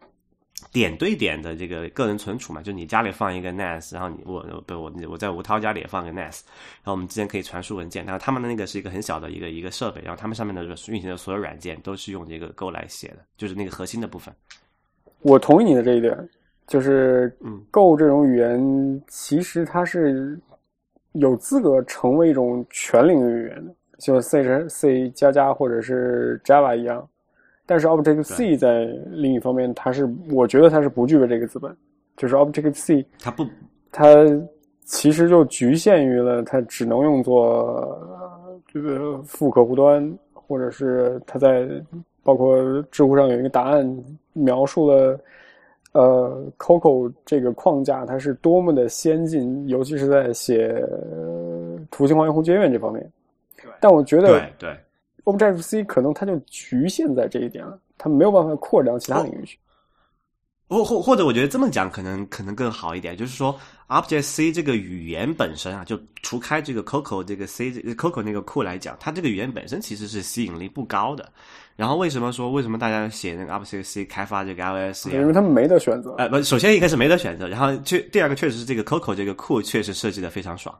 [0.72, 6.42] 点对点的这个个人存储嘛，就你家里放一个 NAS，然后你我不我我在吴涛家里也放个 NAS，
[6.84, 8.06] 然后我们之间可以传输文件。
[8.06, 14.34] 然后他们的那个是一个很小的一个一个设备，然后他们上面的运行的所有软件都是用这个 Go 来写的，就是那个核心的部分。
[15.22, 16.30] 我同意你的这一点，
[16.68, 20.40] 就是嗯，Go 这种语言其实它是
[21.14, 27.08] 有资格成为一种全领域语言的，就 C 是 C 加加或者是 Java 一样。
[27.66, 31.74] 但是 Objective C 在另一方面，它是我觉得它是不具备这个资本，
[32.18, 33.48] 就是 Objective C 它不
[33.92, 34.08] 它
[34.84, 37.46] 其实就局限于了它只能用作
[38.20, 41.68] 呃这个副客户端，或者是它在
[42.22, 44.04] 包括知乎上有一个答案
[44.34, 45.20] 描述了
[45.94, 50.68] 呃 Coco 这个框架它是多么的先进，尤其是在写
[51.12, 53.10] 呃图形化用户界面这方面。
[53.80, 54.78] 但我觉得对对。
[55.26, 59.58] Objective C 可能它就局限在这一点了，它没有办法扩展到其他领域去。
[60.70, 63.56] 或或或者，我觉得这么讲可能可能更好一点，就是说
[63.90, 71.32] ，Object C 这个语言本身啊，就除开这个 Coco 这个 C Coco 那个库来讲，它这个语言本身其实是吸引力不高的。
[71.76, 75.20] 然后为什么说为什么大家写那个 Object C 开发这个 iOS 呀？
[75.20, 76.16] 因为他们没得选择。
[76.18, 80.76] 呃，不，首先一个是没得选择，然后确第二个确实是这个 Coco 这个库确实设计的非常爽。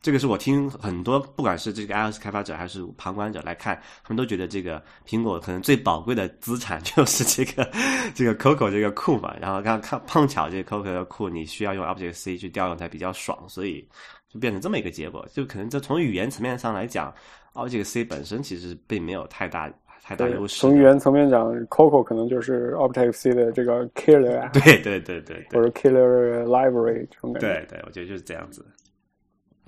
[0.00, 7.68] 这个是我听很多，不管是这个 iOS 开发者还是旁观者来看，他们都觉得这个苹果可能最宝贵的资产 就是这个
[8.14, 9.34] 这个 Coco 这个库嘛。
[9.40, 13.86] 然后刚看碰巧这个 Coco 的库你需要用 Object C 去调用才比较爽，所以
[14.28, 15.26] 就变成这么一个结果。
[15.32, 17.12] 就可能这从语言层面上来讲
[17.54, 19.68] ，Object C 本身其实并没有太大
[20.00, 20.60] 太大优势。
[20.60, 27.48] 从语言层面讲，Coco 可能就是 Object C 的这个 killer 啊，对对对对，或者 killer library 这种感觉。
[27.48, 28.64] 对对，我觉得就是这样子。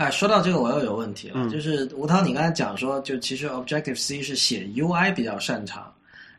[0.00, 1.34] 哎，说到这个，我又有问题了。
[1.36, 5.92] 嗯就是吴涛，你刚才讲说，就其实 Objective C 是写 UI 比较擅长。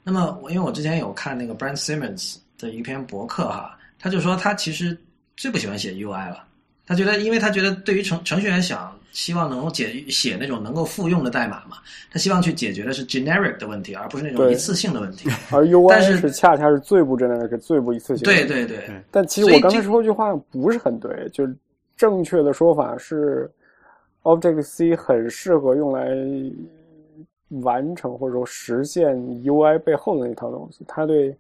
[0.04, 4.98] 那么我因为我之前有看那个 Brent Simmons 的一篇博客哈，他就说他其实
[5.38, 6.44] 最不喜欢写 UI 了。
[6.88, 11.78] 他觉得，因为他觉得对于程程序员想希望能够解写那种能够复用的代码嘛，
[12.12, 15.30] 他希望去解决的是 generic 的问题，而不是那种一次性的问题。
[15.52, 18.34] 而 UI 但是是恰恰是最不真的、是最不一次性的。
[18.34, 21.56] 对对对，但其实我刚才说句话不是很对，就是
[22.02, 23.48] 正确的说法是
[24.24, 26.10] ，Object C 很适合用来
[27.62, 31.38] 完成或者说实现 UI 背后的那套东西，它对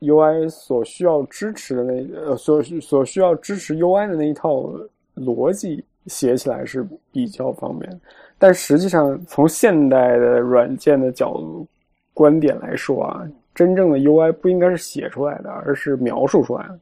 [0.00, 4.70] UI 所需要支持的那呃所所需要支持 UI 的那一套
[5.16, 7.90] 逻辑写起来是比较方便，
[8.38, 11.66] 但实际上从现代的软件的角度
[12.12, 16.78] 观点来说啊，真正的 UI 不应该是写出来的，而是描述出来的。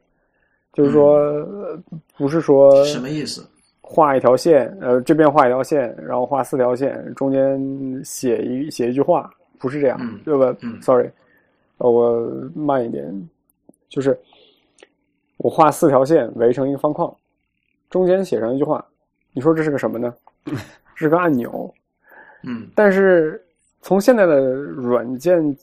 [0.73, 1.83] 就是说，呃
[2.17, 3.47] 不是说什么意思？
[3.83, 9.29] 画一条线，呃，这边画一条线，然后画四条线，中间写一写一句话，
[9.59, 11.11] 不是这样，嗯对吧、嗯 s o r r y
[11.79, 13.29] 呃，我慢一点，
[13.89, 14.17] 就是
[15.39, 17.13] 我画四条线围成一个方框，
[17.89, 18.85] 中间写上一句话，
[19.33, 20.15] 你说这是个什么呢？
[20.95, 21.73] 是个按钮，
[22.45, 23.43] 嗯但是
[23.81, 25.57] 从现在的软件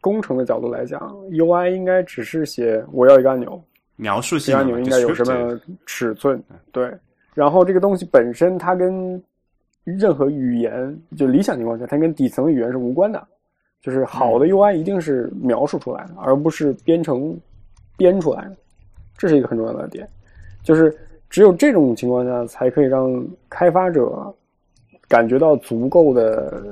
[0.00, 0.98] 工程的角度来讲
[1.30, 3.60] ，UI 应该只是写我要一个按钮，
[4.00, 6.42] 描述性的嘛钮应该有什么尺寸？
[6.72, 6.90] 对，
[7.34, 9.22] 然后这个东西本身它跟
[9.84, 13.28] 任何语言，就理想情况下，它跟底层语言是无关的。
[13.82, 17.34] 就是好的 UI 一定是描述出来的，而不是编程
[17.96, 18.56] 编出来的，
[19.16, 20.06] 这是一个很重要的点。
[20.62, 20.94] 就是
[21.30, 24.34] 只有这种情况下，才可以让开发者
[25.08, 26.62] 感觉到足够的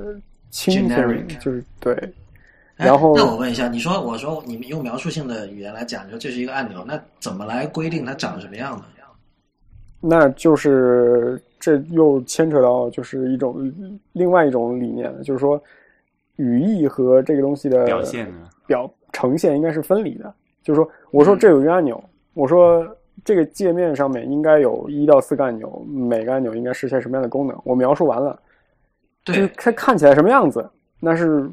[0.51, 1.95] 轻松就是对。
[2.79, 8.83] 哎然后那我问一下，你说我说你们用描述性的语言来讲，你说这是一个按钮，那怎么来规定它长什么样呢？
[10.01, 13.69] 那就是这又牵扯到就是一种
[14.13, 15.61] 另外一种理念，就是说
[16.37, 18.31] 语义和这个东西的表现？
[18.65, 20.33] 表呈现应该是分离的。
[20.63, 22.01] 就是说，我说这有一个按钮，
[22.33, 22.87] 我说
[23.25, 28.39] 这个界面上面应该有一到四个按钮，每个按钮应该实现什么样的功能，我描述完了，
[29.25, 30.65] 就是对，它看起来什么样子，
[31.01, 31.49] 那是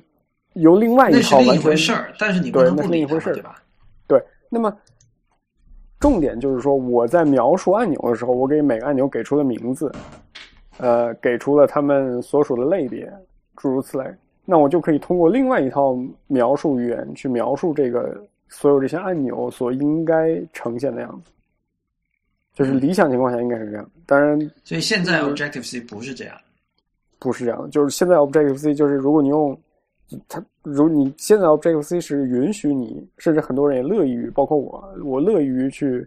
[0.56, 3.62] 由另外一那是另一套完事儿，但是你不能不理它嘛，是另一回事儿对吧？
[4.06, 4.76] 对，那么
[5.98, 9.90] 重点就是说，我在描述按钮的时候，我给每个按钮给出了名字，
[10.78, 13.10] 呃，给出了他们所属的类别，
[13.56, 14.04] 诸如此类。
[14.44, 18.16] 那我就可以通过另外一套描述语言去描述这个
[18.48, 21.32] 所有这些按钮所应该呈现的样子。
[22.54, 26.34] 就是理想情况下应该是这样，当然所以现在嗯 Objective C 不是这样。
[27.18, 27.68] 不是这样的。
[27.70, 29.58] 就是现在 Objective C 就是如果你用
[30.28, 36.06] 它，如你现在 Objective C 是允许你，甚至很多人也乐于，包括我，我乐于去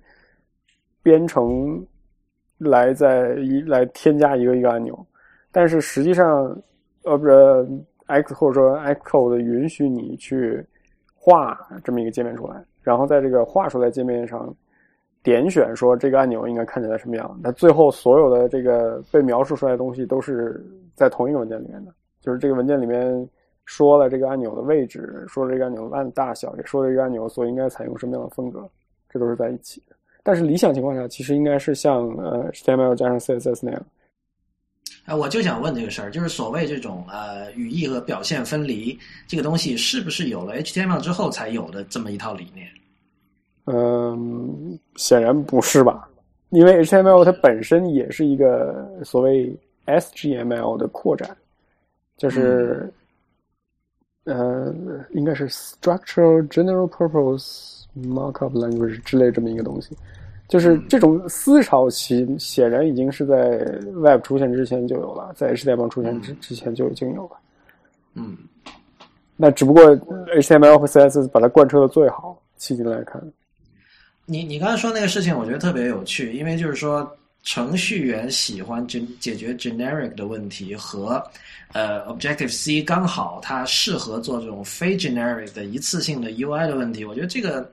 [1.03, 1.85] 编程
[2.57, 5.05] 来在一来添加一个一个按钮，
[5.51, 6.57] 但是实际上，
[7.03, 7.67] 呃，不是
[8.07, 10.65] X 或者说 Xcode 允许你去
[11.15, 14.53] 画这么一个界面出来，然后在这个画出来界面上
[15.21, 17.39] 点选说这个按钮应该看起来什么样。
[17.43, 20.65] 那最后所有的这个被描述出来的东西都是
[20.95, 23.29] 在同一个文件里面的，就是这个文件里面
[23.69, 28.67] 说了这个按钮的位置，说了这个按钮按大小，也说了这个按钮所应该采用什么样的风格，
[29.07, 29.95] 这都是在一起的。
[30.23, 33.85] 但是理想情况下，其实应该是像呃 HTML 加上 CSS 那样。
[35.05, 38.97] 哎，我就想问这个事儿，就是所谓这种呃语义和表现分离
[39.27, 42.67] 这个东西，是不是有了 HTML 之后才有的这么一套理念？
[43.65, 46.09] 嗯，显然不是吧？
[46.49, 49.55] 因为 HTML 它本身也是一个所谓
[49.85, 51.37] SGML 的扩展，
[52.17, 52.91] 就是、
[54.29, 54.73] 呃，
[55.11, 59.97] 应该是 Structural General Purpose Markup Language 之类这么一个东西。
[60.47, 63.59] 就是这种思潮，其显然已经是在
[63.93, 67.31] Web 出现之前就有了，在 HTML 出现之之前就已经有了。
[68.15, 68.35] 嗯，
[69.35, 72.41] 那只不过 HTML 和 CSS 把它贯彻的最好。
[72.57, 73.21] 迄今来看，
[74.25, 77.09] 你你刚才说那个事情，我觉得特别有趣，因为就是说
[77.43, 81.23] 程序员喜欢解解决 generic 的问题和
[81.71, 87.71] 呃 Objective C 刚好它适合做这种非 generic 的一次性的 UI 的问题，我觉得这个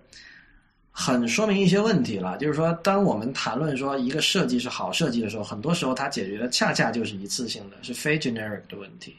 [0.90, 2.38] 很说明一些问题了。
[2.38, 9.14] 就是说，当我们谈论说一个设计是好设计的时候，很多时候它解决的恰恰就是一次性的，是非 generic 的问题。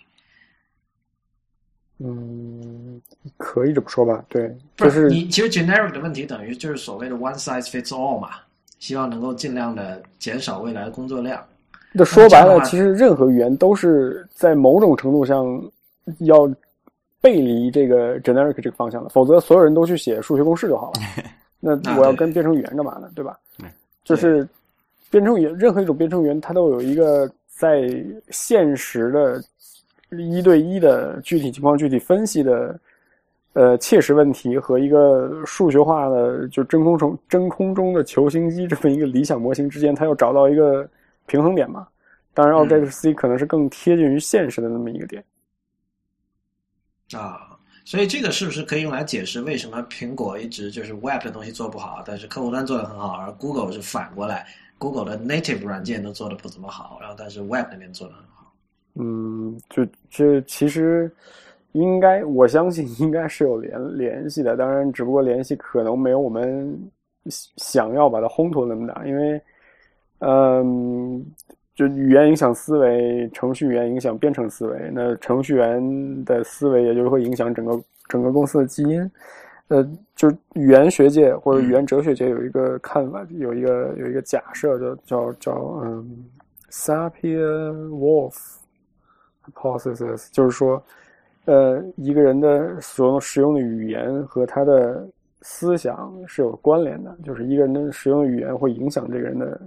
[2.00, 3.02] 嗯，
[3.38, 4.24] 可以这么说吧？
[4.30, 8.38] 对，不就是你其实 generic 的问题等于就是所谓的 one size fits all 嘛，
[8.80, 11.44] 希望能够尽量的减少未来的工作量。
[11.94, 15.46] 那说白了，其实任何语言都是在某种程度上
[16.20, 16.48] 要
[17.20, 21.02] 背离这个 generic 这个方向的，否则所有人都去写数学公式就好了。
[21.60, 23.10] 那我要跟编程语言干嘛呢？
[23.16, 23.38] 对吧？
[24.04, 24.48] 就是
[25.10, 27.92] 编程语言，任何一种编程语言，它都有一个在
[28.30, 29.44] 现实的
[30.12, 32.80] 一对一的具体情况具体分析的
[33.58, 40.88] 呃切实问题和一个数学化的就真空中真空中的球形机这么一个理想模型之间，它要找到一个
[41.26, 41.88] 平衡点嘛。
[42.36, 45.24] 当然嗯，Objective C 可能是更贴近于现实的那么一个点。
[47.14, 54.46] 啊，所以这个是不是可以用来解释为什么苹果一直就是 Web 的东西做不好，但是客户端做的很好，而 Google 是反过来
[54.78, 58.54] ，Google 的 native 软件都做的不怎么好，然后但是 Web 那边做的很好。
[59.00, 61.12] 嗯，就这其实
[61.78, 64.58] 应该，我相信应该是有联联系的。
[64.58, 66.78] 当然，只不过联系可能没有我们
[67.30, 69.42] 想要把它烘托那么大，因为，
[70.20, 71.24] 嗯，
[71.76, 77.80] 就语言影响思维，程序员影响编程思维，那程序员的思维也就是会影响整个
[78.10, 79.12] 整个公司的基因。
[79.68, 79.86] 呃，
[80.16, 86.26] 就语言学界或者语言哲学界有一个看法，有一个有一个假设，叫叫叫嗯
[86.72, 88.36] ，Sapir-Whorf
[89.46, 90.82] hypothesis，就是说，
[91.48, 95.08] 呃，一个人的所用使用的语言和他的
[95.42, 99.58] 思想是有关联的，就是一个人的使用的语言会影响这个人的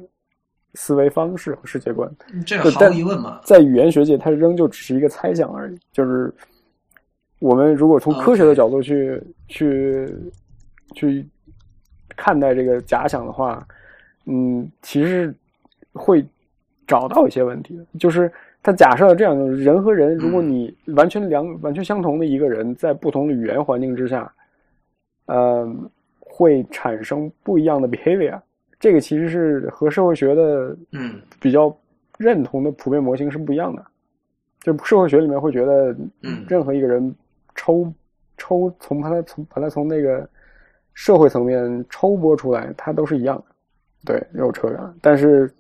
[0.75, 2.07] 思维方式和世界观。
[2.45, 5.79] 这个毫无疑问嘛，在语言学界，它仍旧只是一个猜想而已。
[5.91, 6.31] 就是
[7.39, 10.07] 我们如果从科学的角度去去
[10.95, 11.27] 去
[12.15, 13.67] 看待这个假想的话，
[14.27, 15.35] 嗯，其实
[15.95, 16.23] 会
[16.87, 17.87] 找到一些问题的。
[17.99, 18.31] 就是
[18.63, 24.31] 它假设这样，就是人和人，如果你完全两完全相同的一个人，在不同的语言环境之下，
[25.27, 25.67] 呃，
[26.19, 28.39] 会产生不一样的 behavior。
[28.79, 31.75] 这个其实是和社会学的嗯比较
[32.19, 33.85] 认同的普遍模型是不一样的。
[34.61, 37.15] 就社会学里面会觉得，嗯任何一个人
[37.55, 37.91] 抽
[38.37, 40.29] 抽从把他从把他从那个
[40.93, 43.45] 社会层面抽拨出来，他都是一样的，
[44.13, 44.79] 对，有扯远。
[45.01, 45.51] 但是，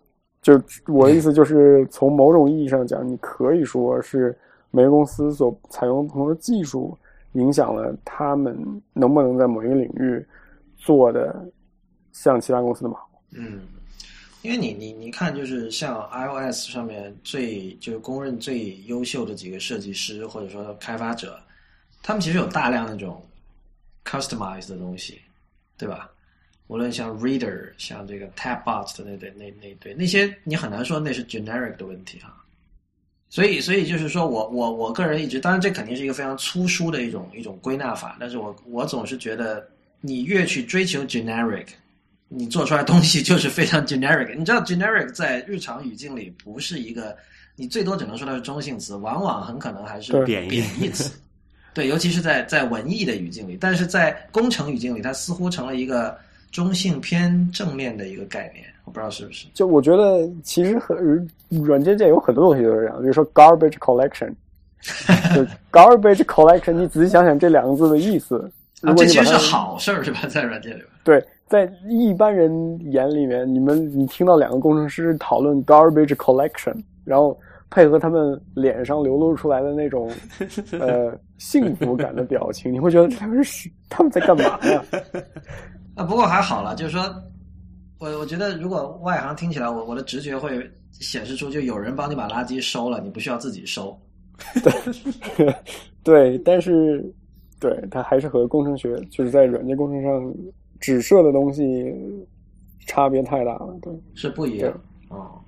[0.42, 0.54] 就
[0.86, 4.36] 我的意思就是，从某种意义上讲，你可以说是
[4.70, 6.96] 每个公司所采用不同的技术，
[7.32, 8.56] 影响了他们
[8.94, 10.24] 能不能在某一个领域
[10.78, 11.46] 做的
[12.12, 13.10] 像其他公司那么好。
[13.32, 13.60] 嗯，
[14.40, 21.38] 因为你你你看，就是像 iOS 上面最就是公认最优秀的几个设计师或者说开发者，
[22.02, 23.22] 他们其实有大量那种
[24.06, 25.20] customized 的东西，
[25.76, 26.10] 对吧？
[26.70, 32.32] 无论像 Reader，像这个 Tabbot 的那对那那对那些，你很难说那是 generic 的问题哈。
[33.28, 39.66] 所以，所以就是说我我我个人一直，当然这肯定是一个非常粗疏的一种一种归纳法，但是我我总是觉得，
[40.00, 41.66] 你越去追求 generic，
[42.28, 44.32] 你做出来的东西就是非常 generic。
[44.36, 47.16] 你知道 generic 在日常语境里不是一个，
[47.56, 51.12] 你最多只能说它是中性词，往往很可能还是贬义贬义词。
[51.74, 56.16] 对，尤其是在在文艺的语境里，但是在工程语境里，它似乎成了一个
[56.50, 58.64] 中性偏正面的一个概念。
[58.84, 59.46] 我不知道是不是。
[59.54, 64.32] 就我觉得，其实很软件界有很多东西都是这样，比如说 garbage collection，
[65.34, 68.50] 就 garbage collection，你仔细想想这两个字的意思，
[68.80, 70.26] 如果你把它这其实是好事儿，是吧？
[70.28, 72.50] 在软件里边，对，在一般人
[72.90, 76.74] 眼里面，你们你听到两个工程师讨论 garbage collection，
[77.04, 77.38] 然后
[77.70, 80.10] 配合他们脸上流露出来的那种
[80.72, 84.82] 呃 幸福感的表情，你会觉得他们是他们在干嘛呀？
[86.00, 87.14] 啊，不过还好了，就是说，
[87.98, 90.58] 我我觉得如果外行听起来，我我的直觉会
[90.92, 93.94] 显示出，就有人帮你把垃圾收了，你不需要自己收。
[96.02, 97.04] 对，但是
[97.58, 100.34] 对它还是和工程学就是在软件工程上
[100.80, 101.94] 指涉的东西
[102.86, 103.78] 差别太大了。
[103.82, 104.72] 对，是不一样
[105.10, 105.38] 哦。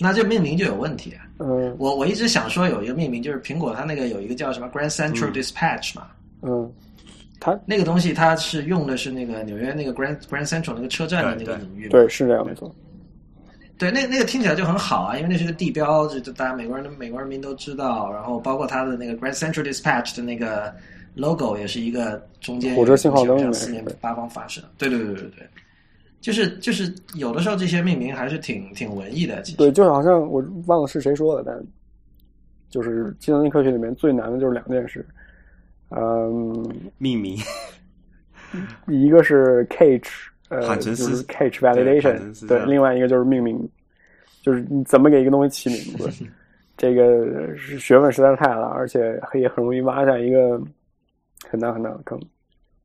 [0.00, 1.22] 那这命名就有问题啊！
[1.38, 6.08] 嗯我我一直想说有一个命名，就是苹果它那个有一个叫什么 Grand Central Dispatch 嘛，
[6.42, 6.68] 嗯，
[7.38, 12.74] 它那个东西它是用的是那个纽约那个 Grand Grand Central 那个车站的那个领域嘛，对是这样没错。
[13.78, 20.74] 对，那那个听起来就很好啊，因为那是个地标，就就大家美国人美国人民都知道，然后包括它的那个 Grand Central Dispatch 的那个
[21.14, 25.46] logo 也是一个中间火车信号灯四面八方发射，对对对对对，
[26.22, 29.58] 就是就是有的时候这些命名还是挺挺文艺的，其实。
[29.58, 31.62] 对，就好像我忘了是谁说的，但
[32.70, 35.06] 就是计算机科学里面最难的就是两件事，
[35.96, 37.36] 嗯，命名
[38.86, 43.68] 一个是 cache，呃，就是 cache validation，对，另外一个就是命名，
[44.42, 46.24] 就是你怎么给一个东西起名字，
[46.76, 50.60] 这个是学问实在是太大了，而且也很容易挖下一个
[51.48, 52.20] 很大很大的坑。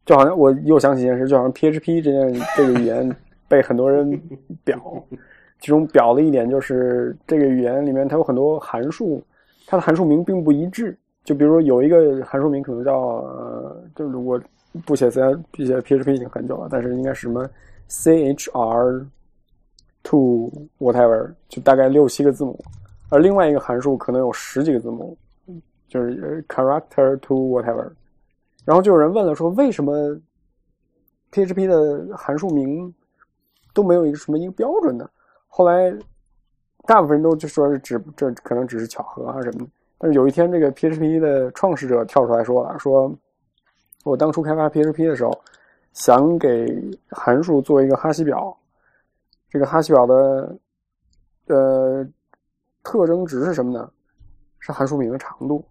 [0.05, 3.15] 就好像我又想起一件事，就好像 PHP 这件这个语言
[3.47, 4.19] 被很多人
[4.63, 4.81] 表，
[5.59, 9.23] 其中表的一点就是这个语言里面它有很多函数，
[9.67, 10.97] 它的函数名并不一致。
[11.23, 14.41] 就比如说有一个函数名可能叫，呃，就是我
[14.85, 15.21] 不写 C
[15.51, 17.47] 不写 PHP 已经很久了，但是应该是什么
[17.89, 19.05] CHR
[20.03, 22.59] to whatever，就大概六七个字母，
[23.09, 25.15] 而另外一个函数可能有十几个字母，
[25.87, 27.87] 就是 character to whatever。
[28.65, 30.17] 然后就有人问了，说为什么
[31.31, 32.93] PHP 的函数名
[33.73, 35.09] 都没有一个什么一个标准呢？
[35.47, 35.93] 后来
[36.85, 39.71] 大部分人都就说是只这可能只是巧合啊什么的。
[40.03, 43.15] 但是有一天，这个 PHP 的创始者跳出来说了，说
[44.03, 45.31] 我当初开发 PHP 的时候，
[45.93, 46.65] 想给
[47.11, 48.57] 函数做一个哈希表，
[49.47, 50.57] 这个哈希表的
[51.45, 52.03] 呃
[52.81, 53.87] 特征值是什么呢？
[54.57, 55.63] 是函数名的长度。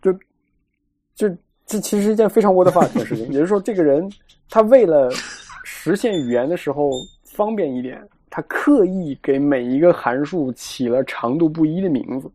[0.00, 0.12] 就
[1.16, 1.28] 就
[1.66, 3.26] 这其实是一件非常 what the fuck 的事情。
[3.26, 4.08] 也就是说，这个人
[4.48, 5.10] 他为了
[5.64, 6.88] 实现语言的时候
[7.24, 8.00] 方便一点，
[8.30, 12.30] 他刻意给每一个函数起了长度不一的名字。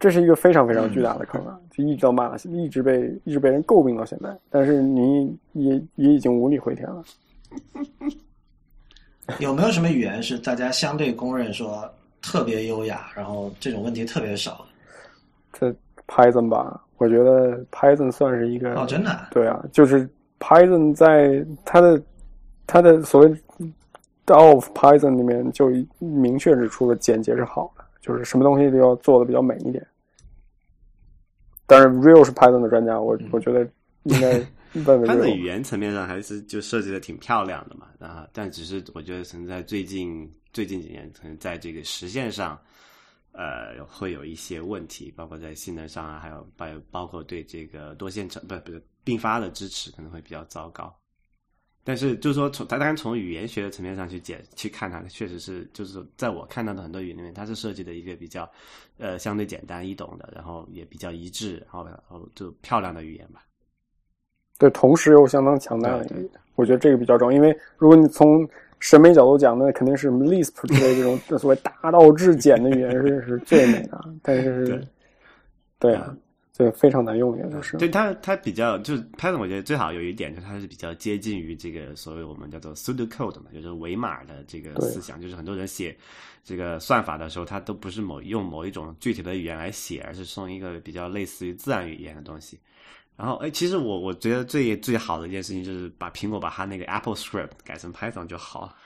[0.00, 1.60] 这是一个非常非常巨大的坑啊！
[1.70, 4.34] 就一直到骂，一直被一直被人诟病到现在。
[4.48, 7.04] 但是你也也已经无力回天了。
[9.38, 11.86] 有没有什么语言是大家相对公认说
[12.22, 14.64] 特别优雅，然后这种问题特别少的？
[15.52, 15.76] 这
[16.08, 19.28] Python 吧，我觉得 Python 算是一个哦，真的啊？
[19.30, 20.08] 对啊，就是
[20.38, 22.02] Python 在它的
[22.66, 23.28] 它的所谓
[24.28, 29.86] of Python 里面就明确指出了简洁是好的，就是什么东西都要做的比较美一点。
[31.70, 33.60] 当然，Real 是 Python 的专家，我我觉得
[34.02, 34.32] 应该
[34.74, 35.36] 问问它的 Real。
[35.36, 42.60] 语言层面上还是就设计的挺漂亮的嘛，啊，但只是我觉得存在最近最近几年，可能在这个实现上，
[43.30, 50.92] 呃，会有一些问题，包括在性能上啊，还有包包括对这个多线程不不是并发的支持可能会比较糟糕。
[51.82, 58.48] 但是就是说从，它当然从语言学的层面上去解去看它，确实是就是在我看到的很多语言里面，它是设计的一个比较
[58.98, 63.42] 呃相对简单易懂的，然后也比较一致，然后然后就漂亮的语言吧。
[64.58, 67.36] 对，同时又相当强大的一对个，我觉得这个比较重要。
[67.36, 68.46] 因为如果你从
[68.78, 74.86] 审美角度讲，那肯定是什么 Lisp 之类这种所谓大道至简的语言是是最美的，但是
[75.78, 76.14] 对啊，
[76.60, 85.18] 这非常难用，也就是对它，它比较就是 Python，我觉得最好有一点就是它是比较接近于这个所谓我们叫做 pseudocode 嘛，就是伪码的这个思想。
[85.18, 85.96] 就是很多人写
[86.44, 92.60] 这个算法的时候，它都不是某用某一种具体的语言来写，而是用一个比较类似于自然语言的东西。
[93.16, 98.76] 然后，哎，其实我我觉得最最好的一件事情就是把苹果把它那个 Apple Script 改成 Python 就好了。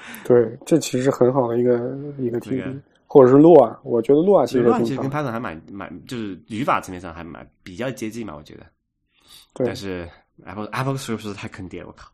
[0.24, 2.80] 对，这其实是很好的一个一个提这个议，
[3.12, 5.10] 或者是 Lua，我觉得 Lua 其实乱其实跟。
[5.10, 8.60] Python 还蛮蛮，就是语法层面上还蛮比较接近嘛，我觉得。
[9.52, 10.08] 对但，是
[10.44, 12.08] Apple Apple Script 是太坑爹，我靠！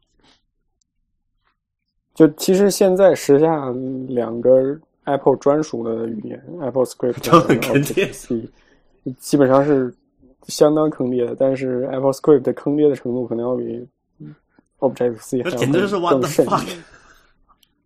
[2.14, 3.70] 就其实现在时下
[4.08, 8.10] 两个 Apple 专属的语言，Apple Script 都很和坑爹
[9.18, 9.94] 基本上是
[10.44, 11.36] 相当坑爹的。
[11.36, 13.86] 但是 Apple Script 的坑爹的程度可能要比
[14.78, 16.46] Objective-C 还要简直就是更更甚。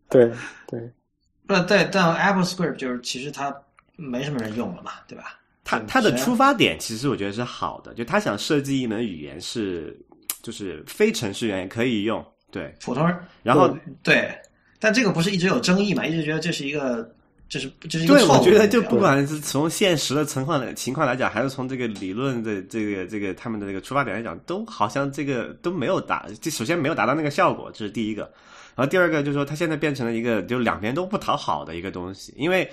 [0.08, 0.32] 对
[0.68, 0.88] 对
[1.46, 3.54] 不，对，但 Apple Script 就是其实它
[3.96, 5.36] 没什么人用了嘛，对吧？
[5.62, 9.96] 它它的出发点其实我觉得是好的，就他想设计一门语言是，
[10.42, 13.16] 就是非程序员也可以用，对普通人。
[13.42, 14.32] 然后对，
[14.80, 16.04] 但这个不是一直有争议嘛？
[16.04, 17.08] 一直觉得这是一个，
[17.48, 18.24] 这是这是一对。
[18.26, 28.28] 我觉得就不管是从现实的情况情况来讲，还是从这个理论的这个这个他们的这个出发点来讲，都好像这个都没有达，这首先没有达到那个效果，这是第一个。
[28.74, 32.70] 然后第二个就是说，它现在变成了一个就两边都不讨好的一个东西，因为。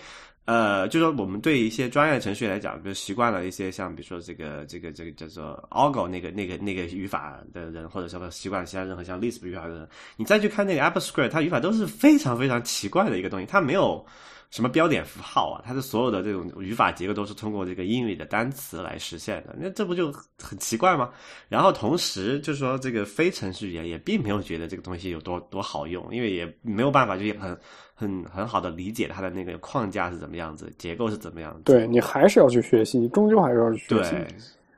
[0.48, 14.06] 呃，就说我们对一些专业程序来讲，比如习惯了一些像比如说这个这个这个叫做 Algo 那个那个那个语法的人，或者说习惯其他任何像 Lisp 语法的人，你再去看那个 AppleScript，它语法都是非常非常奇怪的一个东西，它没有
[14.50, 20.12] 什么标点符号啊，它的所有的这种语法结构都是通过这个英语的单词来实现的，那这不就
[20.42, 21.10] 很奇怪吗？
[21.50, 27.58] 然后同时就是说这个非程序员也并没有觉得这个东西有多多好用，因为也没有办法就很。
[28.00, 31.64] 很很好的理解它的那个框架是怎么样子，结构是怎么样子。
[31.64, 34.12] 对你还是要去学习，终究还是要去学习。
[34.12, 34.28] 对，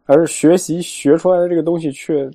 [0.06, 2.32] 而学习学出来的这个东西，却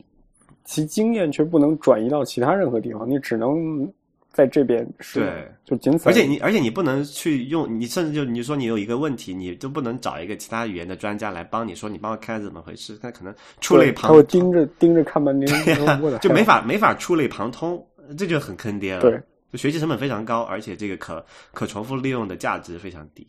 [0.65, 3.91] 其经验却不能转移到其他任何地方，你只能
[4.35, 6.11] 在这边是，对，就仅此。
[6.11, 15.49] 而且你而且你不能去用，你甚至就你说你有一个问题，你都不能找一个其他语言的专家来帮你说，你帮我看怎么回事，他可能触类旁，他会盯着盯着看半天，
[16.21, 17.83] 就没 法没法触类旁通，
[18.19, 19.01] 这就很坑爹了。
[19.01, 19.19] 对。
[19.55, 23.25] 学习成本非常高，而且这个可可重复利用的价值非常低。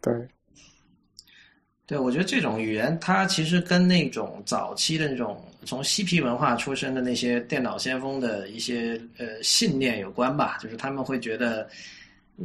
[0.00, 0.14] 对，
[1.86, 11.68] 对，我觉得这种语言它其实跟那种早期的那种从嬉皮文化出身的那些电脑先锋的一些呃信念有关吧，就是他们会觉得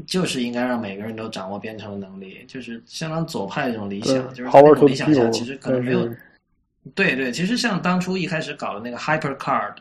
[0.07, 6.09] 就是应该让每个人都掌握编程的能力，就是相当左派一种理想，就是那种理想下其实可能没有。
[6.95, 9.75] 对对，其实像当初一开始搞的那个 HyperCard。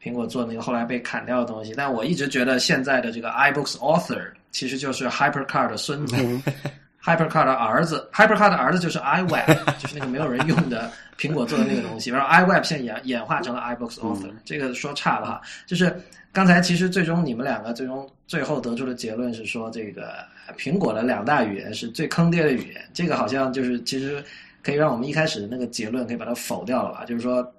[0.00, 6.14] 苹果做那个后来被砍掉的东西，但我一直觉得现在的这个 iBooks Author 其实就是 HyperCard 的孙子
[7.02, 9.46] ，HyperCard 的儿子，HyperCard 的儿子就是 iWeb，
[9.78, 12.10] 就是那个没有人用的苹果做的那个东西。
[12.10, 15.40] 然后 iWeb 现在演演化成了 iBooks Author，这个说差了哈。
[15.66, 15.94] 就是
[16.32, 20.14] 刚才其实最终你们两个最终最后得出的结论是说，这个
[20.56, 22.82] 苹果的两大语言是最坑爹的语言。
[22.92, 24.22] 这个好像就是其实
[24.62, 27.04] 可以让我们一开始的那个结论可以把它否掉了吧？
[27.04, 27.52] 就是说。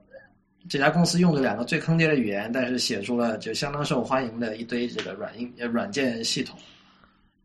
[0.68, 6.60] 这家公司用的两个最坑爹的语言，但是写出了就相当受欢迎的一堆这个软硬软件系统，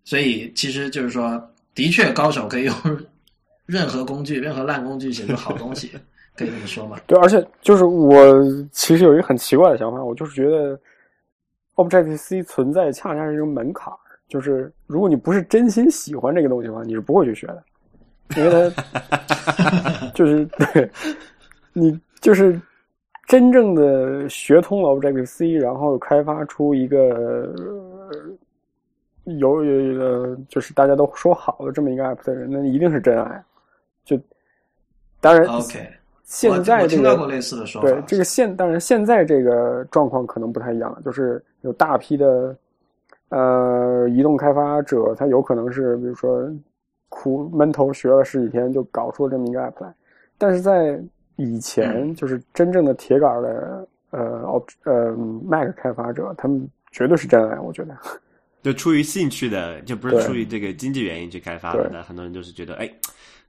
[0.03, 1.41] 所以其实就是说，
[1.75, 2.75] 的确高手可以用
[3.67, 5.91] 任何工具、任何烂工具写出好东西，
[6.37, 6.97] 可以这么说吗？
[7.07, 8.17] 对，而且就是我
[8.71, 10.79] 其实有一个很奇怪的想法，我就是觉得
[11.77, 13.93] Objective C 存在恰恰是一个门槛
[14.29, 17.63] 就是如果你不是真心喜欢这个东西的话，你是不会去学的，
[18.37, 20.91] 因为它 就是 对
[21.73, 22.61] 你就是。
[23.27, 27.55] 真正的学通了 Objective C，然后开发出一个
[29.25, 33.43] 有有就是大家都说好的这么一个 App 的人，那一定是真爱。
[34.05, 34.21] 就
[35.21, 35.89] 当然，OK，
[36.25, 42.55] 现在这个类似的说法，对这个现当然现在这个状况可能不太一样了，就是有大批的
[43.31, 46.47] 呃移动开发者，他有可能是比如说
[47.09, 49.95] 苦闷头学了十几天就搞出了这么一个 App 来，
[50.37, 51.03] 但是在
[51.37, 57.97] 以前就是真正的铁杆的呃哦呃 Mac 开发者，他们绝对是真爱，我觉得。
[58.65, 62.03] 就出于兴趣的，就不是出于这个经济原因去开发的。
[62.03, 62.91] 很多人就是觉得，哎，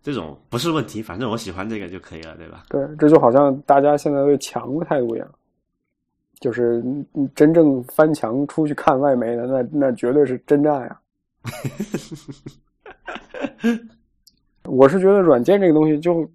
[0.04, 2.66] 这种不是问题，反正我喜欢这个就可以了，对吧？
[2.70, 5.28] 对，这就好像大家现在对墙的态度一样，
[6.40, 6.84] 就是
[7.34, 11.02] 真正翻墙出去看外媒的，那那绝对是真爱啊！
[14.68, 16.30] 我是觉得软件这个东西就。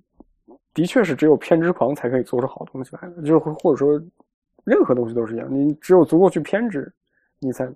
[0.72, 4.00] 的确是只有偏执狂才可以做出好东西来的，就是或者说，
[4.62, 6.90] 任何东西都是一样，你只有足够去偏执，
[7.40, 7.68] 你才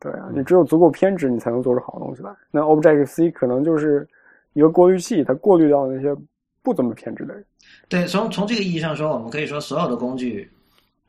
[0.00, 2.34] 对啊，你只有足够偏执，你才能做出好东西来。
[2.50, 4.08] 那 Objective C 可能就是
[4.54, 6.16] 一个过滤器，它过滤掉那些
[6.62, 7.44] 不怎么偏执的人。
[7.88, 10.50] 对，从从这个意义上说，我们可以说所有的工具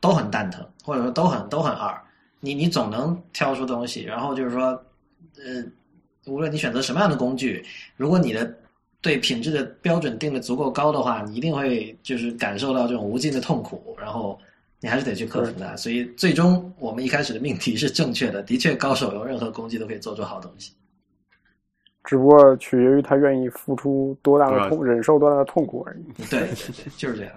[0.01, 1.97] 都很蛋疼，或者说都很都很二。
[2.41, 4.67] 你你总能挑出东西，然后就是说，
[5.37, 5.63] 呃，
[6.27, 7.63] 无论你选择什么样的工具，
[7.95, 8.53] 如果你的
[8.99, 14.37] 对品质的标准定的足够高的话，你一定会就是感受到这种无尽的痛苦，然后
[14.81, 15.73] 你还是得去克服它。
[15.77, 20.73] 所以最终我们一开始的命题是正确的，的确高手用任何工具都可以做出好东西，
[22.03, 26.23] 只不过取决于他愿意付出多大的痛，忍受多大的痛苦而已。
[26.29, 27.33] 对对对，就是这样。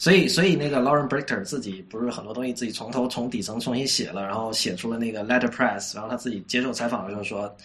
[0.00, 7.56] 所以所以那个 Lauren Brichter 自己不是很多东西自己从头从底层重新写了，然后写出了那个 Letterpress，然后他自己接受采访的时候说，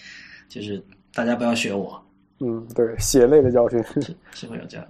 [0.49, 0.83] 就是
[1.13, 2.03] 大家不要学我。
[2.39, 3.79] 嗯，对，血泪的教训
[4.33, 4.85] 是会有这样。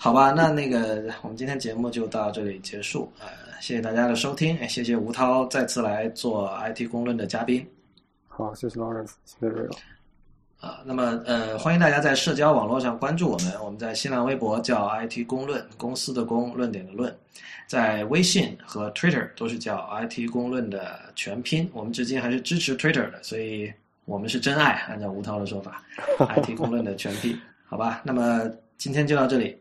[0.00, 3.12] 对，好吧，那那个我们今天节目就到这里结束。
[3.20, 3.26] 呃，
[3.60, 7.66] 谢谢大家的收听，谢谢吴涛再次来做 IT 公论的嘉宾。
[8.26, 9.54] 好，谢谢 Lawrence，谢谢
[10.84, 13.52] 那么呃，欢迎大家在社交网络上关注我们。
[13.62, 17.14] 我们在新浪微博叫 IT 公论，公司的公，论点的论，
[17.66, 21.68] 在微信和 Twitter 都是叫 IT 公论的全拼。
[21.74, 23.70] 我们至今还是支持 Twitter 的，所以
[24.06, 24.72] 我们是真爱。
[24.88, 25.82] 按照吴涛的说法，
[26.36, 28.00] IT 公论的全拼，好吧？
[28.04, 29.56] 那么今天就到这里，